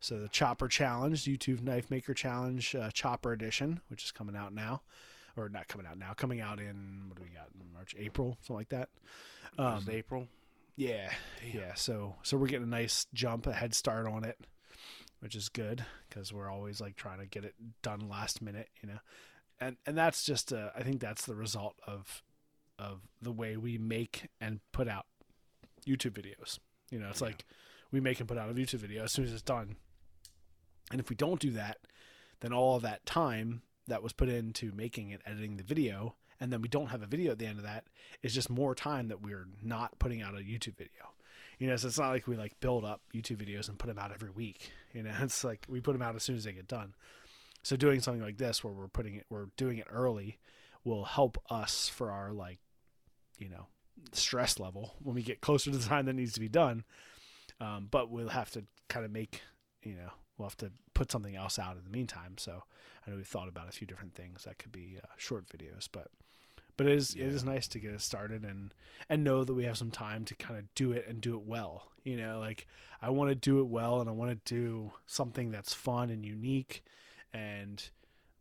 [0.00, 4.54] so the chopper challenge youtube knife maker challenge uh, chopper edition which is coming out
[4.54, 4.80] now
[5.36, 8.36] or not coming out now, coming out in what do we got in March, April,
[8.42, 8.90] something like that.
[9.56, 10.28] Um, it April.
[10.76, 11.10] yeah,
[11.54, 11.72] yeah.
[11.72, 14.38] So so we're getting a nice jump, a head start on it,
[15.22, 18.88] which is good because we're always like trying to get it done last minute, you
[18.88, 18.98] know.
[19.60, 22.22] And and that's just uh, I think that's the result of
[22.76, 25.06] of the way we make and put out
[25.86, 26.58] YouTube videos.
[26.90, 27.28] You know, it's Yeah.
[27.28, 27.44] like
[27.92, 29.76] we make and put out a YouTube video as soon as it's done.
[30.90, 31.78] And if we don't do that,
[32.40, 36.52] then all of that time that was put into making and editing the video, and
[36.52, 37.84] then we don't have a video at the end of that,
[38.22, 41.14] is just more time that we're not putting out a YouTube video.
[41.58, 43.98] You know, so it's not like we like build up YouTube videos and put them
[43.98, 44.72] out every week.
[44.98, 46.94] You know, it's like we put them out as soon as they get done.
[47.62, 50.38] So doing something like this where we're putting it, we're doing it early,
[50.84, 52.58] will help us for our like,
[53.38, 53.66] you know,
[54.12, 56.84] stress level when we get closer to the time that needs to be done.
[57.60, 59.40] Um, but we'll have to kind of make,
[59.82, 62.34] you know, we'll have to put something else out in the meantime.
[62.36, 62.64] So
[63.06, 65.88] I know we've thought about a few different things that could be uh, short videos,
[65.90, 66.08] but
[66.76, 68.72] but it is it is nice to get it started and
[69.08, 71.42] and know that we have some time to kind of do it and do it
[71.42, 71.88] well.
[72.04, 72.66] You know, like
[73.00, 76.24] I want to do it well and I want to do something that's fun and
[76.24, 76.82] unique
[77.32, 77.82] and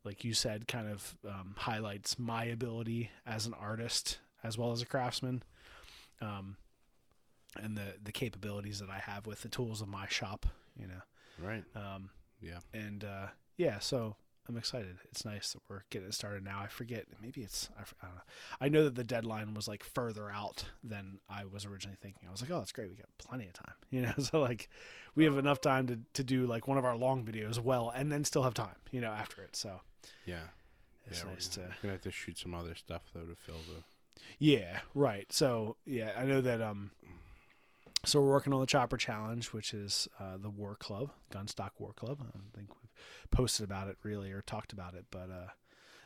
[0.03, 4.81] like you said kind of um, highlights my ability as an artist as well as
[4.81, 5.43] a craftsman
[6.21, 6.55] um,
[7.61, 10.45] and the the capabilities that I have with the tools of my shop,
[10.79, 11.01] you know.
[11.39, 11.63] Right.
[11.75, 12.09] Um,
[12.41, 12.59] Yeah.
[12.73, 13.27] and uh,
[13.57, 14.15] yeah, so
[14.49, 14.97] I'm excited.
[15.11, 16.59] It's nice that we're getting it started now.
[16.61, 18.21] I forget, maybe it's I, I don't know.
[18.59, 22.27] I know that the deadline was like further out than I was originally thinking.
[22.27, 22.89] I was like, oh, that's great.
[22.89, 24.13] We got plenty of time, you know.
[24.19, 24.67] So like,
[25.15, 28.11] we have enough time to to do like one of our long videos well, and
[28.11, 29.55] then still have time, you know, after it.
[29.55, 29.81] So
[30.25, 30.37] Yeah.
[31.07, 33.55] it's yeah, nice we're to gonna have to shoot some other stuff though to fill
[33.69, 33.83] the.
[34.39, 35.31] Yeah, right.
[35.31, 36.61] So yeah, I know that.
[36.61, 36.91] Um,
[38.03, 41.93] so we're working on the Chopper Challenge, which is uh, the War Club, Gunstock War
[41.93, 42.17] Club.
[42.21, 42.69] I think
[43.29, 45.49] posted about it really or talked about it, but uh,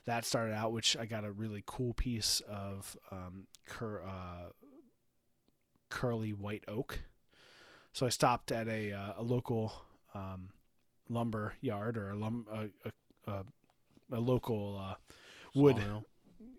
[0.06, 0.72] that started out.
[0.72, 4.50] Which I got a really cool piece of um, cur- uh,
[5.90, 7.00] curly white oak.
[7.94, 9.74] So I stopped at a uh, a local
[10.14, 10.50] um,
[11.10, 13.44] lumber yard or a lum a, a,
[14.12, 14.96] a, local uh,
[15.54, 16.06] wood Sawmill.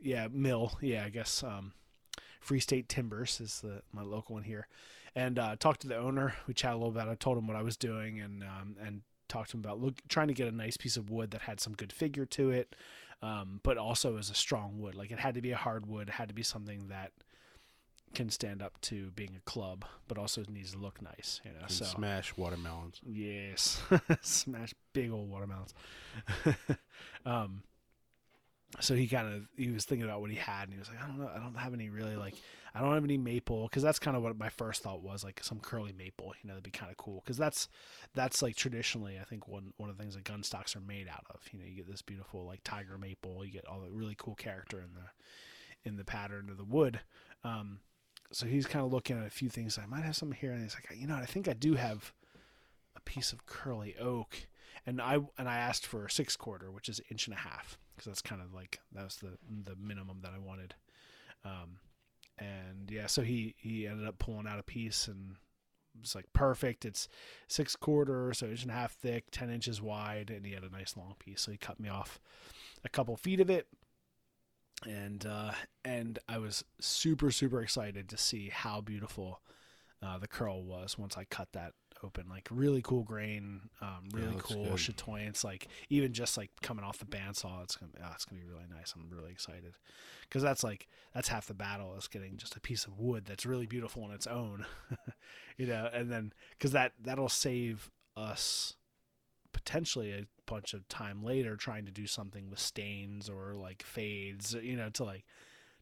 [0.03, 1.73] yeah mill yeah i guess um
[2.41, 4.69] free state timbers is the my local one here
[5.15, 7.57] and uh talked to the owner we chatted a little bit i told him what
[7.57, 10.53] i was doing and um and talked to him about look trying to get a
[10.53, 12.75] nice piece of wood that had some good figure to it
[13.23, 16.15] um but also is a strong wood like it had to be a hardwood it
[16.15, 17.13] had to be something that
[18.15, 21.59] can stand up to being a club but also needs to look nice you know
[21.63, 23.01] And so smash watermelons.
[23.07, 23.83] Yes,
[24.23, 25.75] smash big old watermelons.
[27.27, 27.63] um,
[28.81, 31.03] so he kind of he was thinking about what he had, and he was like,
[31.03, 32.35] I don't know, I don't have any really like,
[32.75, 35.43] I don't have any maple because that's kind of what my first thought was like
[35.43, 37.69] some curly maple, you know, that'd be kind of cool because that's
[38.15, 41.09] that's like traditionally I think one one of the things that gun stocks are made
[41.09, 41.41] out of.
[41.53, 44.35] You know, you get this beautiful like tiger maple, you get all the really cool
[44.35, 47.01] character in the in the pattern of the wood.
[47.45, 47.79] Um,
[48.33, 49.79] so he's kind of looking at a few things.
[49.79, 51.75] I might have some here, and he's like, you know, what, I think I do
[51.75, 52.13] have
[52.97, 54.49] a piece of curly oak,
[54.85, 57.41] and I and I asked for a six quarter, which is an inch and a
[57.41, 60.75] half, because that's kind of like that was the the minimum that I wanted.
[61.45, 61.79] Um,
[62.39, 65.37] and yeah, so he he ended up pulling out a piece and
[65.95, 66.85] it was like perfect.
[66.85, 67.09] It's
[67.49, 70.71] six quarter, so inch and a half thick, ten inches wide, and he had a
[70.71, 71.41] nice long piece.
[71.41, 72.21] So he cut me off
[72.85, 73.67] a couple feet of it,
[74.85, 75.53] and uh,
[75.85, 79.41] and I was super super excited to see how beautiful
[80.03, 81.73] uh, the curl was once I cut that
[82.07, 82.29] open.
[82.29, 84.77] Like really cool grain, um, really looks cool good.
[84.77, 85.45] chatoyance.
[85.45, 88.67] Like even just like coming off the bandsaw, it's gonna oh, it's gonna be really
[88.73, 88.95] nice.
[88.97, 89.75] I'm really excited
[90.23, 93.45] because that's like that's half the battle is getting just a piece of wood that's
[93.45, 94.65] really beautiful on its own,
[95.57, 95.89] you know.
[95.93, 98.75] And then because that that'll save us
[99.53, 104.55] potentially a bunch of time later trying to do something with stains or like fades,
[104.55, 105.25] you know, to like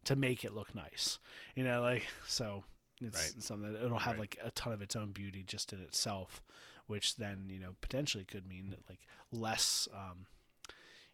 [0.04, 1.18] to make it look nice,
[1.54, 2.64] you know, like so
[3.00, 3.42] it's Right.
[3.42, 4.20] something that it'll have Right.
[4.20, 6.42] like a ton of its own beauty just in itself,
[6.86, 9.00] which then you know potentially could mean that like
[9.32, 10.26] less, um,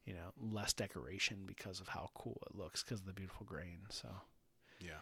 [0.05, 3.81] you know, less decoration because of how cool it looks because of the beautiful grain.
[3.91, 4.09] So
[4.81, 5.01] Yeah.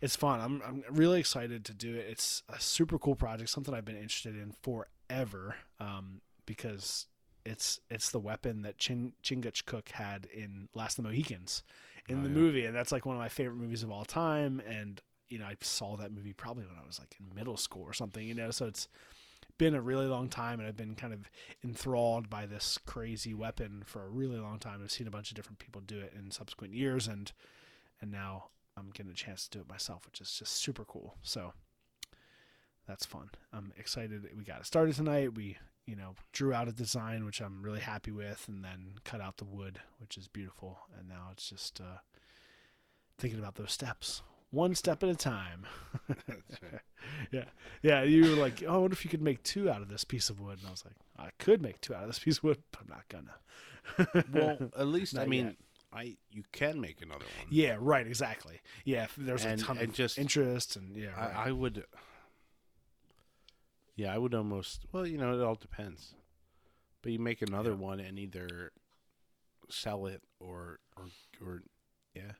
[0.00, 0.40] it's fun.
[0.40, 2.06] I'm I'm really excited to do it.
[2.08, 7.06] It's a super cool project, something I've been interested in forever, um, because
[7.44, 11.62] it's it's the weapon that Chin Chingachgook had in Last of the Mohicans
[12.08, 12.34] in Oh, the yeah.
[12.34, 14.60] movie, and that's like one of my favorite movies of all time.
[14.60, 17.82] And you know, I saw that movie probably when I was like in middle school
[17.82, 18.26] or something.
[18.26, 18.88] You know, so it's
[19.58, 21.30] been a really long time, and I've been kind of
[21.64, 24.80] enthralled by this crazy weapon for a really long time.
[24.82, 27.32] I've seen a bunch of different people do it in subsequent years, and
[28.00, 28.46] and now
[28.76, 31.16] I'm getting a chance to do it myself, which is just super cool.
[31.22, 31.52] So
[32.86, 33.30] that's fun.
[33.52, 34.28] I'm excited.
[34.36, 35.34] We got it started tonight.
[35.34, 39.22] We you know, drew out a design which I'm really happy with, and then cut
[39.22, 40.80] out the wood, which is beautiful.
[40.98, 42.00] And now it's just uh,
[43.16, 45.66] thinking about those steps, one step at a time.
[47.32, 47.44] yeah,
[47.82, 48.02] yeah.
[48.02, 50.40] You were like, oh, what if you could make two out of this piece of
[50.40, 50.58] wood?
[50.58, 52.80] And I was like, I could make two out of this piece of wood, but
[52.82, 54.24] I'm not gonna.
[54.32, 55.56] well, at least I mean, yet.
[55.92, 57.46] I you can make another one.
[57.50, 58.06] Yeah, right.
[58.06, 58.60] Exactly.
[58.84, 61.34] Yeah, if there's And- a ton of just- interest, and yeah, right.
[61.34, 61.84] I, I would.
[63.96, 64.86] Yeah, I would almost.
[64.92, 66.14] Well, you know, it all depends.
[67.02, 68.72] But you make another one and either
[69.68, 71.04] sell it or or
[71.44, 71.62] or
[72.14, 72.32] yeah,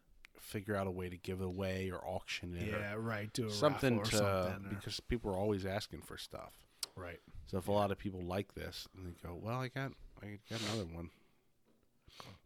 [0.48, 3.30] figure out a way to give it away or auction it yeah, right.
[3.32, 6.54] Do a something to something, or- because people are always asking for stuff.
[6.96, 7.20] right.
[7.46, 9.92] So if a lot of people like this and they go, well, I got
[10.22, 11.10] I got another one.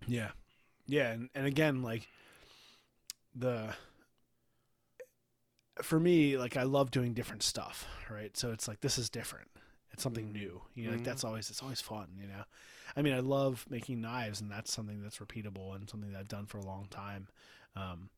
[0.06, 0.30] Yeah,
[0.86, 2.08] yeah, and and again, like
[3.34, 3.74] the
[5.80, 8.36] for me, like I love doing different stuff, right?
[8.36, 9.48] So it's like this is different.
[9.92, 10.32] It's something mm-hmm.
[10.32, 10.62] new.
[10.74, 11.28] You know, like that's mm-hmm.
[11.28, 12.08] always it's always fun.
[12.20, 12.42] You know,
[12.96, 16.28] I mean, I love making knives, and that's something that's repeatable and something that I've
[16.28, 17.28] done for a long time.
[17.76, 18.10] Um,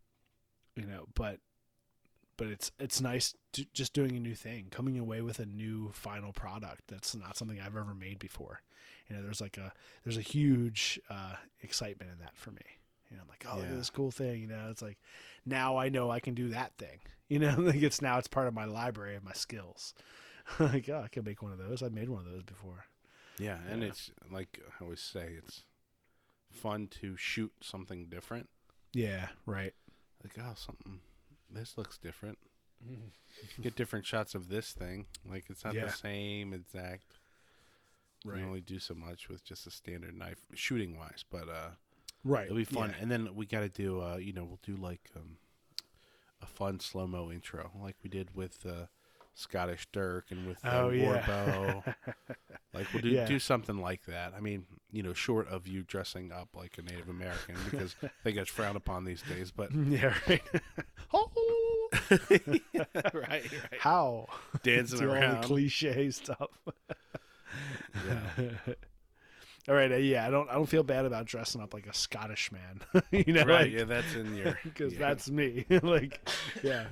[0.77, 1.39] you know, but
[2.37, 5.91] but it's it's nice to, just doing a new thing, coming away with a new
[5.93, 8.61] final product that's not something I've ever made before.
[9.09, 9.73] You know, there's like a
[10.05, 12.63] there's a huge uh, excitement in that for me.
[13.11, 13.77] You know, I'm like, oh, look at Yeah.
[13.79, 14.41] this cool thing.
[14.41, 14.99] You know, it's like
[15.47, 16.99] now I know I can do that thing.
[17.27, 19.95] You know, like it's now it's part of my library of my skills.
[20.61, 21.83] like, oh, I can make one of those.
[21.83, 22.85] I've made one of those before.
[23.39, 23.89] Yeah, and Yeah.
[23.89, 25.65] it's like I always say, it's
[26.53, 28.51] fun to shoot something different.
[28.95, 29.75] Yeah, right.
[30.23, 31.01] Like, oh, something.
[31.51, 32.39] This looks different.
[33.63, 35.07] Get different shots of this thing.
[35.29, 35.87] Like it's not Yeah.
[35.87, 37.19] the same exact.
[38.25, 38.39] You Right.
[38.41, 41.25] can only do so much with just a standard knife, shooting wise.
[41.31, 41.71] But uh,
[42.25, 42.47] Right.
[42.47, 42.91] it'll be fun.
[42.91, 42.97] Yeah.
[43.03, 44.01] And then we got to do.
[44.01, 45.37] Uh, you know, we'll do like um,
[46.41, 48.87] a fun slow mo intro, like we did with uh,
[49.35, 51.27] Scottish Dirk and with uh, Oh, yeah.
[51.27, 51.85] Warbow.
[52.75, 53.27] like we'll do Yeah.
[53.27, 54.33] do something like that.
[54.37, 58.33] I mean, you know, short of you dressing up like a Native American because they
[58.33, 59.51] get frowned upon these days.
[59.51, 60.43] But Yeah, right.
[61.13, 61.89] oh,
[63.13, 63.51] right, right,
[63.81, 64.27] how?
[64.63, 65.43] dancing Do all the around.
[65.45, 66.49] cliche stuff.
[68.07, 68.49] Yeah.
[69.69, 71.95] all right, uh, yeah, I don't, I don't feel bad about dressing up like a
[71.95, 72.81] Scottish man,
[73.13, 74.99] you know, right, like, yeah, that's in your because yeah.
[74.99, 75.65] that's me.
[75.83, 76.29] like,
[76.63, 76.87] yeah,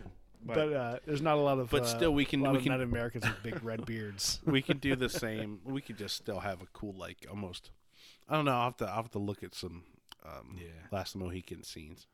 [0.45, 2.73] but, But- uh, there's not a lot of, but uh, still we can- we can-
[2.73, 4.41] Native Americans with big red beards.
[4.47, 5.61] we could do the same.
[5.65, 7.71] We could just still have a cool, like almost.
[8.29, 8.53] I don't know.
[8.53, 8.87] I'll have to.
[8.87, 9.85] I'll have to look at some.
[10.25, 10.69] Um, Yeah.
[10.91, 12.07] Last Mohican scenes.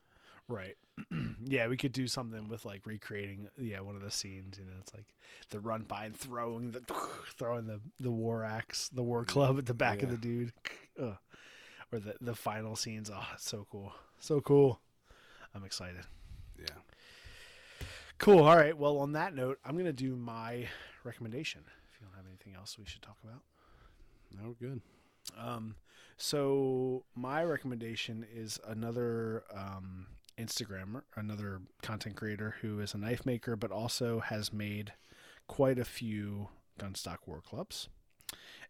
[0.47, 0.75] Right.
[1.45, 4.71] yeah, we could do something with like recreating yeah, one of the scenes, you know,
[4.81, 5.05] it's like
[5.51, 6.81] the run by and throwing the
[7.37, 10.51] throwing the the war axe, the war club at the back of the dude.
[11.01, 11.15] Ugh.
[11.93, 13.11] Or the the final scenes.
[13.13, 13.93] Oh, it's so cool.
[14.19, 14.79] So cool.
[15.53, 16.01] I'm excited.
[16.59, 16.65] Yeah.
[18.19, 18.43] Cool.
[18.43, 18.77] All right.
[18.77, 20.67] Well, on that note, I'm going to do my
[21.05, 21.61] recommendation.
[21.65, 23.41] If you don't have anything else we should talk about.
[24.37, 24.81] No, we're good.
[25.37, 25.75] Um,
[26.17, 33.55] so my recommendation is another um, Instagrammer, another content creator who is a knife maker,
[33.55, 34.91] but also has made
[35.47, 37.87] quite a few gunstock war clubs.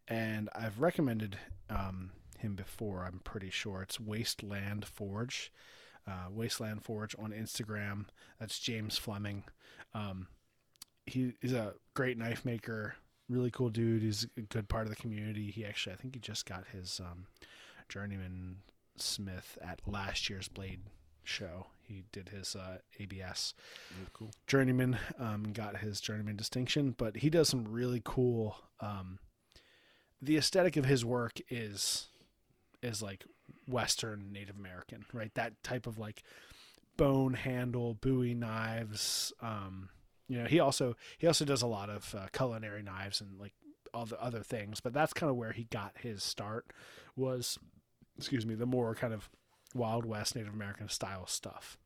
[0.07, 1.39] And I've recommended
[1.71, 3.03] um, him before.
[3.03, 5.51] I'm pretty sure it's Wasteland Forge.
[6.09, 8.05] Uh, Wasteland Forge on Instagram.
[8.39, 9.43] That's James Fleming.
[9.93, 10.27] Um,
[11.05, 12.95] he is a great knife maker,
[13.27, 14.01] really cool dude.
[14.01, 15.51] He's a good part of the community.
[15.51, 17.27] He actually, I think he just got his um,
[17.89, 18.57] journeyman
[18.97, 20.81] smith at last year's Blade
[21.23, 21.67] show.
[21.87, 23.53] He did his uh, ABS
[23.93, 24.31] Oh, cool.
[24.47, 28.55] journeyman, um, got his journeyman distinction, but he does some really cool.
[28.79, 29.19] Um,
[30.21, 32.07] the aesthetic of his work is
[32.83, 33.25] is like
[33.67, 35.33] Western Native American, right?
[35.35, 36.23] That type of like
[36.97, 39.33] bone handle Bowie knives.
[39.41, 39.89] Um,
[40.27, 43.53] you know, he also he also does a lot of uh, culinary knives and like
[43.93, 46.67] all the other things, but that's kind of where he got his start.
[47.15, 47.57] Was
[48.17, 49.29] excuse me, the more kind of
[49.73, 51.77] Wild West Native American style stuff.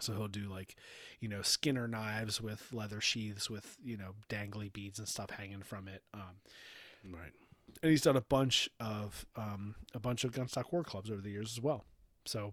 [0.00, 0.74] So he'll do like,
[1.20, 5.62] you know, Skinner knives with leather sheaths with you know dangly beads and stuff hanging
[5.62, 6.02] from it.
[6.14, 6.40] Um,
[7.10, 7.32] Right.
[7.82, 11.30] And he's done a bunch of um, a bunch of gunstock war clubs over the
[11.30, 11.84] years as well.
[12.24, 12.52] So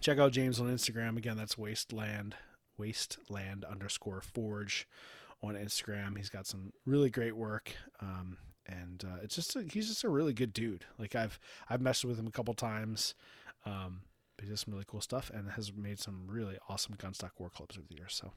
[0.00, 1.16] check out James on Instagram.
[1.16, 2.34] Again, that's Wasteland
[2.80, 4.88] Wasteland underscore Forge
[5.42, 6.16] on Instagram.
[6.16, 7.72] He's got some really great work.
[8.00, 10.84] Um, and uh, it's just a, he's just a really good dude.
[10.98, 13.14] Like I've I've messed with him a couple times.
[13.66, 14.02] Um,
[14.40, 17.76] he does some really cool stuff and has made some really awesome gunstock war clubs
[17.76, 18.14] over the years.
[18.14, 18.32] So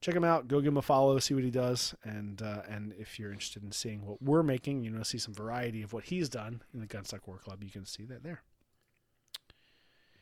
[0.00, 0.48] check him out.
[0.48, 3.62] Go give him a follow, see what he does, and uh, and if you're interested
[3.62, 6.80] in seeing what we're making, you know, see some variety of what he's done in
[6.80, 8.42] the Gunstock War Club, you can see that there.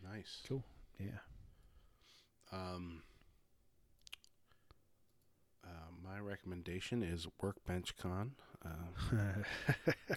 [0.02, 0.42] Nice.
[0.48, 0.62] Cool.
[0.98, 1.18] Yeah.
[2.52, 3.02] Um.
[5.64, 5.68] Uh,
[6.04, 8.32] my recommendation is Workbench Con.
[8.64, 9.16] Uh,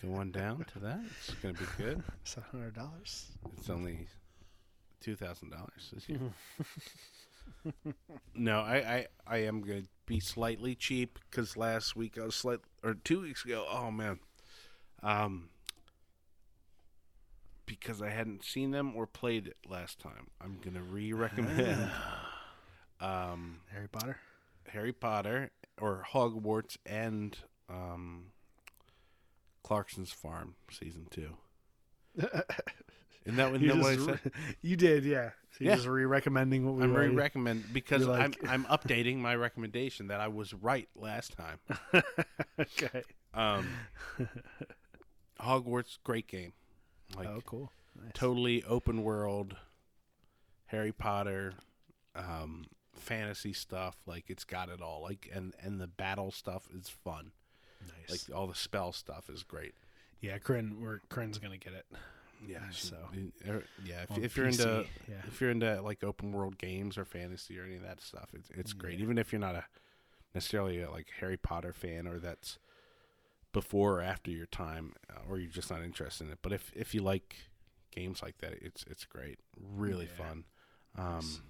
[0.02, 1.00] go on down to that.
[1.20, 2.04] It's going to be good.
[2.24, 3.28] Seven hundred dollars.
[3.58, 4.08] It's only
[5.00, 6.20] two thousand dollars this year.
[8.36, 12.36] no, I, I, I am going to be slightly cheap because last week I was
[12.36, 13.66] slight or two weeks ago.
[13.70, 14.20] Oh man,
[15.04, 15.50] um,
[17.66, 20.28] because I hadn't seen them or played it last time.
[20.42, 21.90] I'm going to re-recommend
[23.02, 24.18] um, Harry Potter.
[24.70, 27.38] Harry Potter or Hogwarts and
[27.70, 28.32] um,
[29.64, 31.38] Clarkson's Farm season two.
[33.28, 34.20] Isn't that what, You, that what I said?
[34.26, 34.32] re-
[34.62, 35.30] you did, yeah.
[35.52, 35.76] So you're Yeah.
[35.76, 40.20] just re-recommending what we I'm already- re-recommend because like- I'm I'm updating my recommendation that
[40.20, 41.60] I was right last time.
[42.60, 43.04] okay.
[43.34, 43.68] Um,
[45.40, 46.54] Hogwarts, great game,
[47.16, 47.72] like oh, cool.
[47.96, 48.12] Nice.
[48.14, 49.56] totally open world,
[50.68, 51.54] Harry Potter,
[52.16, 53.98] um, fantasy stuff.
[54.08, 55.02] Like it's got it all.
[55.04, 57.32] Like and and the battle stuff is fun.
[58.10, 58.28] Nice.
[58.30, 59.76] Like all the spell stuff is great.
[60.22, 61.86] yeah, Corinne, we're Corinne's gonna get it.
[62.40, 62.60] Yeah.
[62.72, 62.96] So,
[63.48, 65.16] er, yeah, if, if you're PC, into yeah.
[65.28, 68.50] if you're into like open world games or fantasy or any of that stuff, it's
[68.52, 69.00] it's great.
[69.00, 69.66] Even if you're not a
[70.36, 72.60] necessarily a like Harry Potter fan or that's
[73.54, 76.40] before or after your time, uh, or you're just not interested in it.
[76.42, 77.36] But if if you like
[77.92, 80.12] games like that, it's it's great, really Yeah.
[80.18, 80.44] fun.
[80.98, 81.42] Um,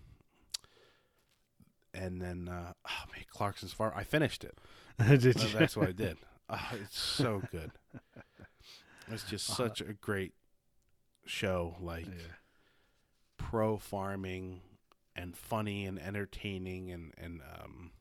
[1.94, 3.94] and then uh, oh man, Clarkson's Farm.
[3.96, 4.58] I finished it.
[5.20, 5.50] did Well, you?
[5.50, 6.18] that's what I did.
[6.50, 7.72] Oh, it's so good.
[9.08, 9.70] It's just Uh-huh.
[9.70, 10.34] such a great
[11.30, 11.76] show.
[11.80, 12.34] Like Yeah.
[13.38, 14.62] pro farming
[15.16, 17.92] and funny and entertaining and and um,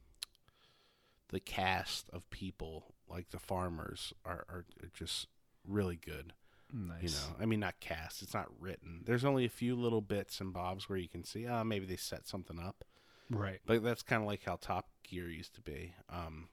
[1.28, 5.28] the cast of people like the farmers are, are just
[5.66, 6.32] really good.
[6.72, 7.02] Nice.
[7.02, 8.22] You know, I mean, not cast.
[8.22, 9.02] It's not written.
[9.04, 11.96] There's only a few little bits and bobs where you can see, ah, maybe they
[11.96, 12.84] set something up.
[13.30, 13.60] Right.
[13.64, 15.94] But that's kind of like how Top Gear used to be.
[16.10, 16.48] Um,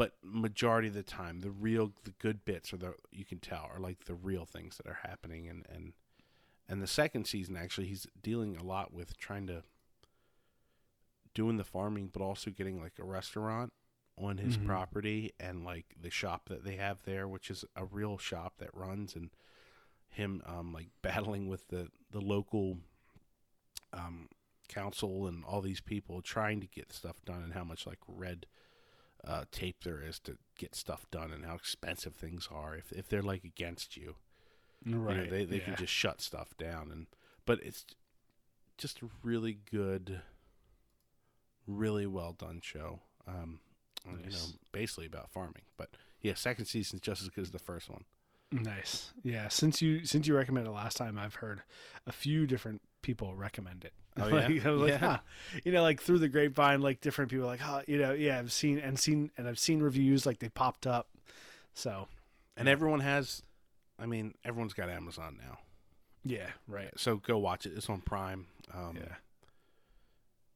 [0.00, 3.68] but majority of the time, the real, the good bits are the you can tell
[3.70, 5.46] are like the real things that are happening.
[5.46, 5.92] And and
[6.66, 9.62] and the second season actually, he's dealing a lot with trying to
[11.34, 13.74] doing the farming, but also getting like a restaurant
[14.16, 14.64] on his Mhm.
[14.64, 18.74] property and like the shop that they have there, which is a real shop that
[18.74, 19.28] runs and
[20.08, 22.78] him um like battling with the the local
[23.92, 24.28] um
[24.68, 28.46] council and all these people trying to get stuff done and how much like red
[29.26, 33.08] uh, tape there is to get stuff done and how expensive things are if if
[33.08, 34.16] they're like against you
[34.84, 35.28] you know, Right.
[35.30, 35.64] they they yeah.
[35.64, 37.06] can just shut stuff down and
[37.44, 37.84] but it's
[38.78, 40.22] just a really good
[41.66, 43.60] really well done show um
[44.24, 44.38] you know
[44.72, 45.90] basically about farming but
[46.22, 48.04] yeah second season's just as good as the first one
[48.52, 49.12] Nice.
[49.22, 49.46] Yeah.
[49.46, 51.62] Since you since you recommended it last time, I've heard
[52.04, 53.92] a few different people recommend it.
[54.18, 54.68] Oh, Like, yeah?
[54.68, 54.98] I was like, Yeah.
[54.98, 55.18] huh.
[55.64, 58.52] You know, like through the grapevine, like different people, like, oh, you know, yeah, I've
[58.52, 61.08] seen and seen and I've seen reviews like they popped up.
[61.74, 62.08] So
[62.56, 63.42] and everyone has
[63.98, 65.58] i mean everyone's got amazon now
[66.24, 66.90] yeah, right.
[66.96, 69.14] so go watch it it's on prime um Yeah.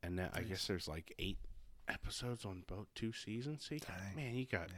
[0.03, 1.39] and now, i guess there's like eight
[1.89, 4.69] episodes on both two seasons so you got, man you got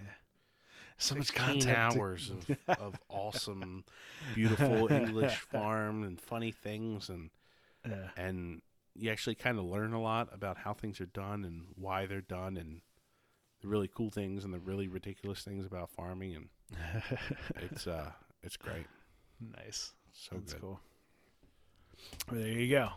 [0.98, 1.76] So much content.
[1.96, 3.84] hours of, of awesome
[4.34, 7.30] beautiful english farm and funny things and
[7.88, 8.08] Yeah.
[8.16, 8.62] and
[8.94, 12.20] you actually kind of learn a lot about how things are done and why they're
[12.20, 12.80] done and
[13.60, 16.48] the really cool things and the really ridiculous things about farming and
[17.56, 18.10] it's uh
[18.42, 18.86] it's great
[19.40, 19.92] nice.
[20.12, 20.80] so That's good cool.
[22.30, 22.90] Well, there you go.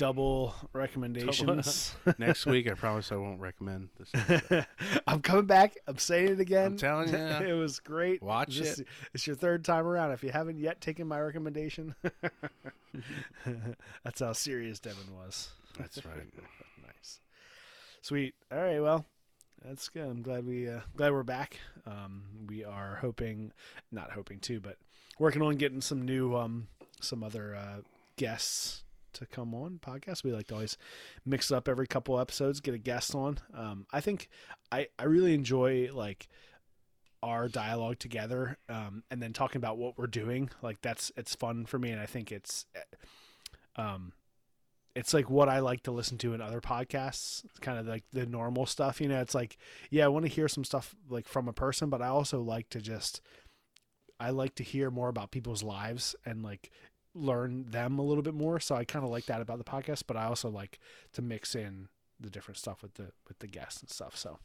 [0.00, 1.94] Double recommendations.
[2.18, 4.64] next week i promise i won't recommend this
[5.06, 5.76] I'm coming back.
[5.86, 6.68] I'm saying it again.
[6.68, 7.16] I'm telling you.
[7.18, 8.22] it was great.
[8.22, 8.86] Watch This- it.
[9.12, 10.12] It's your third time around.
[10.12, 11.94] If you haven't yet taken my recommendation,
[14.02, 15.50] that's how serious Devon was.
[15.78, 16.32] that's right
[16.82, 17.20] nice,
[18.00, 18.34] sweet.
[18.50, 19.04] All right, well,
[19.62, 20.08] that's good.
[20.08, 21.58] I'm glad we uh, glad we're back.
[21.86, 23.52] Um, we are hoping,
[23.92, 24.78] not hoping to, but
[25.18, 26.68] working on getting some new, um,
[27.02, 27.82] some other uh,
[28.16, 28.82] guests
[29.14, 30.24] to come on podcast.
[30.24, 30.76] We like to always
[31.24, 33.38] mix it up every couple episodes, get a guest on.
[33.54, 34.28] Um, I think
[34.72, 36.28] I I really enjoy like
[37.22, 41.66] our dialogue together um, and then talking about what we're doing like that's it's fun
[41.66, 42.64] for me and i think it's
[43.76, 44.12] um
[44.94, 48.04] it's like what i like to listen to in other podcasts it's kind of like
[48.12, 49.58] the normal stuff you know it's like
[49.90, 52.68] yeah i want to hear some stuff like from a person but i also like
[52.70, 53.20] to just
[54.18, 56.70] i like to hear more about people's lives and like
[57.14, 60.04] learn them a little bit more so i kind of like that about the podcast
[60.06, 60.78] but i also like
[61.12, 61.88] to mix in
[62.18, 64.38] the different stuff with the with the guests and stuff so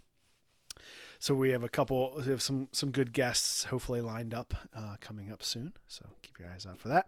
[1.19, 4.95] so we have a couple, we have some some good guests hopefully lined up uh,
[4.99, 5.73] coming up soon.
[5.87, 7.07] So keep your eyes out for that.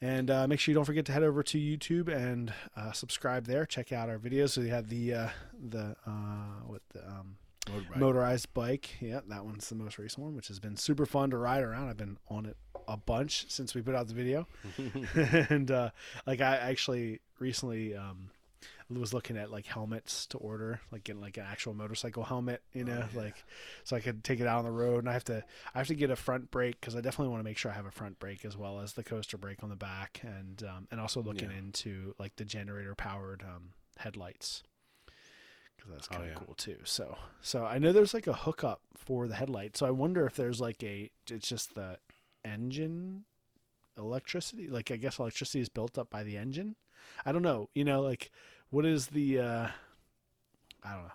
[0.00, 3.46] And uh, make sure you don't forget to head over to YouTube and uh, subscribe
[3.46, 3.66] there.
[3.66, 4.50] Check out our videos.
[4.50, 5.28] So we have the uh,
[5.68, 7.00] the uh, what the,
[7.68, 7.96] Motorbike.
[7.96, 8.96] motorized bike.
[9.00, 11.88] Yeah, that one's the most recent one, which has been super fun to ride around.
[11.88, 14.46] I've been on it a bunch since we put out the video,
[15.50, 15.90] and uh,
[16.26, 18.30] like I actually recently um,
[18.90, 22.84] was looking at like helmets to order, like getting like an actual motorcycle helmet, you
[22.84, 23.44] know, like
[23.84, 25.00] so I could take it out on the road.
[25.00, 27.40] And I have to I have to get a front brake because I definitely want
[27.40, 29.68] to make sure I have a front brake as well as the coaster brake on
[29.68, 31.58] the back, and um, and also looking Yeah.
[31.58, 34.62] into like the generator powered um, headlights
[35.90, 36.34] that's Oh, kind of yeah.
[36.44, 36.78] cool too.
[36.84, 39.76] So so I know there's like a hookup for the headlight.
[39.76, 41.98] So I wonder if there's like a it's just the
[42.44, 43.24] engine
[43.96, 44.68] electricity.
[44.68, 46.76] Like I guess electricity is built up by the engine.
[47.24, 47.68] I don't know.
[47.74, 48.30] You know, like
[48.70, 49.68] what is the uh
[50.84, 51.12] I don't know.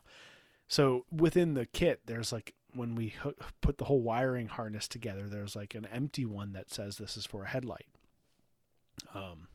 [0.67, 5.27] So within the kit, there's like when we hook, put the whole wiring harness together,
[5.29, 7.85] there's like an empty one that says this is for a headlight.
[9.13, 9.47] Um,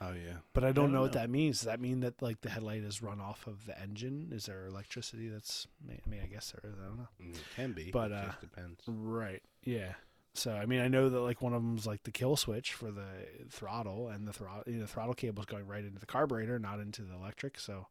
[0.00, 0.36] Oh yeah.
[0.52, 1.58] but I don't, don't know, what that means.
[1.60, 4.28] Does that mean that like the headlight is run off of the engine?
[4.30, 5.66] Is there electricity that's?
[5.88, 6.76] I mean, I guess there is.
[6.78, 7.08] I don't know.
[7.22, 8.80] Mm, It can be, But, it uh, depends.
[8.86, 9.42] Right.
[9.64, 9.94] Yeah.
[10.34, 12.90] So I mean, I know that like one of them's like the kill switch for
[12.90, 13.06] the
[13.48, 16.78] throttle, and the throttle, you know, the throttle cable's going right into the carburetor, not
[16.78, 17.58] into the electric.
[17.58, 17.86] So,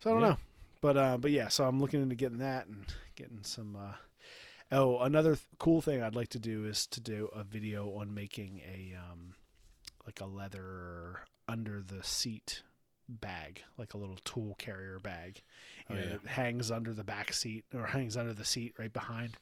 [0.00, 0.28] so I don't Yeah.
[0.30, 0.36] know,
[0.80, 1.48] but uh, but yeah.
[1.48, 3.76] So I'm looking into getting that and getting some.
[3.76, 3.92] Uh,
[4.72, 8.14] oh, another th- cool thing I'd like to do is to do a video on
[8.14, 9.34] making a um,
[10.08, 12.62] like a leather under the seat
[13.10, 15.42] bag, like a little tool carrier bag.
[15.90, 16.00] Oh, yeah.
[16.00, 19.36] It hangs under the back seat or hangs under the seat right behind.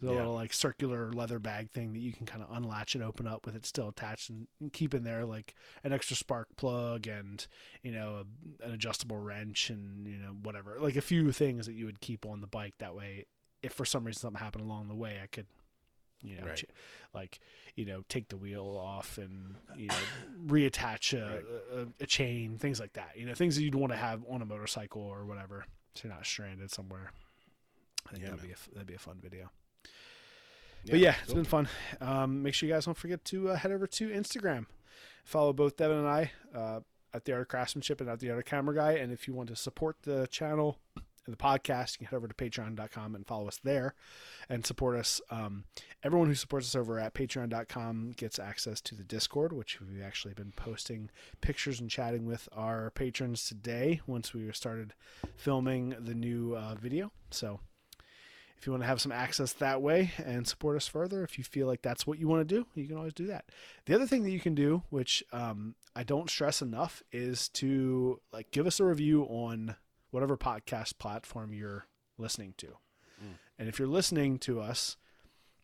[0.00, 0.16] The Yeah.
[0.18, 3.46] little like circular leather bag thing that you can kind of unlatch and open up
[3.46, 5.54] with it still attached and, and keep in there like
[5.84, 7.46] an extra spark plug and
[7.82, 8.24] you know
[8.62, 12.00] a, an adjustable wrench and you know whatever like a few things that you would
[12.00, 13.26] keep on the bike that way
[13.62, 15.46] if for some reason something happened along the way I could
[16.22, 16.56] you know Right.
[16.56, 16.64] ch-
[17.14, 17.40] like
[17.76, 19.94] you know take the wheel off and you know
[20.46, 21.42] reattach a,
[21.80, 24.42] a, a chain things like that you know things that you'd want to have on
[24.42, 25.64] a motorcycle or whatever
[25.94, 27.10] so you're not stranded somewhere
[28.08, 28.48] I think Yeah, that'd man.
[28.48, 29.50] be a, that'd be a fun video
[30.86, 31.68] but yeah, it's been fun.
[32.00, 34.64] Um, make sure you guys don't forget to uh, head over to Instagram.
[35.26, 36.80] Follow both Devon and I uh,
[37.12, 38.92] at the Art of Craftsmanship and at the Art of Camera Guy.
[38.92, 40.78] And if you want to support the channel
[41.26, 43.94] the podcast, you can head over to patreon.com and follow us there
[44.48, 45.20] and support us.
[45.30, 45.64] Um,
[46.02, 50.34] everyone who supports us over at patreon.com gets access to the Discord, which we've actually
[50.34, 51.10] been posting
[51.40, 54.94] pictures and chatting with our patrons today once we started
[55.36, 57.12] filming the new uh, video.
[57.30, 57.60] So
[58.60, 61.44] if you want to have some access that way and support us further, if you
[61.44, 63.46] feel like that's what you want to do, you can always do that.
[63.86, 68.20] The other thing that you can do, which um, I don't stress enough, is to
[68.34, 69.76] like give us a review on
[70.10, 71.86] whatever podcast platform you're
[72.18, 72.68] listening to.
[73.58, 74.96] And if you're listening to us,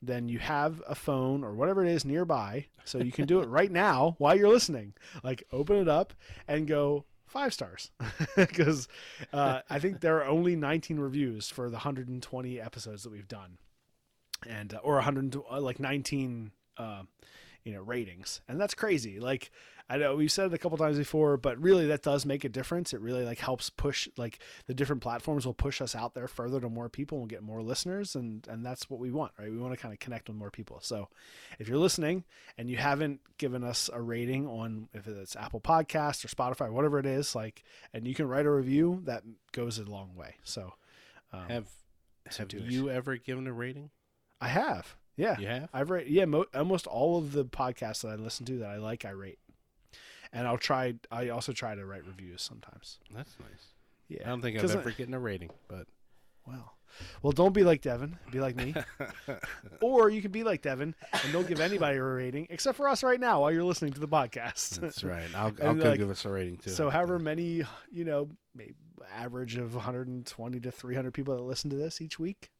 [0.02, 3.48] then you have a phone or whatever it is nearby, so you can do it
[3.48, 4.92] right now while you're listening.
[5.24, 6.12] Like open it up
[6.46, 7.90] and go five stars,
[8.36, 8.88] because
[9.32, 13.58] uh, I think there are only 19 reviews for the 120 episodes that we've done,
[14.46, 17.02] and uh, or 100 uh, like 19 uh,
[17.64, 19.18] you know ratings, and that's crazy.
[19.18, 19.50] Like
[19.88, 22.48] I know we've said it a couple times before, but really that does make a
[22.48, 22.92] difference.
[22.92, 26.60] It really like helps push like the different platforms will push us out there further
[26.60, 29.50] to more people and we'll get more listeners and and that's what we want, right?
[29.50, 30.80] We want to kind of connect with more people.
[30.82, 31.08] So
[31.60, 32.24] if you're listening
[32.58, 36.98] and you haven't given us a rating on if it's Apple Podcast or Spotify, whatever
[36.98, 37.62] it is, like
[37.94, 39.22] and you can write a review, that
[39.52, 40.34] goes a long way.
[40.42, 40.74] So
[41.32, 41.68] um, Have
[42.36, 42.64] have do it.
[42.64, 43.90] you ever given a rating?
[44.40, 44.96] I have.
[45.16, 45.38] Yeah.
[45.38, 45.68] You have?
[45.72, 48.76] I've rate yeah, mo- almost all of the podcasts that I listen to that I
[48.78, 49.38] like, I rate.
[50.32, 50.94] And I'll try.
[51.10, 52.98] I also try to write reviews sometimes.
[53.14, 53.66] That's nice.
[54.08, 55.86] Yeah, I don't think I've 'Cause I- ever gotten a rating, but
[56.46, 56.74] Well,
[57.22, 58.18] well, don't be like Devon.
[58.30, 58.72] Be like me.
[59.80, 63.02] or you can be like Devon and don't give anybody a rating except for us
[63.02, 64.80] right now while you're listening to the podcast.
[64.80, 65.28] that's right.
[65.34, 66.70] I'll, I'll go like, give us a rating too.
[66.70, 68.74] so, however many, you know, maybe
[69.12, 72.50] average of 120 to 300 people that listen to this each week,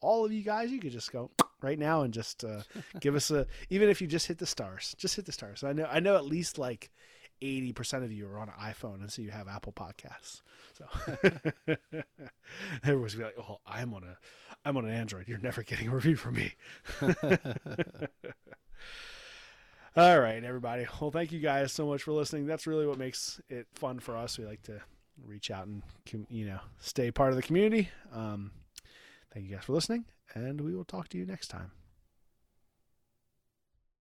[0.00, 1.30] all of you guys, you could just go
[1.62, 2.62] right now and just uh,
[3.00, 3.46] give us a.
[3.70, 5.64] Even if you just hit the stars, just hit the stars.
[5.64, 6.90] I know, I know, at least like
[7.42, 10.42] 80 percent of you are on an iPhone, and so you have Apple Podcasts.
[10.74, 10.86] So
[12.84, 14.16] everyone's be like, "Oh, I'm on a,
[14.64, 15.28] I'm on an Android.
[15.28, 16.54] You're never getting a review from me."
[19.96, 20.86] All right, everybody.
[21.00, 22.44] Well, thank you guys so much for listening.
[22.46, 24.38] That's really what makes it fun for us.
[24.38, 24.82] We like to
[25.24, 25.82] reach out and
[26.28, 27.88] you know stay part of the community.
[28.12, 28.50] Um,
[29.36, 31.70] thank you guys for listening, and we will talk to you next time.